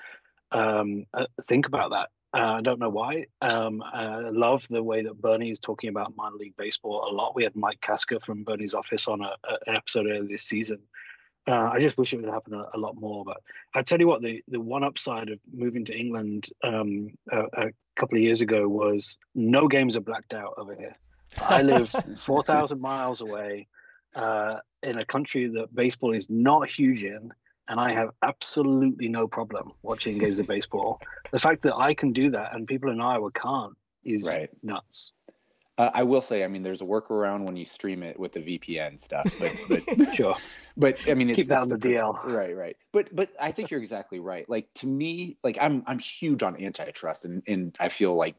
um, 0.50 1.04
uh, 1.14 1.26
think 1.48 1.66
about 1.66 1.90
that 1.90 2.08
uh, 2.34 2.54
I 2.56 2.60
don't 2.62 2.78
know 2.78 2.88
why. 2.88 3.26
Um, 3.42 3.82
I 3.82 4.20
love 4.20 4.66
the 4.70 4.82
way 4.82 5.02
that 5.02 5.20
Bernie 5.20 5.50
is 5.50 5.60
talking 5.60 5.90
about 5.90 6.16
minor 6.16 6.36
league 6.36 6.56
baseball 6.56 7.06
a 7.06 7.12
lot. 7.12 7.36
We 7.36 7.44
had 7.44 7.54
Mike 7.54 7.82
Kaska 7.82 8.20
from 8.20 8.42
Bernie's 8.42 8.72
office 8.72 9.06
on 9.06 9.20
a, 9.20 9.34
a, 9.44 9.58
an 9.66 9.76
episode 9.76 10.06
earlier 10.06 10.22
this 10.22 10.44
season, 10.44 10.78
uh, 11.46 11.70
I 11.72 11.80
just 11.80 11.98
wish 11.98 12.12
it 12.12 12.20
would 12.20 12.32
happen 12.32 12.54
a, 12.54 12.66
a, 12.74 12.78
lot 12.78 12.94
more. 12.96 13.24
But 13.24 13.38
I 13.74 13.82
tell 13.82 13.98
you 13.98 14.06
what, 14.06 14.22
the 14.22 14.42
the 14.48 14.60
one 14.60 14.84
upside 14.84 15.28
of 15.28 15.40
moving 15.52 15.84
to 15.86 15.98
England 15.98 16.48
um, 16.62 17.10
a, 17.30 17.40
a, 17.52 17.70
couple 17.96 18.16
of 18.16 18.22
years 18.22 18.40
ago 18.40 18.68
was 18.68 19.18
no 19.34 19.68
games 19.68 19.96
are 19.96 20.02
blacked 20.02 20.34
out 20.34 20.54
over 20.56 20.74
here. 20.74 20.96
I 21.40 21.62
live 21.62 21.92
four 22.18 22.42
thousand 22.42 22.80
miles 22.80 23.20
away 23.20 23.66
uh, 24.14 24.58
in 24.82 24.98
a 24.98 25.04
country 25.04 25.48
that 25.48 25.74
baseball 25.74 26.12
is 26.12 26.28
not 26.28 26.68
huge 26.68 27.04
in, 27.04 27.32
and 27.68 27.80
I 27.80 27.92
have 27.92 28.10
absolutely 28.22 29.08
no 29.08 29.26
problem 29.28 29.72
watching 29.82 30.18
games 30.18 30.38
of 30.38 30.46
baseball. 30.46 31.00
The 31.30 31.38
fact 31.38 31.62
that 31.62 31.76
I 31.76 31.94
can 31.94 32.12
do 32.12 32.30
that 32.30 32.54
and 32.54 32.66
people 32.66 32.90
in 32.90 33.00
Iowa 33.00 33.30
can't 33.30 33.74
is 34.04 34.26
right. 34.26 34.50
nuts. 34.62 35.12
Uh, 35.78 35.90
I 35.94 36.02
will 36.02 36.20
say, 36.20 36.44
I 36.44 36.48
mean, 36.48 36.62
there's 36.62 36.82
a 36.82 36.84
workaround 36.84 37.44
when 37.44 37.56
you 37.56 37.64
stream 37.64 38.02
it 38.02 38.18
with 38.18 38.32
the 38.34 38.40
VPN 38.40 39.00
stuff, 39.00 39.24
but, 39.38 39.84
but 39.96 40.14
sure. 40.14 40.36
But 40.76 40.98
I 41.08 41.14
mean, 41.14 41.30
it's, 41.30 41.36
keep 41.36 41.48
that 41.48 41.58
on 41.58 41.70
the 41.70 41.76
DL. 41.76 42.22
Right, 42.24 42.54
right. 42.54 42.76
But 42.92 43.14
but 43.14 43.30
I 43.40 43.52
think 43.52 43.70
you're 43.70 43.80
exactly 43.80 44.20
right. 44.20 44.48
Like 44.50 44.68
to 44.76 44.86
me, 44.86 45.38
like 45.42 45.56
I'm 45.60 45.82
I'm 45.86 45.98
huge 45.98 46.42
on 46.42 46.62
antitrust, 46.62 47.24
and 47.24 47.42
and 47.46 47.74
I 47.80 47.88
feel 47.88 48.14
like 48.14 48.36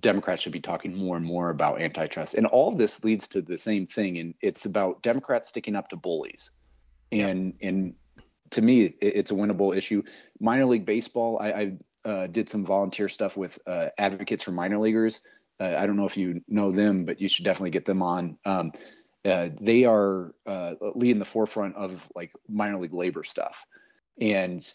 Democrats 0.00 0.42
should 0.42 0.52
be 0.52 0.60
talking 0.60 0.96
more 0.96 1.16
and 1.16 1.24
more 1.24 1.50
about 1.50 1.80
antitrust. 1.80 2.34
And 2.34 2.46
all 2.46 2.74
this 2.74 3.02
leads 3.04 3.26
to 3.28 3.40
the 3.42 3.56
same 3.56 3.86
thing, 3.86 4.18
and 4.18 4.34
it's 4.40 4.66
about 4.66 5.02
Democrats 5.02 5.48
sticking 5.48 5.76
up 5.76 5.88
to 5.88 5.96
bullies. 5.96 6.50
And 7.10 7.54
yep. 7.60 7.68
and 7.68 7.94
to 8.50 8.62
me, 8.62 8.94
it's 9.00 9.30
a 9.30 9.34
winnable 9.34 9.76
issue. 9.76 10.02
Minor 10.40 10.66
league 10.66 10.86
baseball, 10.86 11.38
I, 11.40 11.50
I 12.04 12.08
uh, 12.08 12.26
did 12.26 12.48
some 12.48 12.64
volunteer 12.64 13.08
stuff 13.08 13.36
with 13.36 13.58
uh, 13.66 13.88
advocates 13.98 14.42
for 14.42 14.52
minor 14.52 14.78
leaguers 14.78 15.20
uh, 15.60 15.74
I 15.76 15.86
don't 15.86 15.96
know 15.96 16.06
if 16.06 16.16
you 16.16 16.42
know 16.48 16.70
them, 16.70 17.04
but 17.04 17.20
you 17.20 17.28
should 17.28 17.44
definitely 17.44 17.70
get 17.70 17.84
them 17.84 18.02
on. 18.02 18.38
Um, 18.44 18.72
uh, 19.24 19.48
they 19.60 19.84
are 19.84 20.34
uh, 20.46 20.74
leading 20.94 21.18
the 21.18 21.24
forefront 21.24 21.74
of 21.76 22.00
like 22.14 22.32
minor 22.48 22.78
league 22.78 22.94
labor 22.94 23.24
stuff. 23.24 23.56
And 24.20 24.66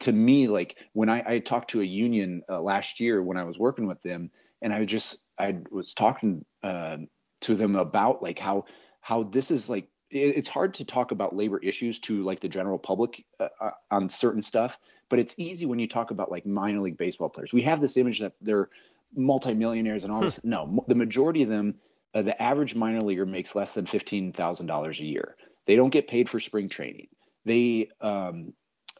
to 0.00 0.12
me, 0.12 0.48
like 0.48 0.76
when 0.92 1.08
I, 1.08 1.22
I 1.26 1.38
talked 1.38 1.70
to 1.70 1.80
a 1.80 1.84
union 1.84 2.42
uh, 2.48 2.60
last 2.60 3.00
year 3.00 3.22
when 3.22 3.36
I 3.36 3.44
was 3.44 3.58
working 3.58 3.86
with 3.86 4.02
them, 4.02 4.30
and 4.62 4.72
I 4.72 4.84
just 4.84 5.18
I 5.38 5.58
was 5.70 5.92
talking 5.94 6.44
uh, 6.62 6.98
to 7.42 7.54
them 7.54 7.76
about 7.76 8.22
like 8.22 8.38
how 8.38 8.64
how 9.00 9.24
this 9.24 9.50
is 9.50 9.68
like 9.68 9.88
it's 10.10 10.48
hard 10.48 10.74
to 10.74 10.84
talk 10.84 11.10
about 11.10 11.34
labor 11.34 11.58
issues 11.58 11.98
to 11.98 12.22
like 12.22 12.40
the 12.40 12.48
general 12.48 12.78
public 12.78 13.24
uh, 13.40 13.48
uh, 13.60 13.70
on 13.90 14.08
certain 14.08 14.42
stuff, 14.42 14.78
but 15.08 15.18
it's 15.18 15.34
easy 15.36 15.66
when 15.66 15.78
you 15.78 15.88
talk 15.88 16.10
about 16.10 16.30
like 16.30 16.46
minor 16.46 16.80
league 16.80 16.96
baseball 16.96 17.28
players. 17.28 17.52
We 17.52 17.62
have 17.62 17.80
this 17.80 17.96
image 17.96 18.20
that 18.20 18.34
they're 18.40 18.68
multimillionaires 19.16 20.04
and 20.04 20.12
all 20.12 20.20
this. 20.20 20.40
no, 20.44 20.84
the 20.88 20.94
majority 20.94 21.42
of 21.42 21.48
them, 21.48 21.74
uh, 22.14 22.22
the 22.22 22.40
average 22.40 22.74
minor 22.74 23.00
leaguer 23.00 23.26
makes 23.26 23.54
less 23.54 23.72
than 23.72 23.86
fifteen 23.86 24.32
thousand 24.32 24.66
dollars 24.66 25.00
a 25.00 25.04
year. 25.04 25.36
They 25.66 25.76
don't 25.76 25.90
get 25.90 26.08
paid 26.08 26.28
for 26.28 26.40
spring 26.40 26.68
training. 26.68 27.08
They 27.44 27.88
um, 28.00 28.52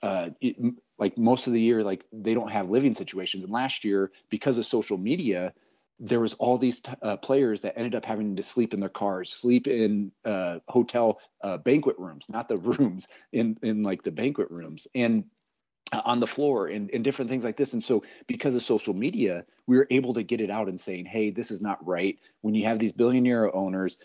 uh, 0.05 0.28
it, 0.42 0.57
like 0.98 1.16
most 1.16 1.46
of 1.46 1.55
the 1.55 1.61
year, 1.61 1.82
like 1.82 2.05
they 2.12 2.34
don't 2.34 2.52
have 2.52 2.68
living 2.68 2.94
situations. 2.94 3.42
And 3.42 3.52
last 3.52 3.84
year, 3.84 4.12
because 4.28 4.59
of 4.59 4.66
social 4.66 4.98
media, 4.98 5.55
there 5.98 6.20
was 6.20 6.34
all 6.34 6.59
these 6.59 6.82
t- 6.82 6.92
uh, 7.00 7.16
players 7.16 7.62
that 7.62 7.72
ended 7.78 7.94
up 7.94 8.05
having 8.05 8.36
to 8.36 8.42
sleep 8.42 8.74
in 8.74 8.80
their 8.80 8.90
cars, 8.90 9.32
sleep 9.32 9.66
in 9.66 10.12
uh, 10.26 10.59
hotel 10.68 11.18
uh, 11.42 11.57
banquet 11.57 11.98
rooms, 11.98 12.26
not 12.28 12.48
the 12.48 12.57
rooms 12.78 13.07
in 13.32 13.57
in 13.62 13.82
like 13.82 14.02
the 14.02 14.11
banquet 14.11 14.50
rooms, 14.50 14.86
and 14.94 15.24
on 16.05 16.20
the 16.20 16.26
floor 16.26 16.66
and, 16.66 16.90
and 16.92 17.05
different 17.05 17.30
things 17.30 17.44
like 17.44 17.57
this. 17.57 17.72
And 17.72 17.82
so, 17.82 18.02
because 18.26 18.55
of 18.55 18.62
social 18.62 18.92
media, 18.92 19.44
we 19.66 19.78
were 19.78 19.86
able 19.90 20.12
to 20.14 20.22
get 20.22 20.42
it 20.42 20.50
out 20.50 20.68
and 20.68 20.78
saying, 20.78 21.07
"Hey, 21.07 21.30
this 21.30 21.50
is 21.50 21.62
not 21.62 21.84
right." 21.86 22.18
When 22.42 22.55
you 22.55 22.66
have 22.66 22.78
these 22.78 22.92
billionaire 22.92 23.55
owners, 23.57 23.96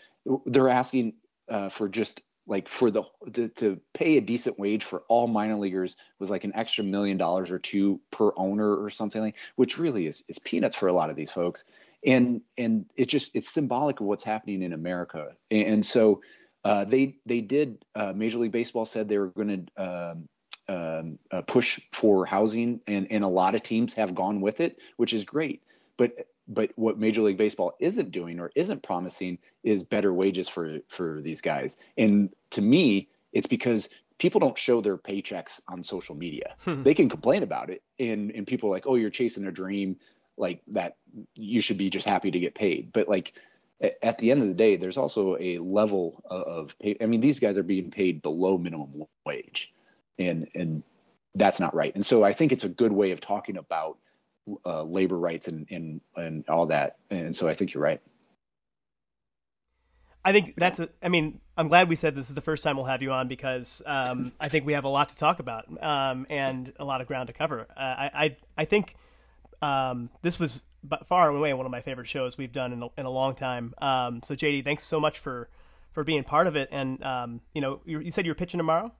they're 0.46 0.70
asking 0.70 1.12
uh, 1.50 1.68
for 1.68 1.90
just 1.90 2.22
like 2.50 2.68
for 2.68 2.90
the 2.90 3.04
to, 3.32 3.48
to 3.48 3.80
pay 3.94 4.16
a 4.16 4.20
decent 4.20 4.58
wage 4.58 4.84
for 4.84 5.04
all 5.08 5.28
minor 5.28 5.56
leaguers 5.56 5.96
was 6.18 6.28
like 6.28 6.42
an 6.42 6.52
extra 6.56 6.82
million 6.82 7.16
dollars 7.16 7.50
or 7.50 7.60
two 7.60 8.00
per 8.10 8.32
owner 8.36 8.76
or 8.76 8.90
something 8.90 9.22
like, 9.22 9.36
which 9.54 9.78
really 9.78 10.08
is 10.08 10.24
is 10.28 10.38
peanuts 10.40 10.74
for 10.74 10.88
a 10.88 10.92
lot 10.92 11.08
of 11.08 11.16
these 11.16 11.30
folks. 11.30 11.64
And 12.04 12.42
and 12.58 12.86
it's 12.96 13.10
just 13.10 13.30
it's 13.34 13.50
symbolic 13.50 14.00
of 14.00 14.06
what's 14.06 14.24
happening 14.24 14.62
in 14.62 14.72
America. 14.72 15.28
And, 15.50 15.62
and 15.62 15.86
so 15.86 16.20
uh, 16.64 16.84
they 16.84 17.16
they 17.24 17.40
did. 17.40 17.84
Uh, 17.94 18.12
Major 18.14 18.38
League 18.38 18.52
Baseball 18.52 18.84
said 18.84 19.08
they 19.08 19.18
were 19.18 19.28
going 19.28 19.66
to 19.76 19.82
um, 19.82 20.28
um, 20.68 21.18
uh, 21.30 21.42
push 21.42 21.80
for 21.92 22.26
housing, 22.26 22.80
and 22.88 23.06
and 23.10 23.22
a 23.22 23.28
lot 23.28 23.54
of 23.54 23.62
teams 23.62 23.94
have 23.94 24.14
gone 24.14 24.40
with 24.40 24.60
it, 24.60 24.78
which 24.96 25.12
is 25.12 25.24
great. 25.24 25.62
But 25.96 26.26
but 26.50 26.70
what 26.76 26.98
Major 26.98 27.22
League 27.22 27.38
Baseball 27.38 27.74
isn't 27.80 28.10
doing 28.10 28.38
or 28.38 28.50
isn't 28.54 28.82
promising 28.82 29.38
is 29.64 29.82
better 29.82 30.12
wages 30.12 30.48
for 30.48 30.78
for 30.88 31.20
these 31.22 31.40
guys. 31.40 31.76
And 31.96 32.30
to 32.50 32.60
me, 32.60 33.08
it's 33.32 33.46
because 33.46 33.88
people 34.18 34.40
don't 34.40 34.58
show 34.58 34.80
their 34.80 34.98
paychecks 34.98 35.60
on 35.68 35.82
social 35.82 36.14
media. 36.14 36.56
Hmm. 36.64 36.82
They 36.82 36.94
can 36.94 37.08
complain 37.08 37.42
about 37.42 37.70
it, 37.70 37.82
and 37.98 38.30
and 38.32 38.46
people 38.46 38.68
are 38.68 38.72
like, 38.72 38.86
oh, 38.86 38.96
you're 38.96 39.10
chasing 39.10 39.46
a 39.46 39.52
dream, 39.52 39.96
like 40.36 40.60
that. 40.68 40.96
You 41.34 41.60
should 41.60 41.78
be 41.78 41.88
just 41.88 42.06
happy 42.06 42.30
to 42.30 42.38
get 42.38 42.54
paid. 42.54 42.92
But 42.92 43.08
like 43.08 43.32
at 44.02 44.18
the 44.18 44.30
end 44.30 44.42
of 44.42 44.48
the 44.48 44.54
day, 44.54 44.76
there's 44.76 44.98
also 44.98 45.38
a 45.40 45.58
level 45.58 46.22
of 46.28 46.76
pay. 46.78 46.96
I 47.00 47.06
mean, 47.06 47.22
these 47.22 47.38
guys 47.38 47.56
are 47.56 47.62
being 47.62 47.90
paid 47.90 48.20
below 48.20 48.58
minimum 48.58 49.04
wage 49.24 49.72
and 50.20 50.48
and 50.54 50.82
that's 51.34 51.60
not 51.60 51.74
right. 51.74 51.94
And 51.94 52.04
so 52.04 52.22
I 52.22 52.32
think 52.32 52.52
it's 52.52 52.64
a 52.64 52.68
good 52.68 52.92
way 52.92 53.12
of 53.12 53.20
talking 53.20 53.56
about 53.56 53.98
uh, 54.64 54.82
labor 54.82 55.18
rights 55.18 55.48
and 55.48 55.66
and 55.70 56.00
and 56.16 56.48
all 56.48 56.66
that. 56.66 56.96
And 57.10 57.34
so 57.34 57.48
I 57.48 57.54
think 57.54 57.74
you're 57.74 57.82
right. 57.82 58.00
I 60.24 60.32
think 60.32 60.54
that's 60.56 60.78
a, 60.78 60.90
I 61.02 61.08
mean, 61.08 61.40
I'm 61.56 61.68
glad 61.68 61.88
we 61.88 61.96
said 61.96 62.14
this 62.14 62.28
is 62.28 62.34
the 62.34 62.42
first 62.42 62.62
time 62.62 62.76
we'll 62.76 62.84
have 62.86 63.02
you 63.02 63.10
on 63.10 63.26
because 63.26 63.82
um, 63.86 64.32
I 64.38 64.50
think 64.50 64.66
we 64.66 64.74
have 64.74 64.84
a 64.84 64.88
lot 64.88 65.08
to 65.10 65.16
talk 65.16 65.38
about 65.38 65.64
um, 65.82 66.26
and 66.28 66.72
a 66.78 66.84
lot 66.84 67.00
of 67.00 67.06
ground 67.06 67.28
to 67.28 67.32
cover. 67.32 67.66
Uh, 67.74 67.80
I, 67.80 68.10
I, 68.14 68.36
I 68.58 68.64
think 68.66 68.96
um, 69.62 70.10
this 70.20 70.38
was 70.38 70.60
by 70.82 70.98
far 71.08 71.28
and 71.28 71.38
away 71.38 71.54
one 71.54 71.66
of 71.66 71.72
my 71.72 71.80
favorite 71.80 72.06
shows 72.06 72.36
we've 72.36 72.52
done 72.52 72.72
in 72.72 72.82
a, 72.82 72.88
in 72.98 73.06
a 73.06 73.10
long 73.10 73.34
time. 73.34 73.74
Um, 73.80 74.22
so 74.22 74.34
JD, 74.34 74.64
thanks 74.64 74.84
so 74.84 75.00
much 75.00 75.18
for 75.18 75.48
for 75.92 76.04
being 76.04 76.22
part 76.22 76.46
of 76.46 76.56
it. 76.56 76.68
And 76.70 77.02
um, 77.02 77.40
you 77.54 77.60
know, 77.60 77.80
you, 77.84 78.00
you 78.00 78.10
said 78.10 78.26
you 78.26 78.30
were 78.30 78.36
pitching 78.36 78.58
tomorrow. 78.58 78.92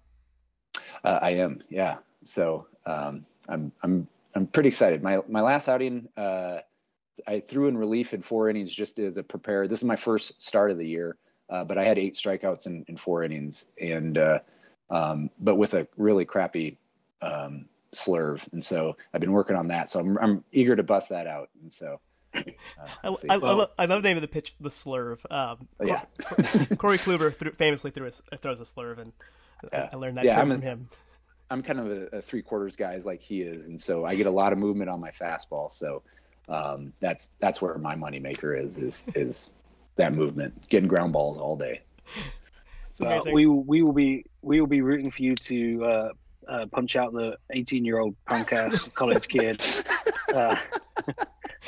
Uh, 1.04 1.18
I 1.20 1.30
am, 1.30 1.60
yeah. 1.68 1.96
So 2.24 2.66
um, 2.86 3.26
I'm 3.48 3.72
I'm 3.82 4.08
I'm 4.34 4.46
pretty 4.46 4.68
excited. 4.68 5.02
My 5.02 5.20
my 5.28 5.40
last 5.40 5.68
outing, 5.68 6.08
uh, 6.16 6.58
I 7.26 7.40
threw 7.40 7.68
in 7.68 7.76
relief 7.76 8.14
in 8.14 8.22
four 8.22 8.48
innings 8.48 8.72
just 8.72 8.98
as 8.98 9.16
a 9.16 9.22
prepare. 9.22 9.68
This 9.68 9.80
is 9.80 9.84
my 9.84 9.96
first 9.96 10.40
start 10.40 10.70
of 10.70 10.78
the 10.78 10.86
year, 10.86 11.16
uh, 11.48 11.64
but 11.64 11.78
I 11.78 11.84
had 11.84 11.98
eight 11.98 12.14
strikeouts 12.14 12.66
in, 12.66 12.84
in 12.88 12.96
four 12.96 13.22
innings, 13.24 13.66
and 13.80 14.16
uh, 14.18 14.38
um, 14.90 15.30
but 15.38 15.56
with 15.56 15.74
a 15.74 15.86
really 15.96 16.24
crappy 16.24 16.78
um, 17.22 17.66
slurve, 17.92 18.40
and 18.52 18.64
so 18.64 18.96
I've 19.12 19.20
been 19.20 19.32
working 19.32 19.56
on 19.56 19.68
that. 19.68 19.90
So 19.90 20.00
I'm 20.00 20.18
I'm 20.18 20.44
eager 20.52 20.76
to 20.76 20.82
bust 20.82 21.08
that 21.10 21.26
out, 21.26 21.50
and 21.62 21.72
so. 21.72 22.00
Uh, 22.32 22.42
I, 23.02 23.08
I, 23.08 23.10
well, 23.10 23.18
I, 23.28 23.36
love, 23.36 23.70
I, 23.76 23.86
love, 23.86 24.02
the 24.02 24.08
name 24.08 24.16
of 24.16 24.20
the 24.20 24.28
pitch, 24.28 24.54
the 24.60 24.68
slurve. 24.68 25.18
Um, 25.32 25.66
yeah. 25.84 26.04
Corey 26.76 26.96
Kluber 26.96 27.34
threw, 27.34 27.50
famously 27.50 27.90
threw 27.90 28.06
a, 28.06 28.36
throws 28.36 28.60
a 28.60 28.62
slurve, 28.62 29.00
and 29.00 29.12
yeah. 29.72 29.88
I 29.92 29.96
learned 29.96 30.16
that 30.16 30.24
yeah, 30.24 30.38
from 30.38 30.60
him. 30.60 30.88
I'm 31.50 31.62
kind 31.62 31.80
of 31.80 31.86
a, 31.90 32.18
a, 32.18 32.22
three 32.22 32.42
quarters 32.42 32.76
guy 32.76 33.00
like 33.04 33.20
he 33.20 33.42
is, 33.42 33.66
and 33.66 33.80
so 33.80 34.04
I 34.04 34.14
get 34.14 34.26
a 34.26 34.30
lot 34.30 34.52
of 34.52 34.58
movement 34.58 34.88
on 34.88 35.00
my 35.00 35.10
fastball. 35.10 35.72
So 35.72 36.02
um, 36.48 36.92
that's 37.00 37.28
that's 37.40 37.60
where 37.60 37.76
my 37.78 37.96
moneymaker 37.96 38.58
is 38.58 38.78
is 38.78 39.04
is 39.14 39.50
that 39.96 40.14
movement, 40.14 40.68
getting 40.68 40.88
ground 40.88 41.12
balls 41.12 41.38
all 41.38 41.56
day. 41.56 41.80
Uh, 43.00 43.20
we 43.32 43.46
we 43.46 43.82
will 43.82 43.92
be 43.92 44.24
we 44.42 44.60
will 44.60 44.66
be 44.66 44.80
rooting 44.80 45.10
for 45.10 45.22
you 45.22 45.34
to 45.34 45.84
uh, 45.84 46.08
uh, 46.48 46.66
punch 46.66 46.96
out 46.96 47.12
the 47.12 47.36
18 47.50 47.84
year 47.84 47.98
old 47.98 48.14
punk 48.26 48.52
ass 48.52 48.88
college 48.88 49.28
kid. 49.28 49.60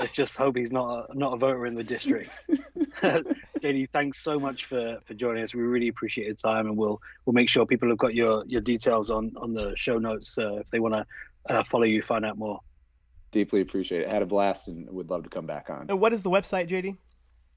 Let's 0.00 0.12
just 0.12 0.36
hope 0.36 0.56
he's 0.56 0.72
not 0.72 1.10
a, 1.10 1.18
not 1.18 1.34
a 1.34 1.36
voter 1.36 1.66
in 1.66 1.74
the 1.74 1.84
district. 1.84 2.30
JD, 3.02 3.90
thanks 3.90 4.18
so 4.18 4.38
much 4.38 4.64
for, 4.64 4.98
for 5.04 5.14
joining 5.14 5.42
us. 5.42 5.54
We 5.54 5.62
really 5.62 5.88
appreciate 5.88 6.26
your 6.26 6.34
time, 6.34 6.66
and 6.66 6.76
we'll 6.76 7.00
we'll 7.24 7.34
make 7.34 7.48
sure 7.48 7.66
people 7.66 7.88
have 7.88 7.98
got 7.98 8.14
your, 8.14 8.44
your 8.46 8.60
details 8.60 9.10
on 9.10 9.32
on 9.36 9.54
the 9.54 9.76
show 9.76 9.98
notes 9.98 10.38
uh, 10.38 10.56
if 10.56 10.68
they 10.68 10.80
want 10.80 10.94
to 10.94 11.54
uh, 11.54 11.62
follow 11.64 11.84
you, 11.84 12.02
find 12.02 12.24
out 12.24 12.38
more. 12.38 12.60
Deeply 13.30 13.60
appreciate 13.60 14.02
it. 14.02 14.08
Had 14.08 14.22
a 14.22 14.26
blast, 14.26 14.68
and 14.68 14.88
would 14.90 15.10
love 15.10 15.24
to 15.24 15.30
come 15.30 15.46
back 15.46 15.70
on. 15.70 15.86
And 15.88 16.00
what 16.00 16.12
is 16.12 16.22
the 16.22 16.30
website, 16.30 16.68
JD? 16.68 16.96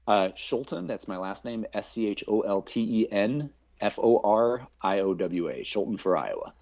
Uh, 0.06 0.28
Scholten. 0.36 0.86
That's 0.86 1.08
my 1.08 1.16
last 1.16 1.44
name. 1.44 1.66
S 1.72 1.92
C 1.92 2.06
H 2.06 2.24
O 2.28 2.42
L 2.42 2.62
T 2.62 2.80
E 2.80 3.08
N 3.10 3.50
F 3.80 3.98
O 3.98 4.20
R 4.22 4.66
I 4.80 5.00
O 5.00 5.14
W 5.14 5.48
A. 5.48 5.64
Scholten 5.64 5.98
for 5.98 6.16
Iowa. 6.16 6.52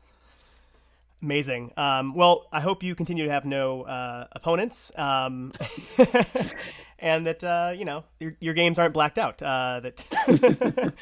Amazing. 1.25 1.73
Um, 1.79 2.15
well, 2.15 2.49
I 2.53 2.61
hope 2.61 2.83
you 2.83 2.95
continue 2.95 3.25
to 3.25 3.33
have 3.33 3.47
no 3.47 3.81
uh, 3.85 4.27
opponents, 4.33 4.93
um, 4.95 5.55
and 6.99 7.27
that 7.27 7.43
uh, 7.43 7.73
you 7.75 7.87
know 7.87 8.05
your, 8.21 8.35
your, 8.41 8.53
games 8.53 8.79
aren't 8.79 8.93
blacked 8.93 9.17
out. 9.17 9.41
Uh, 9.43 9.81
that. 9.81 10.05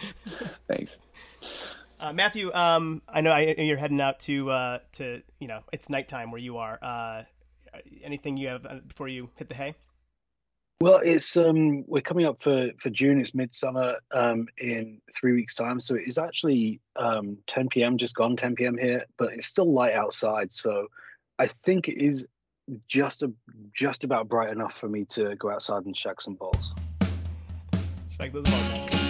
Thanks. 0.68 0.96
Uh, 1.98 2.12
Matthew, 2.12 2.54
um, 2.54 3.02
I 3.08 3.20
know 3.20 3.32
I, 3.32 3.56
you're 3.58 3.76
heading 3.76 4.00
out 4.00 4.20
to 4.20 4.48
uh, 4.48 4.78
to 4.92 5.22
you 5.40 5.48
know 5.48 5.62
it's 5.72 5.90
nighttime 5.90 6.30
where 6.30 6.40
you 6.40 6.58
are. 6.58 6.78
Uh, 6.80 7.24
anything 8.04 8.36
you 8.36 8.46
have 8.46 8.86
before 8.86 9.08
you 9.08 9.28
hit 9.34 9.48
the 9.48 9.56
hay? 9.56 9.74
Well, 10.82 10.98
it's 11.04 11.36
um 11.36 11.84
we're 11.86 12.00
coming 12.00 12.26
up 12.26 12.42
for 12.42 12.70
for 12.80 12.90
June. 12.90 13.20
It's 13.20 13.36
midsummer 13.36 13.98
um 14.10 14.48
in 14.58 15.00
three 15.14 15.32
weeks' 15.32 15.54
time, 15.54 15.78
so 15.78 15.94
it 15.94 16.08
is 16.08 16.18
actually 16.18 16.80
um 16.96 17.38
10 17.46 17.68
p.m. 17.68 17.96
just 17.96 18.16
gone 18.16 18.34
10 18.34 18.56
p.m. 18.56 18.76
here, 18.76 19.06
but 19.16 19.32
it's 19.32 19.46
still 19.46 19.72
light 19.72 19.92
outside. 19.92 20.52
So 20.52 20.88
I 21.38 21.46
think 21.46 21.86
it 21.86 22.04
is 22.04 22.26
just 22.88 23.22
a 23.22 23.32
just 23.72 24.02
about 24.02 24.28
bright 24.28 24.50
enough 24.50 24.74
for 24.74 24.88
me 24.88 25.04
to 25.10 25.36
go 25.36 25.50
outside 25.52 25.84
and 25.84 25.96
shag 25.96 26.20
some 26.20 26.34
balls. 26.34 26.74
Shag 28.18 28.32
those 28.32 28.42
balls. 28.42 29.01